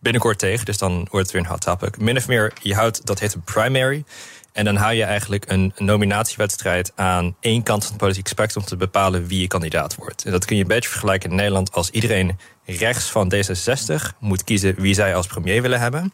binnenkort 0.00 0.38
tegen, 0.38 0.64
dus 0.64 0.78
dan 0.78 0.92
wordt 1.10 1.26
het 1.26 1.30
weer 1.30 1.40
een 1.40 1.48
hot 1.48 1.60
topic. 1.60 1.98
Min 1.98 2.16
of 2.16 2.28
meer, 2.28 2.52
je 2.62 2.74
houdt, 2.74 3.06
dat 3.06 3.18
heet 3.18 3.34
een 3.34 3.42
primary. 3.42 4.04
En 4.52 4.64
dan 4.64 4.76
hou 4.76 4.94
je 4.94 5.04
eigenlijk 5.04 5.44
een 5.50 5.72
nominatiewedstrijd 5.76 6.92
aan 6.94 7.36
één 7.40 7.62
kant 7.62 7.82
van 7.82 7.92
het 7.92 8.00
politieke 8.00 8.30
spectrum 8.30 8.62
om 8.62 8.68
te 8.68 8.76
bepalen 8.76 9.26
wie 9.26 9.40
je 9.40 9.46
kandidaat 9.46 9.94
wordt. 9.94 10.24
En 10.24 10.32
dat 10.32 10.44
kun 10.44 10.56
je 10.56 10.62
een 10.62 10.68
beetje 10.68 10.90
vergelijken 10.90 11.30
in 11.30 11.36
Nederland 11.36 11.72
als 11.72 11.90
iedereen 11.90 12.38
rechts 12.64 13.10
van 13.10 13.32
D66 13.34 14.18
moet 14.18 14.44
kiezen 14.44 14.74
wie 14.80 14.94
zij 14.94 15.14
als 15.14 15.26
premier 15.26 15.62
willen 15.62 15.80
hebben. 15.80 16.12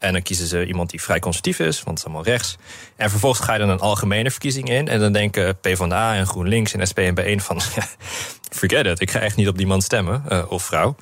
En 0.00 0.12
dan 0.12 0.22
kiezen 0.22 0.46
ze 0.46 0.66
iemand 0.66 0.90
die 0.90 1.02
vrij 1.02 1.18
conservatief 1.18 1.58
is, 1.58 1.76
want 1.76 1.88
het 1.88 1.98
is 1.98 2.04
allemaal 2.04 2.32
rechts. 2.32 2.56
En 2.96 3.10
vervolgens 3.10 3.44
ga 3.44 3.52
je 3.52 3.58
dan 3.58 3.68
een 3.68 3.80
algemene 3.80 4.30
verkiezing 4.30 4.70
in. 4.70 4.88
En 4.88 5.00
dan 5.00 5.12
denken 5.12 5.60
PvdA 5.60 6.14
en 6.14 6.26
GroenLinks 6.26 6.72
en 6.74 6.86
SP 6.90 6.98
en 6.98 7.20
B1 7.20 7.44
van... 7.44 7.60
forget 8.60 8.86
it, 8.86 9.00
ik 9.00 9.10
ga 9.10 9.18
echt 9.18 9.36
niet 9.36 9.48
op 9.48 9.56
die 9.56 9.66
man 9.66 9.82
stemmen, 9.82 10.24
uh, 10.28 10.44
of 10.48 10.62
vrouw. 10.62 10.96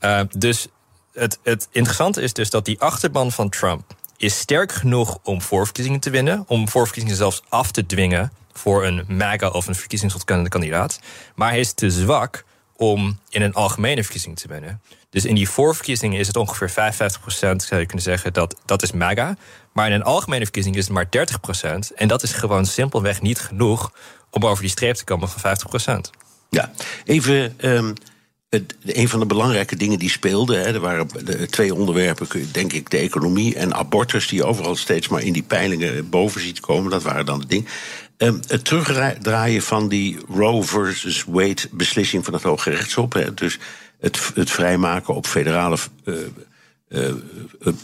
Uh, 0.00 0.20
dus 0.36 0.66
het, 1.12 1.38
het 1.42 1.68
interessante 1.70 2.22
is 2.22 2.32
dus 2.32 2.50
dat 2.50 2.64
die 2.64 2.80
achterban 2.80 3.32
van 3.32 3.48
Trump 3.48 3.94
is 4.16 4.38
sterk 4.38 4.72
genoeg 4.72 5.18
om 5.22 5.42
voorverkiezingen 5.42 6.00
te 6.00 6.10
winnen. 6.10 6.44
Om 6.46 6.68
voorverkiezingen 6.68 7.16
zelfs 7.16 7.42
af 7.48 7.70
te 7.70 7.86
dwingen 7.86 8.32
voor 8.52 8.84
een 8.84 9.04
MAGA 9.08 9.48
of 9.48 9.66
een 9.66 9.74
verkiezingsontkennende 9.74 10.50
kandidaat. 10.50 11.00
Maar 11.34 11.50
hij 11.50 11.60
is 11.60 11.72
te 11.72 11.90
zwak 11.90 12.44
om 12.76 13.18
in 13.28 13.42
een 13.42 13.54
algemene 13.54 14.02
verkiezing 14.02 14.38
te 14.38 14.48
winnen. 14.48 14.80
Dus 15.14 15.24
in 15.24 15.34
die 15.34 15.48
voorverkiezingen 15.48 16.18
is 16.18 16.26
het 16.26 16.36
ongeveer 16.36 16.70
55% 16.70 16.72
zou 17.56 17.80
je 17.80 17.86
kunnen 17.86 18.04
zeggen, 18.04 18.32
dat, 18.32 18.56
dat 18.66 18.82
is 18.82 18.92
MAGA. 18.92 19.36
Maar 19.72 19.86
in 19.86 19.92
een 19.92 20.02
algemene 20.02 20.42
verkiezing 20.42 20.76
is 20.76 20.84
het 20.84 20.92
maar 20.92 21.06
30% 21.92 21.94
En 21.94 22.08
dat 22.08 22.22
is 22.22 22.32
gewoon 22.32 22.66
simpelweg 22.66 23.22
niet 23.22 23.38
genoeg 23.38 23.92
om 24.30 24.46
over 24.46 24.62
die 24.62 24.70
streep 24.70 24.94
te 24.94 25.04
komen 25.04 25.28
van 25.28 25.56
50% 26.06 26.10
Ja, 26.50 26.72
even. 27.04 27.54
Um, 27.60 27.94
een 28.84 29.08
van 29.08 29.20
de 29.20 29.26
belangrijke 29.26 29.76
dingen 29.76 29.98
die 29.98 30.10
speelden, 30.10 30.66
er 30.66 30.80
waren 30.80 31.08
twee 31.50 31.74
onderwerpen, 31.74 32.28
denk 32.52 32.72
ik, 32.72 32.90
de 32.90 32.98
economie 32.98 33.54
en 33.54 33.74
abortus, 33.74 34.28
die 34.28 34.44
overal 34.44 34.76
steeds 34.76 35.08
maar 35.08 35.22
in 35.22 35.32
die 35.32 35.42
peilingen 35.42 36.08
boven 36.08 36.40
ziet 36.40 36.60
komen. 36.60 36.90
Dat 36.90 37.02
waren 37.02 37.26
dan 37.26 37.40
de 37.40 37.46
dingen. 37.46 37.66
Um, 38.16 38.40
het 38.46 38.64
terugdraaien 38.64 39.62
van 39.62 39.88
die 39.88 40.18
Roe 40.28 40.62
versus 40.62 41.24
Wade 41.26 41.62
beslissing 41.70 42.24
van 42.24 42.34
het 42.34 42.42
Hoge 42.42 42.70
Rechtshof, 42.70 43.12
hè, 43.12 43.34
dus 43.34 43.58
het, 44.04 44.30
het 44.34 44.50
vrijmaken 44.50 45.14
op 45.14 45.26
federale 45.26 45.76
uh, 46.04 46.14
uh, 46.88 47.14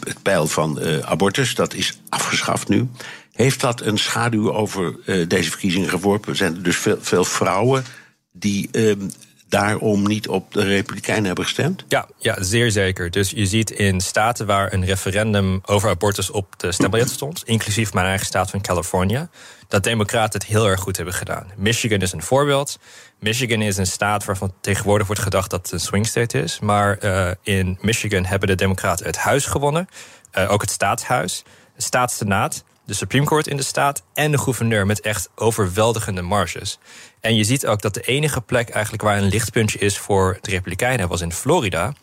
het 0.03 0.21
pijl 0.21 0.47
van 0.47 0.81
abortus, 1.05 1.55
dat 1.55 1.73
is 1.73 1.99
afgeschaft 2.09 2.67
nu. 2.67 2.89
Heeft 3.31 3.61
dat 3.61 3.81
een 3.81 3.97
schaduw 3.97 4.53
over 4.53 4.95
deze 5.27 5.49
verkiezingen 5.49 5.89
geworpen? 5.89 6.35
Zijn 6.35 6.55
er 6.55 6.63
dus 6.63 6.77
veel, 6.77 6.97
veel 6.99 7.23
vrouwen 7.23 7.83
die 8.31 8.69
ehm, 8.71 9.07
daarom 9.51 10.07
niet 10.07 10.27
op 10.27 10.53
de 10.53 10.63
Republikeinen 10.63 11.25
hebben 11.25 11.43
gestemd? 11.43 11.85
Ja, 11.87 12.07
ja, 12.17 12.43
zeer 12.43 12.71
zeker. 12.71 13.11
Dus 13.11 13.29
je 13.29 13.45
ziet 13.45 13.71
in 13.71 14.01
staten 14.01 14.45
waar 14.45 14.73
een 14.73 14.85
referendum 14.85 15.61
over 15.65 15.89
abortus 15.89 16.31
op 16.31 16.53
de 16.57 16.71
stembiljet 16.71 17.09
stond, 17.09 17.43
inclusief 17.45 17.93
mijn 17.93 18.05
eigen 18.05 18.25
staat 18.25 18.49
van 18.49 18.61
Californië, 18.61 19.27
dat 19.67 19.83
Democraten 19.83 20.39
het 20.39 20.49
heel 20.49 20.67
erg 20.67 20.79
goed 20.79 20.95
hebben 20.95 21.13
gedaan. 21.13 21.51
Michigan 21.55 21.99
is 21.99 22.11
een 22.11 22.21
voorbeeld. 22.21 22.79
Michigan 23.19 23.61
is 23.61 23.77
een 23.77 23.87
staat 23.87 24.25
waarvan 24.25 24.53
tegenwoordig 24.61 25.07
wordt 25.07 25.21
gedacht 25.21 25.49
dat 25.49 25.61
het 25.61 25.71
een 25.71 25.79
swing 25.79 26.07
state 26.07 26.39
is. 26.41 26.59
Maar 26.59 26.97
uh, 27.03 27.31
in 27.43 27.77
Michigan 27.81 28.25
hebben 28.25 28.47
de 28.47 28.55
Democraten 28.55 29.05
het 29.05 29.17
huis 29.17 29.45
gewonnen. 29.45 29.87
Uh, 30.37 30.51
ook 30.51 30.61
het 30.61 30.71
staatshuis, 30.71 31.43
de 31.75 31.81
staatssenaat, 31.81 32.63
de 32.85 32.93
Supreme 32.93 33.25
Court 33.25 33.47
in 33.47 33.57
de 33.57 33.63
staat 33.63 34.03
en 34.13 34.31
de 34.31 34.37
gouverneur 34.37 34.85
met 34.85 35.01
echt 35.01 35.29
overweldigende 35.35 36.21
marges. 36.21 36.79
En 37.21 37.35
je 37.35 37.43
ziet 37.43 37.67
ook 37.67 37.81
dat 37.81 37.93
de 37.93 38.01
enige 38.01 38.41
plek 38.41 38.69
eigenlijk 38.69 39.03
waar 39.03 39.17
een 39.17 39.29
lichtpuntje 39.29 39.79
is 39.79 39.97
voor 39.97 40.37
de 40.41 40.49
Republikeinen 40.49 41.07
was 41.07 41.21
in 41.21 41.33
Florida. 41.33 41.93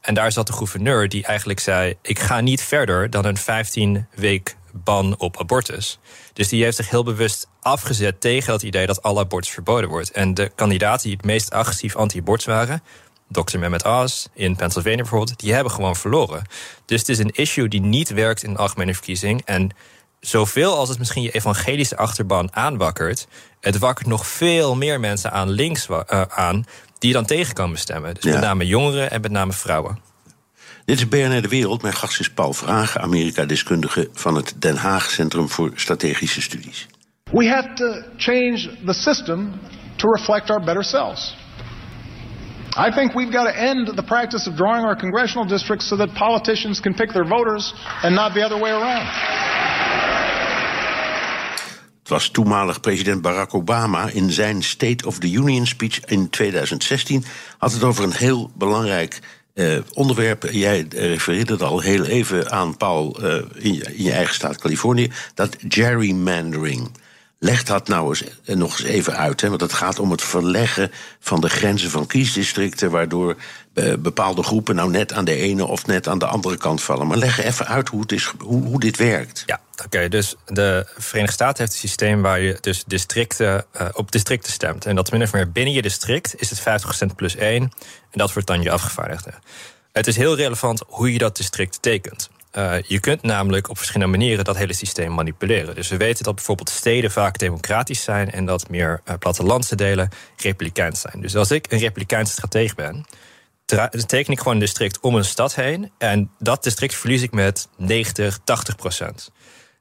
En 0.00 0.14
daar 0.14 0.32
zat 0.32 0.46
de 0.46 0.52
gouverneur 0.52 1.08
die 1.08 1.24
eigenlijk 1.24 1.60
zei: 1.60 1.94
Ik 2.02 2.18
ga 2.18 2.40
niet 2.40 2.62
verder 2.62 3.10
dan 3.10 3.24
een 3.24 3.36
15 3.36 4.06
week 4.14 4.56
ban 4.72 5.18
op 5.18 5.40
abortus. 5.40 5.98
Dus 6.32 6.48
die 6.48 6.62
heeft 6.62 6.76
zich 6.76 6.90
heel 6.90 7.04
bewust 7.04 7.48
afgezet 7.60 8.20
tegen 8.20 8.52
dat 8.52 8.62
idee 8.62 8.86
dat 8.86 9.02
alle 9.02 9.20
abortus 9.20 9.50
verboden 9.50 9.88
wordt. 9.88 10.10
En 10.10 10.34
de 10.34 10.50
kandidaten 10.54 11.08
die 11.08 11.16
het 11.16 11.26
meest 11.26 11.50
agressief 11.50 11.96
anti-abortus 11.96 12.46
waren, 12.46 12.82
Dr. 13.28 13.58
Mehmet 13.58 13.84
Oz 13.84 14.26
in 14.34 14.56
Pennsylvania 14.56 14.96
bijvoorbeeld, 14.96 15.40
die 15.40 15.52
hebben 15.52 15.72
gewoon 15.72 15.96
verloren. 15.96 16.44
Dus 16.84 17.00
het 17.00 17.08
is 17.08 17.18
een 17.18 17.30
issue 17.34 17.68
die 17.68 17.80
niet 17.80 18.08
werkt 18.08 18.42
in 18.42 18.52
de 18.52 18.58
algemene 18.58 18.94
verkiezing. 18.94 19.42
En 19.44 19.70
zoveel 20.20 20.76
als 20.76 20.88
het 20.88 20.98
misschien 20.98 21.22
je 21.22 21.30
evangelische 21.30 21.96
achterban 21.96 22.48
aanwakkert, 22.54 23.26
het 23.60 23.78
wakkert 23.78 24.06
nog 24.06 24.26
veel 24.26 24.76
meer 24.76 25.00
mensen 25.00 25.32
aan 25.32 25.50
links 25.50 25.88
uh, 25.88 26.22
aan 26.28 26.66
die 26.98 27.12
dan 27.12 27.24
tegen 27.24 27.54
komen 27.54 27.78
stemmen. 27.78 28.14
Dus 28.14 28.24
met 28.24 28.40
name 28.40 28.66
jongeren 28.66 29.10
en 29.10 29.20
met 29.20 29.30
name 29.30 29.52
vrouwen. 29.52 29.98
Dit 30.84 30.98
is 30.98 31.08
BNR 31.08 31.42
De 31.42 31.48
Wereld. 31.48 31.82
Mijn 31.82 31.94
gast 31.94 32.20
is 32.20 32.30
Paul 32.30 32.52
Vragen, 32.52 33.00
Amerika-deskundige 33.00 34.08
van 34.12 34.34
het 34.34 34.54
Den 34.56 34.76
Haag 34.76 35.10
Centrum 35.10 35.48
voor 35.48 35.70
Strategische 35.74 36.42
Studies. 36.42 36.86
We 37.30 37.48
have 37.48 37.74
to 37.74 38.02
change 38.16 38.70
the 38.86 38.92
system 38.92 39.52
to 39.96 40.10
reflect 40.10 40.50
our 40.50 40.64
better 40.64 40.84
selves. 40.84 41.36
I 42.76 42.90
think 42.90 43.12
we've 43.14 43.32
got 43.32 43.44
to 43.44 43.52
end 43.52 43.96
the 43.96 44.02
practice 44.02 44.50
of 44.50 44.56
drawing 44.56 44.84
our 44.84 44.96
congressional 44.96 45.46
districts 45.48 45.88
so 45.88 45.96
that 45.96 46.14
politicians 46.14 46.80
can 46.80 46.94
pick 46.94 47.12
their 47.12 47.26
voters 47.26 47.74
and 48.02 48.14
not 48.14 48.34
the 48.34 48.44
other 48.44 48.60
way 48.60 48.70
around. 48.70 49.06
Het 52.08 52.16
was 52.16 52.28
toenmalig 52.28 52.80
president 52.80 53.22
Barack 53.22 53.54
Obama 53.54 54.08
in 54.10 54.32
zijn 54.32 54.62
State 54.62 55.06
of 55.06 55.18
the 55.18 55.30
Union 55.30 55.66
speech 55.66 56.04
in 56.04 56.30
2016 56.30 57.24
had 57.58 57.72
het 57.72 57.82
over 57.82 58.04
een 58.04 58.12
heel 58.12 58.50
belangrijk 58.54 59.18
uh, 59.54 59.78
onderwerp. 59.92 60.48
Jij 60.50 60.86
refereerde 60.90 61.52
het 61.52 61.62
al 61.62 61.80
heel 61.80 62.04
even 62.04 62.50
aan, 62.50 62.76
Paul, 62.76 63.16
je, 63.20 63.44
in, 63.54 63.82
je, 63.96 64.12
eigen 64.12 64.34
staat 64.34 64.58
Californië. 64.58 65.10
Dat 65.34 65.56
gerrymandering. 65.68 66.90
Leg 67.40 67.62
dat 67.62 67.88
nou 67.88 68.08
eens 68.08 68.24
eh, 68.44 68.56
nog 68.56 68.78
eens 68.78 68.88
even 68.88 69.16
uit. 69.16 69.40
Hè, 69.40 69.48
want 69.48 69.60
het 69.60 69.72
gaat 69.72 69.98
om 69.98 70.10
het 70.10 70.22
verleggen 70.22 70.92
van 71.20 71.40
de 71.40 71.48
grenzen 71.48 71.90
van 71.90 72.06
kiesdistricten. 72.06 72.90
Waardoor 72.90 73.36
uh, 73.74 73.94
bepaalde 73.98 74.42
groepen 74.42 74.74
nou 74.74 74.90
net 74.90 75.12
aan 75.12 75.24
de 75.24 75.34
ene 75.34 75.66
of 75.66 75.86
net 75.86 76.08
aan 76.08 76.18
de 76.18 76.26
andere 76.26 76.56
kant 76.56 76.82
vallen. 76.82 77.06
Maar 77.06 77.16
leg 77.16 77.44
even 77.44 77.66
uit 77.66 77.88
hoe, 77.88 78.00
het 78.00 78.12
is, 78.12 78.32
hoe, 78.38 78.62
hoe 78.62 78.80
dit 78.80 78.96
werkt. 78.96 79.42
Ja, 79.46 79.60
oké. 79.84 80.08
dus 80.08 80.34
de 80.46 80.86
Verenigde 80.96 81.34
Staten 81.34 81.58
heeft 81.58 81.72
een 81.72 81.88
systeem 81.88 82.22
waar 82.22 82.40
je 82.40 82.58
dus 82.60 82.84
districten, 82.86 83.64
uh, 83.80 83.88
op 83.92 84.12
districten 84.12 84.52
stemt. 84.52 84.86
En 84.86 84.94
dat 84.94 85.10
min 85.10 85.22
of 85.22 85.32
meer 85.32 85.52
binnen 85.52 85.74
je 85.74 85.82
district 85.82 86.40
is 86.40 86.50
het 86.50 86.60
50% 87.10 87.14
plus 87.16 87.36
1. 87.36 87.62
En 87.62 87.70
dat 88.10 88.32
wordt 88.32 88.48
dan 88.48 88.62
je 88.62 88.70
afgevaardigde. 88.70 89.30
Het 89.92 90.06
is 90.06 90.16
heel 90.16 90.36
relevant 90.36 90.82
hoe 90.86 91.12
je 91.12 91.18
dat 91.18 91.36
district 91.36 91.82
tekent. 91.82 92.30
Uh, 92.58 92.74
je 92.82 93.00
kunt 93.00 93.22
namelijk 93.22 93.68
op 93.68 93.76
verschillende 93.76 94.16
manieren 94.16 94.44
dat 94.44 94.56
hele 94.56 94.72
systeem 94.74 95.14
manipuleren. 95.14 95.74
Dus 95.74 95.88
we 95.88 95.96
weten 95.96 96.24
dat 96.24 96.34
bijvoorbeeld 96.34 96.70
steden 96.70 97.10
vaak 97.10 97.38
democratisch 97.38 98.02
zijn 98.02 98.30
en 98.30 98.44
dat 98.44 98.70
meer 98.70 99.00
uh, 99.04 99.14
plattelandse 99.18 99.76
delen 99.76 100.08
republikeins 100.36 101.00
zijn. 101.00 101.20
Dus 101.20 101.36
als 101.36 101.50
ik 101.50 101.72
een 101.72 101.78
republikeinse 101.78 102.32
stratege 102.32 102.74
ben, 102.74 103.04
teken 104.06 104.32
ik 104.32 104.38
gewoon 104.38 104.54
een 104.54 104.58
district 104.58 105.00
om 105.00 105.14
een 105.14 105.24
stad 105.24 105.54
heen 105.54 105.90
en 105.98 106.30
dat 106.38 106.62
district 106.62 106.94
verlies 106.94 107.22
ik 107.22 107.32
met 107.32 107.68
90, 107.76 108.38
80 108.44 108.76
procent. 108.76 109.30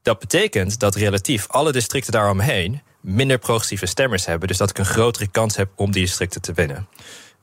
Dat 0.01 0.19
betekent 0.19 0.79
dat 0.79 0.95
relatief 0.95 1.47
alle 1.47 1.71
districten 1.71 2.11
daaromheen 2.11 2.81
minder 3.01 3.37
progressieve 3.37 3.85
stemmers 3.85 4.25
hebben, 4.25 4.47
dus 4.47 4.57
dat 4.57 4.69
ik 4.69 4.77
een 4.77 4.85
grotere 4.85 5.27
kans 5.27 5.55
heb 5.55 5.69
om 5.75 5.91
die 5.91 6.03
districten 6.03 6.41
te 6.41 6.53
winnen. 6.53 6.87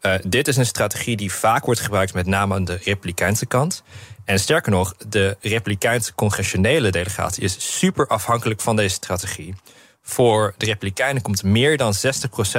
Uh, 0.06 0.14
dit 0.26 0.48
is 0.48 0.56
een 0.56 0.66
strategie 0.66 1.16
die 1.16 1.32
vaak 1.32 1.64
wordt 1.64 1.80
gebruikt, 1.80 2.14
met 2.14 2.26
name 2.26 2.54
aan 2.54 2.64
de 2.64 2.78
republikeinse 2.82 3.46
kant. 3.46 3.82
En 4.24 4.38
sterker 4.38 4.72
nog, 4.72 4.94
de 5.08 5.36
Republikeinse 5.40 6.14
congressionele 6.14 6.90
delegatie 6.90 7.42
is 7.42 7.76
super 7.76 8.06
afhankelijk 8.06 8.60
van 8.60 8.76
deze 8.76 8.94
strategie. 8.94 9.54
Voor 10.02 10.54
de 10.56 10.66
Republikeinen 10.66 11.22
komt 11.22 11.42
meer 11.42 11.76
dan 11.76 11.94
60% 11.94 11.98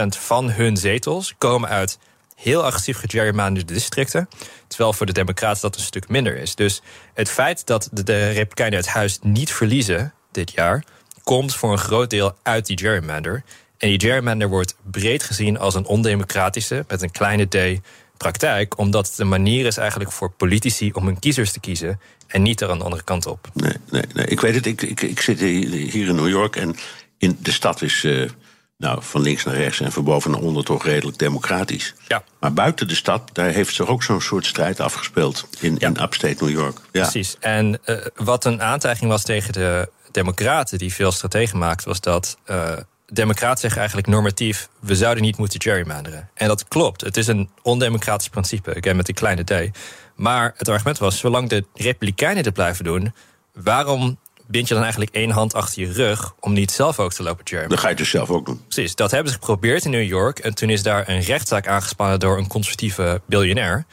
van 0.08 0.52
hun 0.52 0.78
zetels 0.78 1.34
komen 1.38 1.70
uit 1.70 2.00
heel 2.36 2.64
agressief 2.64 2.98
gegerrymanderde 2.98 3.74
districten. 3.74 4.30
Terwijl 4.68 4.94
voor 4.94 5.06
de 5.06 5.12
Democraten 5.12 5.62
dat 5.62 5.76
een 5.76 5.82
stuk 5.82 6.10
minder 6.10 6.38
is. 6.38 6.56
Dus 6.56 6.82
het 7.14 7.30
feit 7.30 7.66
dat 7.66 7.90
de, 7.92 8.04
de 8.04 8.30
Republikeinen 8.30 8.80
het 8.80 8.88
huis 8.88 9.20
niet 9.22 9.52
verliezen 9.52 10.14
dit 10.32 10.52
jaar, 10.52 10.84
komt 11.24 11.56
voor 11.56 11.72
een 11.72 11.78
groot 11.78 12.10
deel 12.10 12.36
uit 12.44 12.66
die 12.66 12.80
gerrymander. 12.80 13.44
En 13.78 13.90
die 13.90 14.00
gerrymander 14.00 14.50
wordt 14.50 14.76
breed 14.92 15.24
gezien 15.24 15.60
als 15.60 15.76
een 15.76 15.86
ondemocratische, 15.86 16.86
met 16.88 17.02
een 17.02 17.12
kleine 17.12 17.46
d, 17.46 17.82
praktijk, 18.18 18.78
omdat 18.78 19.08
het 19.08 19.16
de 19.16 19.24
manier 19.24 19.66
is 19.66 19.78
eigenlijk 19.78 20.12
voor 20.12 20.32
politici 20.32 20.92
om 20.94 21.06
hun 21.06 21.20
kiezers 21.20 21.52
te 21.52 21.60
kiezen 21.60 22.00
en 22.28 22.42
niet 22.42 22.62
er 22.62 22.70
aan 22.70 22.78
de 22.78 22.84
andere 22.84 23.04
kant 23.04 23.26
op. 23.26 23.50
Nee, 23.54 23.74
nee, 23.90 24.04
nee. 24.14 24.26
ik 24.26 24.40
weet 24.40 24.56
het. 24.56 24.66
Ik, 24.66 24.82
ik, 24.82 25.02
ik 25.02 25.22
zit 25.22 25.40
hier 25.40 26.08
in 26.08 26.16
New 26.16 26.30
York 26.30 26.56
en 26.56 26.76
in 27.18 27.38
de 27.42 27.52
stad 27.52 27.82
is. 27.82 28.04
Uh, 28.04 28.30
nou, 28.78 29.04
van 29.04 29.22
links 29.22 29.44
naar 29.44 29.56
rechts 29.56 29.80
en 29.80 29.92
van 29.92 30.04
boven 30.04 30.32
naar 30.32 30.40
onder 30.40 30.64
toch 30.64 30.86
redelijk 30.86 31.18
democratisch. 31.18 31.94
Ja. 32.08 32.24
Maar 32.40 32.54
buiten 32.54 32.88
de 32.88 32.96
stad, 32.96 33.30
daar 33.34 33.50
heeft 33.50 33.76
zich 33.76 33.88
ook 33.88 34.04
zo'n 34.04 34.22
soort 34.22 34.46
strijd 34.46 34.80
afgespeeld 34.80 35.48
in, 35.60 35.78
in 35.78 36.02
upstate 36.02 36.44
New 36.44 36.54
York. 36.54 36.78
Ja. 36.92 37.02
Precies. 37.02 37.36
En 37.40 37.80
uh, 37.86 37.98
wat 38.16 38.46
een 38.46 38.62
aantijging 38.62 39.10
was 39.10 39.24
tegen 39.24 39.54
de 39.54 39.90
Democraten, 40.12 40.78
die 40.78 40.94
veel 40.94 41.12
strategen 41.12 41.58
maakten, 41.58 41.88
was 41.88 42.02
dat 42.02 42.38
uh, 42.50 42.74
democraten 43.06 43.60
zeggen 43.60 43.80
eigenlijk 43.80 44.10
normatief... 44.10 44.70
we 44.80 44.96
zouden 44.96 45.24
niet 45.24 45.38
moeten 45.38 45.62
gerrymanderen. 45.62 46.30
En 46.34 46.48
dat 46.48 46.68
klopt. 46.68 47.02
Het 47.02 47.18
is 47.18 47.28
een 47.28 47.50
ondemocratisch 47.62 48.30
principe, 48.30 48.76
again 48.76 48.96
met 48.96 49.06
die 49.06 49.16
kleine 49.16 49.44
d. 49.44 49.78
Maar 50.16 50.54
het 50.58 50.70
argument 50.70 50.98
was, 50.98 51.18
zolang 51.18 51.50
de 51.50 51.66
republikeinen 51.74 52.44
dit 52.44 52.54
blijven 52.54 52.84
doen... 52.84 53.14
waarom 53.54 54.18
bind 54.48 54.68
je 54.68 54.74
dan 54.74 54.84
eigenlijk 54.84 55.16
één 55.16 55.30
hand 55.30 55.54
achter 55.54 55.82
je 55.82 55.92
rug... 55.92 56.34
om 56.40 56.54
niet 56.54 56.72
zelf 56.72 57.00
ook 57.00 57.14
te 57.14 57.24
lopen 57.24 57.48
gerrymanderen? 57.48 57.70
Dat 57.70 57.80
ga 57.80 57.90
je 57.90 57.96
dus 57.96 58.10
zelf 58.10 58.30
ook 58.30 58.46
doen. 58.46 58.62
Precies, 58.68 58.96
dat 58.96 59.12
hebben 59.12 59.32
ze 59.32 59.38
geprobeerd 59.38 59.86
in 59.86 59.92
New 59.92 60.08
York... 60.08 60.40
en 60.40 60.56
toen 60.56 60.70
is 60.70 60.84
daar 60.84 61.10
een 61.10 61.22
rechtszaak 61.22 61.68
aangespannen 61.68 62.20
door 62.20 62.38
een 62.38 62.48
conservatieve 62.48 63.22
biljonair... 63.26 63.86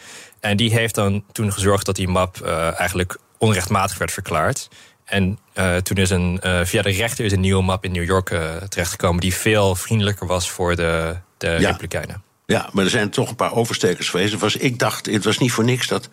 En 0.42 0.56
die 0.56 0.72
heeft 0.72 0.94
dan 0.94 1.24
toen 1.32 1.52
gezorgd 1.52 1.86
dat 1.86 1.96
die 1.96 2.08
map 2.08 2.38
uh, 2.42 2.80
eigenlijk 2.80 3.16
onrechtmatig 3.38 3.98
werd 3.98 4.12
verklaard. 4.12 4.68
En 5.12 5.38
uh, 5.58 5.76
toen 5.76 5.96
is 5.96 6.10
een, 6.10 6.40
uh, 6.44 6.60
via 6.64 6.82
de 6.82 6.90
rechter 6.90 7.24
is 7.24 7.32
een 7.32 7.40
nieuwe 7.40 7.62
map 7.62 7.84
in 7.84 7.92
New 7.92 8.04
York 8.04 8.30
uh, 8.30 8.56
terechtgekomen... 8.56 9.20
die 9.20 9.34
veel 9.34 9.74
vriendelijker 9.74 10.26
was 10.26 10.50
voor 10.50 10.76
de, 10.76 11.16
de 11.38 11.46
ja. 11.46 11.56
Republikeinen. 11.56 12.22
Ja, 12.46 12.68
maar 12.72 12.84
er 12.84 12.90
zijn 12.90 13.10
toch 13.10 13.28
een 13.28 13.36
paar 13.36 13.54
overstekers 13.54 14.08
geweest. 14.08 14.38
Was, 14.38 14.56
ik 14.56 14.78
dacht, 14.78 15.06
het 15.06 15.24
was 15.24 15.38
niet 15.38 15.52
voor 15.52 15.64
niks 15.64 15.86
dat 15.86 16.08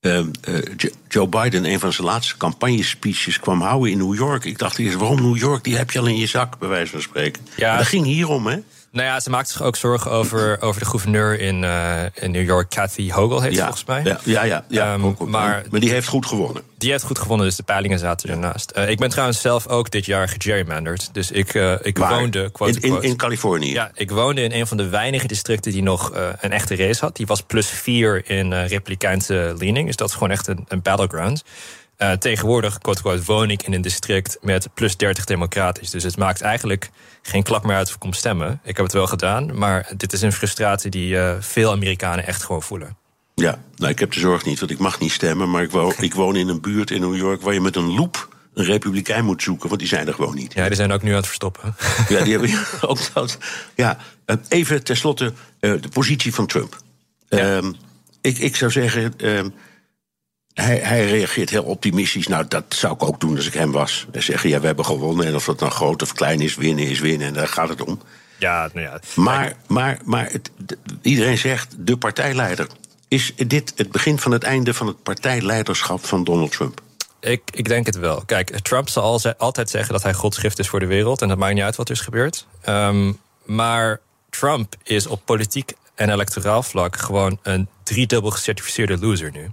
ehm, 0.00 0.28
Joe 1.08 1.28
Biden... 1.28 1.64
een 1.64 1.80
van 1.80 1.92
zijn 1.92 2.06
laatste 2.06 2.36
campagnespeeches 2.36 3.40
kwam 3.40 3.60
houden 3.60 3.90
in 3.90 3.98
New 3.98 4.14
York. 4.14 4.44
Ik 4.44 4.58
dacht 4.58 4.78
eerst, 4.78 4.96
waarom 4.96 5.22
New 5.22 5.36
York? 5.36 5.64
Die 5.64 5.76
heb 5.76 5.90
je 5.90 5.98
al 5.98 6.06
in 6.06 6.18
je 6.18 6.26
zak, 6.26 6.58
bij 6.58 6.68
wijze 6.68 6.90
van 6.90 7.02
spreken. 7.02 7.46
Ja. 7.56 7.76
Dat 7.76 7.86
ging 7.86 8.04
hierom, 8.04 8.46
hè? 8.46 8.58
Nou 8.94 9.06
ja, 9.06 9.20
ze 9.20 9.30
maakt 9.30 9.48
zich 9.48 9.62
ook 9.62 9.76
zorgen 9.76 10.10
over, 10.10 10.60
over 10.60 10.80
de 10.80 10.86
gouverneur 10.86 11.40
in, 11.40 11.62
uh, 11.62 12.02
in 12.14 12.30
New 12.30 12.44
York, 12.44 12.70
Kathy 12.70 13.10
Hochul 13.10 13.40
heet 13.40 13.54
ja, 13.54 13.62
volgens 13.62 13.84
mij. 13.84 14.02
Ja, 14.04 14.18
ja, 14.24 14.42
ja. 14.42 14.64
ja 14.68 14.94
um, 14.94 15.16
maar, 15.18 15.64
maar 15.70 15.80
die 15.80 15.90
heeft 15.90 16.08
goed 16.08 16.26
gewonnen. 16.26 16.62
Die 16.78 16.90
heeft 16.90 17.04
goed 17.04 17.18
gewonnen, 17.18 17.46
dus 17.46 17.56
de 17.56 17.62
peilingen 17.62 17.98
zaten 17.98 18.30
ernaast. 18.30 18.72
Uh, 18.76 18.90
ik 18.90 18.98
ben 18.98 19.08
trouwens 19.08 19.40
zelf 19.40 19.68
ook 19.68 19.90
dit 19.90 20.06
jaar 20.06 20.28
gegerrymanderd. 20.28 21.08
Dus 21.12 21.30
ik, 21.30 21.54
uh, 21.54 21.74
ik 21.82 21.98
Waar? 21.98 22.18
woonde... 22.18 22.50
Quote, 22.50 22.80
in, 22.80 22.94
in, 22.94 23.02
in, 23.02 23.16
Californië? 23.16 23.72
Ja, 23.72 23.90
ik 23.94 24.10
woonde 24.10 24.42
in 24.42 24.52
een 24.52 24.66
van 24.66 24.76
de 24.76 24.88
weinige 24.88 25.26
districten 25.26 25.72
die 25.72 25.82
nog 25.82 26.12
een 26.40 26.52
echte 26.52 26.76
race 26.76 27.04
had. 27.04 27.16
Die 27.16 27.26
was 27.26 27.42
plus 27.42 27.68
vier 27.68 28.30
in 28.30 28.52
Republikeinse 28.52 29.54
leaning. 29.58 29.86
Dus 29.86 29.96
dat 29.96 30.08
is 30.08 30.14
gewoon 30.14 30.30
echt 30.30 30.46
een, 30.46 30.64
een 30.68 30.82
battleground. 30.82 31.42
Uh, 31.98 32.12
tegenwoordig 32.12 32.78
quote, 32.78 33.00
quote, 33.00 33.22
woon 33.22 33.50
ik 33.50 33.62
in 33.62 33.72
een 33.72 33.82
district 33.82 34.38
met 34.40 34.68
plus 34.74 34.96
30 34.96 35.24
democratisch. 35.24 35.90
Dus 35.90 36.02
het 36.02 36.16
maakt 36.16 36.40
eigenlijk 36.40 36.90
geen 37.22 37.42
klap 37.42 37.64
meer 37.64 37.76
uit 37.76 37.88
of 37.88 37.94
ik 37.94 38.00
kom 38.00 38.12
stemmen. 38.12 38.60
Ik 38.64 38.76
heb 38.76 38.84
het 38.84 38.94
wel 38.94 39.06
gedaan, 39.06 39.58
maar 39.58 39.92
dit 39.96 40.12
is 40.12 40.22
een 40.22 40.32
frustratie 40.32 40.90
die 40.90 41.14
uh, 41.14 41.34
veel 41.40 41.70
Amerikanen 41.70 42.26
echt 42.26 42.42
gewoon 42.42 42.62
voelen. 42.62 42.96
Ja, 43.34 43.58
nou, 43.76 43.92
ik 43.92 43.98
heb 43.98 44.12
de 44.12 44.20
zorg 44.20 44.44
niet, 44.44 44.58
want 44.58 44.70
ik 44.70 44.78
mag 44.78 45.00
niet 45.00 45.12
stemmen. 45.12 45.50
Maar 45.50 45.62
ik 45.62 45.70
woon, 45.70 45.94
ik 46.08 46.14
woon 46.14 46.36
in 46.36 46.48
een 46.48 46.60
buurt 46.60 46.90
in 46.90 47.00
New 47.00 47.16
York 47.16 47.42
waar 47.42 47.54
je 47.54 47.60
met 47.60 47.76
een 47.76 47.94
loep 47.94 48.32
een 48.54 48.64
republikein 48.64 49.24
moet 49.24 49.42
zoeken, 49.42 49.68
want 49.68 49.80
die 49.80 49.88
zijn 49.88 50.06
er 50.06 50.14
gewoon 50.14 50.34
niet. 50.34 50.54
Ja, 50.54 50.66
die 50.66 50.76
zijn 50.76 50.92
ook 50.92 51.02
nu 51.02 51.10
aan 51.10 51.16
het 51.16 51.26
verstoppen. 51.26 51.74
Ja, 52.08 52.22
die 52.22 52.32
hebben 52.32 52.50
ook 52.90 53.14
dat. 53.14 53.38
Ja, 53.74 53.98
even 54.48 54.84
tenslotte 54.84 55.32
uh, 55.60 55.80
de 55.80 55.88
positie 55.88 56.34
van 56.34 56.46
Trump. 56.46 56.76
Ja. 57.28 57.56
Um, 57.56 57.74
ik, 58.20 58.38
ik 58.38 58.56
zou 58.56 58.70
zeggen. 58.70 59.14
Um, 59.16 59.54
hij, 60.54 60.76
hij, 60.76 61.06
reageert 61.06 61.50
heel 61.50 61.62
optimistisch. 61.62 62.28
Nou, 62.28 62.44
dat 62.48 62.64
zou 62.68 62.94
ik 62.94 63.02
ook 63.02 63.20
doen 63.20 63.36
als 63.36 63.46
ik 63.46 63.54
hem 63.54 63.72
was. 63.72 64.06
En 64.12 64.22
zeggen, 64.22 64.48
ja, 64.48 64.60
we 64.60 64.66
hebben 64.66 64.84
gewonnen. 64.84 65.26
En 65.26 65.34
of 65.34 65.44
dat 65.44 65.60
nou 65.60 65.72
groot 65.72 66.02
of 66.02 66.12
klein 66.12 66.40
is, 66.40 66.54
winnen 66.54 66.86
is 66.86 67.00
winnen. 67.00 67.26
En 67.26 67.32
daar 67.32 67.48
gaat 67.48 67.68
het 67.68 67.82
om. 67.82 68.00
Ja, 68.38 68.70
nou 68.72 68.86
ja. 68.86 69.00
Maar, 69.14 69.56
maar, 69.66 69.98
maar 70.04 70.28
het, 70.30 70.50
iedereen 71.02 71.38
zegt, 71.38 71.74
de 71.78 71.96
partijleider. 71.96 72.66
Is 73.08 73.32
dit 73.46 73.72
het 73.76 73.92
begin 73.92 74.18
van 74.18 74.32
het 74.32 74.42
einde 74.42 74.74
van 74.74 74.86
het 74.86 75.02
partijleiderschap 75.02 76.04
van 76.04 76.24
Donald 76.24 76.52
Trump? 76.52 76.80
Ik, 77.20 77.42
ik 77.52 77.68
denk 77.68 77.86
het 77.86 77.96
wel. 77.96 78.22
Kijk, 78.26 78.60
Trump 78.60 78.88
zal 78.88 79.20
altijd 79.38 79.70
zeggen 79.70 79.92
dat 79.92 80.02
hij 80.02 80.14
godsgift 80.14 80.58
is 80.58 80.68
voor 80.68 80.80
de 80.80 80.86
wereld. 80.86 81.22
En 81.22 81.28
dat 81.28 81.38
maakt 81.38 81.54
niet 81.54 81.62
uit 81.62 81.76
wat 81.76 81.88
er 81.88 81.94
is 81.94 82.00
gebeurd. 82.00 82.46
Um, 82.68 83.18
maar 83.44 84.00
Trump 84.30 84.74
is 84.82 85.06
op 85.06 85.20
politiek 85.24 85.72
en 85.94 86.10
electoraal 86.10 86.62
vlak 86.62 86.96
gewoon 86.96 87.38
een 87.42 87.68
driedubbel 87.82 88.30
gecertificeerde 88.30 88.98
loser 88.98 89.30
nu. 89.32 89.50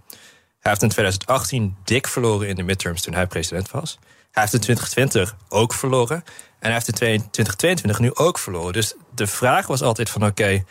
Hij 0.62 0.72
heeft 0.72 0.82
in 0.82 0.90
2018 0.90 1.76
dik 1.84 2.08
verloren 2.08 2.48
in 2.48 2.56
de 2.56 2.64
midterms 2.64 3.02
toen 3.02 3.14
hij 3.14 3.28
president 3.28 3.72
was. 3.72 4.00
Hij 4.32 4.42
heeft 4.42 4.54
in 4.54 4.60
2020 4.60 5.36
ook 5.50 5.74
verloren. 5.74 6.24
En 6.60 6.72
hij 6.72 6.74
heeft 6.74 6.88
in 6.88 6.94
2022 6.94 8.00
nu 8.00 8.14
ook 8.14 8.38
verloren. 8.40 8.74
Dus 8.74 8.94
de 9.16 9.28
vraag 9.28 9.68
was 9.68 9.82
altijd 9.82 10.10
van 10.10 10.26
oké, 10.26 10.64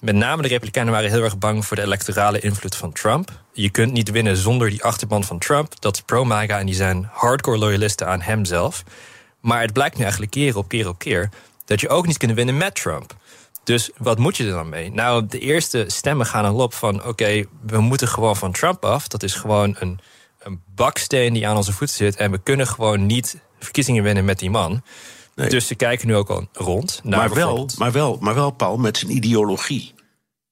met 0.00 0.14
name 0.14 0.42
de 0.42 0.48
Republikeinen 0.48 0.92
waren 0.92 1.10
heel 1.10 1.22
erg 1.22 1.38
bang 1.38 1.66
voor 1.66 1.76
de 1.76 1.82
electorale 1.82 2.40
invloed 2.40 2.76
van 2.76 2.92
Trump. 2.92 3.30
Je 3.52 3.70
kunt 3.70 3.92
niet 3.92 4.10
winnen 4.10 4.36
zonder 4.36 4.70
die 4.70 4.82
achterban 4.84 5.24
van 5.24 5.38
Trump. 5.38 5.80
Dat 5.80 5.94
is 5.94 6.02
pro-MAGA 6.02 6.58
en 6.58 6.66
die 6.66 6.74
zijn 6.74 7.08
hardcore 7.12 7.58
loyalisten 7.58 8.06
aan 8.06 8.20
hemzelf. 8.20 8.82
Maar 9.40 9.60
het 9.60 9.72
blijkt 9.72 9.96
nu 9.96 10.02
eigenlijk 10.02 10.32
keer 10.32 10.56
op 10.56 10.68
keer 10.68 10.88
op 10.88 10.98
keer 10.98 11.28
dat 11.64 11.80
je 11.80 11.88
ook 11.88 12.06
niet 12.06 12.16
kunt 12.16 12.32
winnen 12.32 12.56
met 12.56 12.74
Trump. 12.74 13.14
Dus 13.64 13.90
wat 13.96 14.18
moet 14.18 14.36
je 14.36 14.44
er 14.44 14.50
dan 14.50 14.68
mee? 14.68 14.92
Nou, 14.92 15.26
de 15.26 15.38
eerste 15.38 15.84
stemmen 15.86 16.26
gaan 16.26 16.44
al 16.44 16.56
op 16.56 16.74
van... 16.74 17.04
oké, 17.04 17.44
we 17.66 17.80
moeten 17.80 18.08
gewoon 18.08 18.36
van 18.36 18.52
Trump 18.52 18.84
af. 18.84 19.08
Dat 19.08 19.22
is 19.22 19.34
gewoon 19.34 19.76
een, 19.78 20.00
een 20.38 20.60
baksteen 20.74 21.32
die 21.32 21.48
aan 21.48 21.56
onze 21.56 21.72
voet 21.72 21.90
zit... 21.90 22.16
en 22.16 22.30
we 22.30 22.38
kunnen 22.42 22.66
gewoon 22.66 23.06
niet 23.06 23.40
verkiezingen 23.58 24.02
winnen 24.02 24.24
met 24.24 24.38
die 24.38 24.50
man. 24.50 24.82
Nee. 25.34 25.48
Dus 25.48 25.66
ze 25.66 25.74
kijken 25.74 26.06
nu 26.06 26.16
ook 26.16 26.30
al 26.30 26.48
rond. 26.52 27.00
maar, 27.04 27.34
wel, 27.34 27.68
maar, 27.78 27.92
wel, 27.92 28.18
maar 28.20 28.34
wel, 28.34 28.50
Paul, 28.50 28.76
met 28.76 28.96
zijn 28.96 29.16
ideologie. 29.16 29.94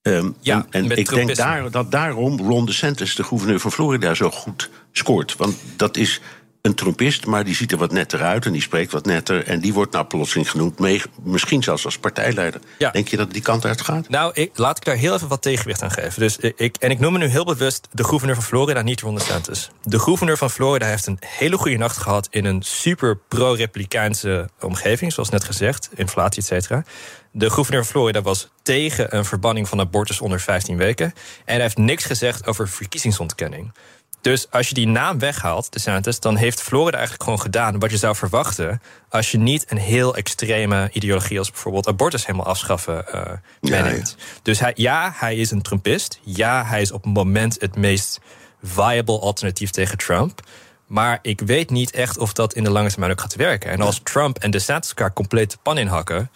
Um, 0.03 0.37
ja, 0.41 0.67
en, 0.71 0.91
en 0.91 0.99
ik 0.99 1.09
denk 1.09 1.37
daar, 1.37 1.71
dat 1.71 1.91
daarom 1.91 2.39
Ron 2.41 2.67
DeSantis, 2.67 3.15
de 3.15 3.25
gouverneur 3.25 3.61
van 3.61 3.73
Florida, 3.73 4.15
zo 4.15 4.31
goed 4.31 4.71
scoort. 4.93 5.37
Want 5.37 5.57
dat 5.77 5.97
is 5.97 6.21
een 6.63 6.75
Trumpist, 6.75 7.27
maar 7.27 7.45
die 7.45 7.55
ziet 7.55 7.73
er 7.73 7.79
wat 7.79 7.93
netter 7.93 8.23
uit 8.23 8.47
en 8.47 8.53
die 8.53 8.63
spreekt 8.63 8.93
wat 8.93 9.07
netter. 9.07 9.47
En 9.47 9.61
die 9.61 9.73
wordt 9.73 9.93
nou 9.93 10.05
plotseling 10.05 10.51
genoemd, 10.51 10.79
mee, 10.79 11.03
misschien 11.23 11.63
zelfs 11.63 11.85
als 11.85 11.99
partijleider. 11.99 12.61
Ja. 12.79 12.91
Denk 12.91 13.09
je 13.09 13.17
dat 13.17 13.33
die 13.33 13.43
kant 13.43 13.65
uit 13.65 13.81
gaat? 13.81 14.09
Nou, 14.09 14.33
ik, 14.35 14.59
laat 14.59 14.77
ik 14.77 14.85
daar 14.85 14.97
heel 14.97 15.15
even 15.15 15.29
wat 15.29 15.43
tegenwicht 15.43 15.83
aan 15.83 15.91
geven. 15.91 16.21
Dus 16.21 16.37
ik, 16.37 16.77
en 16.77 16.91
ik 16.91 16.99
noem 16.99 17.13
me 17.13 17.19
nu 17.19 17.27
heel 17.27 17.45
bewust 17.45 17.89
de 17.93 18.05
gouverneur 18.05 18.37
van 18.37 18.45
Florida, 18.45 18.83
niet 18.83 19.01
Ron 19.01 19.15
DeSantis. 19.15 19.71
De 19.83 19.99
gouverneur 19.99 20.37
van 20.37 20.51
Florida 20.51 20.87
heeft 20.87 21.07
een 21.07 21.19
hele 21.27 21.57
goede 21.57 21.77
nacht 21.77 21.97
gehad 21.97 22.29
in 22.31 22.45
een 22.45 22.63
super 22.63 23.17
pro-Republikeinse 23.17 24.49
omgeving, 24.61 25.13
zoals 25.13 25.29
net 25.29 25.45
gezegd, 25.45 25.89
inflatie, 25.95 26.43
et 26.43 26.49
cetera. 26.49 26.85
De 27.33 27.51
gouverneur 27.51 27.85
van 27.85 27.93
Florida 27.93 28.23
was 28.23 28.49
tegen 28.63 29.17
een 29.17 29.25
verbanning 29.25 29.69
van 29.69 29.81
abortus 29.81 30.21
onder 30.21 30.41
15 30.41 30.77
weken. 30.77 31.07
En 31.45 31.55
hij 31.55 31.61
heeft 31.61 31.77
niks 31.77 32.05
gezegd 32.05 32.47
over 32.47 32.69
verkiezingsontkenning. 32.69 33.73
Dus 34.21 34.51
als 34.51 34.68
je 34.68 34.75
die 34.75 34.87
naam 34.87 35.18
weghaalt, 35.18 35.73
DeSantis, 35.73 36.21
dan 36.21 36.37
heeft 36.37 36.62
Florida 36.62 36.97
eigenlijk 36.97 37.23
gewoon 37.25 37.41
gedaan 37.41 37.79
wat 37.79 37.91
je 37.91 37.97
zou 37.97 38.16
verwachten 38.16 38.83
als 39.09 39.31
je 39.31 39.39
niet 39.39 39.64
een 39.68 39.79
heel 39.79 40.16
extreme 40.16 40.91
ideologie 40.93 41.39
als 41.39 41.51
bijvoorbeeld 41.51 41.89
abortus 41.89 42.27
helemaal 42.27 42.47
afschaffen 42.47 43.05
uh, 43.14 43.23
meeneemt. 43.61 44.14
Ja, 44.18 44.25
ja. 44.27 44.41
Dus 44.43 44.61
hij, 44.61 44.73
ja, 44.75 45.12
hij 45.16 45.37
is 45.37 45.51
een 45.51 45.62
Trumpist. 45.62 46.21
Ja, 46.23 46.64
hij 46.64 46.81
is 46.81 46.93
op 46.93 47.05
het 47.05 47.12
moment 47.12 47.57
het 47.61 47.77
meest 47.77 48.21
viable 48.62 49.18
alternatief 49.18 49.71
tegen 49.71 49.99
Trump. 49.99 50.41
Maar 50.87 51.18
ik 51.23 51.41
weet 51.41 51.71
niet 51.71 51.91
echt 51.91 52.18
of 52.18 52.33
dat 52.33 52.55
in 52.55 52.64
de 52.64 52.71
lange 52.71 52.91
termijn 52.91 53.12
ook 53.12 53.21
gaat 53.21 53.35
werken. 53.35 53.71
En 53.71 53.81
als 53.81 54.01
Trump 54.03 54.39
en 54.39 54.51
DeSantis 54.51 54.91
elkaar 54.91 55.12
compleet 55.12 55.51
de 55.51 55.57
pan 55.62 55.79
inhakken, 55.79 56.31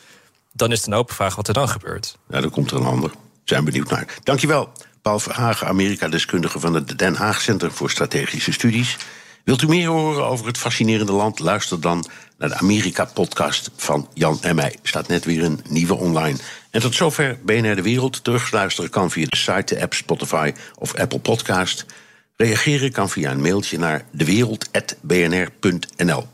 dan 0.53 0.73
is 0.73 0.79
het 0.79 0.87
een 0.87 0.95
open 0.95 1.15
vraag 1.15 1.37
wat 1.37 1.49
er 1.49 1.55
dan 1.55 1.69
gebeurt. 1.69 2.19
Ja, 2.29 2.41
dan 2.41 2.51
komt 2.51 2.71
er 2.71 2.77
een 2.77 2.87
ander. 2.87 3.11
Zijn 3.45 3.65
benieuwd 3.65 3.91
naar. 3.91 4.19
Dankjewel. 4.23 4.73
Paul 5.05 5.19
Verhagen, 5.19 5.67
Amerika-deskundige 5.67 6.61
van 6.61 6.75
het 6.75 6.99
Den 6.99 7.15
Haag 7.15 7.41
Centrum 7.41 7.71
voor 7.71 7.91
Strategische 7.91 8.53
Studies. 8.53 8.97
Wilt 9.45 9.63
u 9.63 9.67
meer 9.67 9.89
horen 9.89 10.27
over 10.27 10.47
het 10.47 10.59
fascinerende 10.59 11.13
land? 11.13 11.39
Luister 11.39 11.81
dan 11.81 12.07
naar 12.39 12.49
de 12.49 12.59
Amerika-podcast 12.59 13.71
van 13.77 14.09
Jan 14.15 14.39
en 14.43 14.55
mij. 14.55 14.77
Staat 14.83 15.09
net 15.09 15.25
weer 15.25 15.45
een 15.45 15.61
nieuwe 15.69 15.95
online. 15.95 16.39
En 16.71 16.81
tot 16.81 16.95
zover 16.95 17.39
BNR 17.43 17.77
De 17.77 17.83
Wereld. 17.83 18.25
Terugluisteren 18.25 18.91
kan 18.91 19.11
via 19.11 19.27
de 19.29 19.37
site, 19.37 19.75
de 19.75 19.83
app 19.83 19.95
Spotify 19.95 20.53
of 20.79 20.95
Apple 20.95 21.21
Podcast. 21.21 21.87
Reageren 22.37 22.93
kan 22.93 23.11
via 23.11 23.31
een 23.31 23.43
mailtje 23.43 23.79
naar 23.79 24.05
dewereld.bnr.nl. 24.11 26.34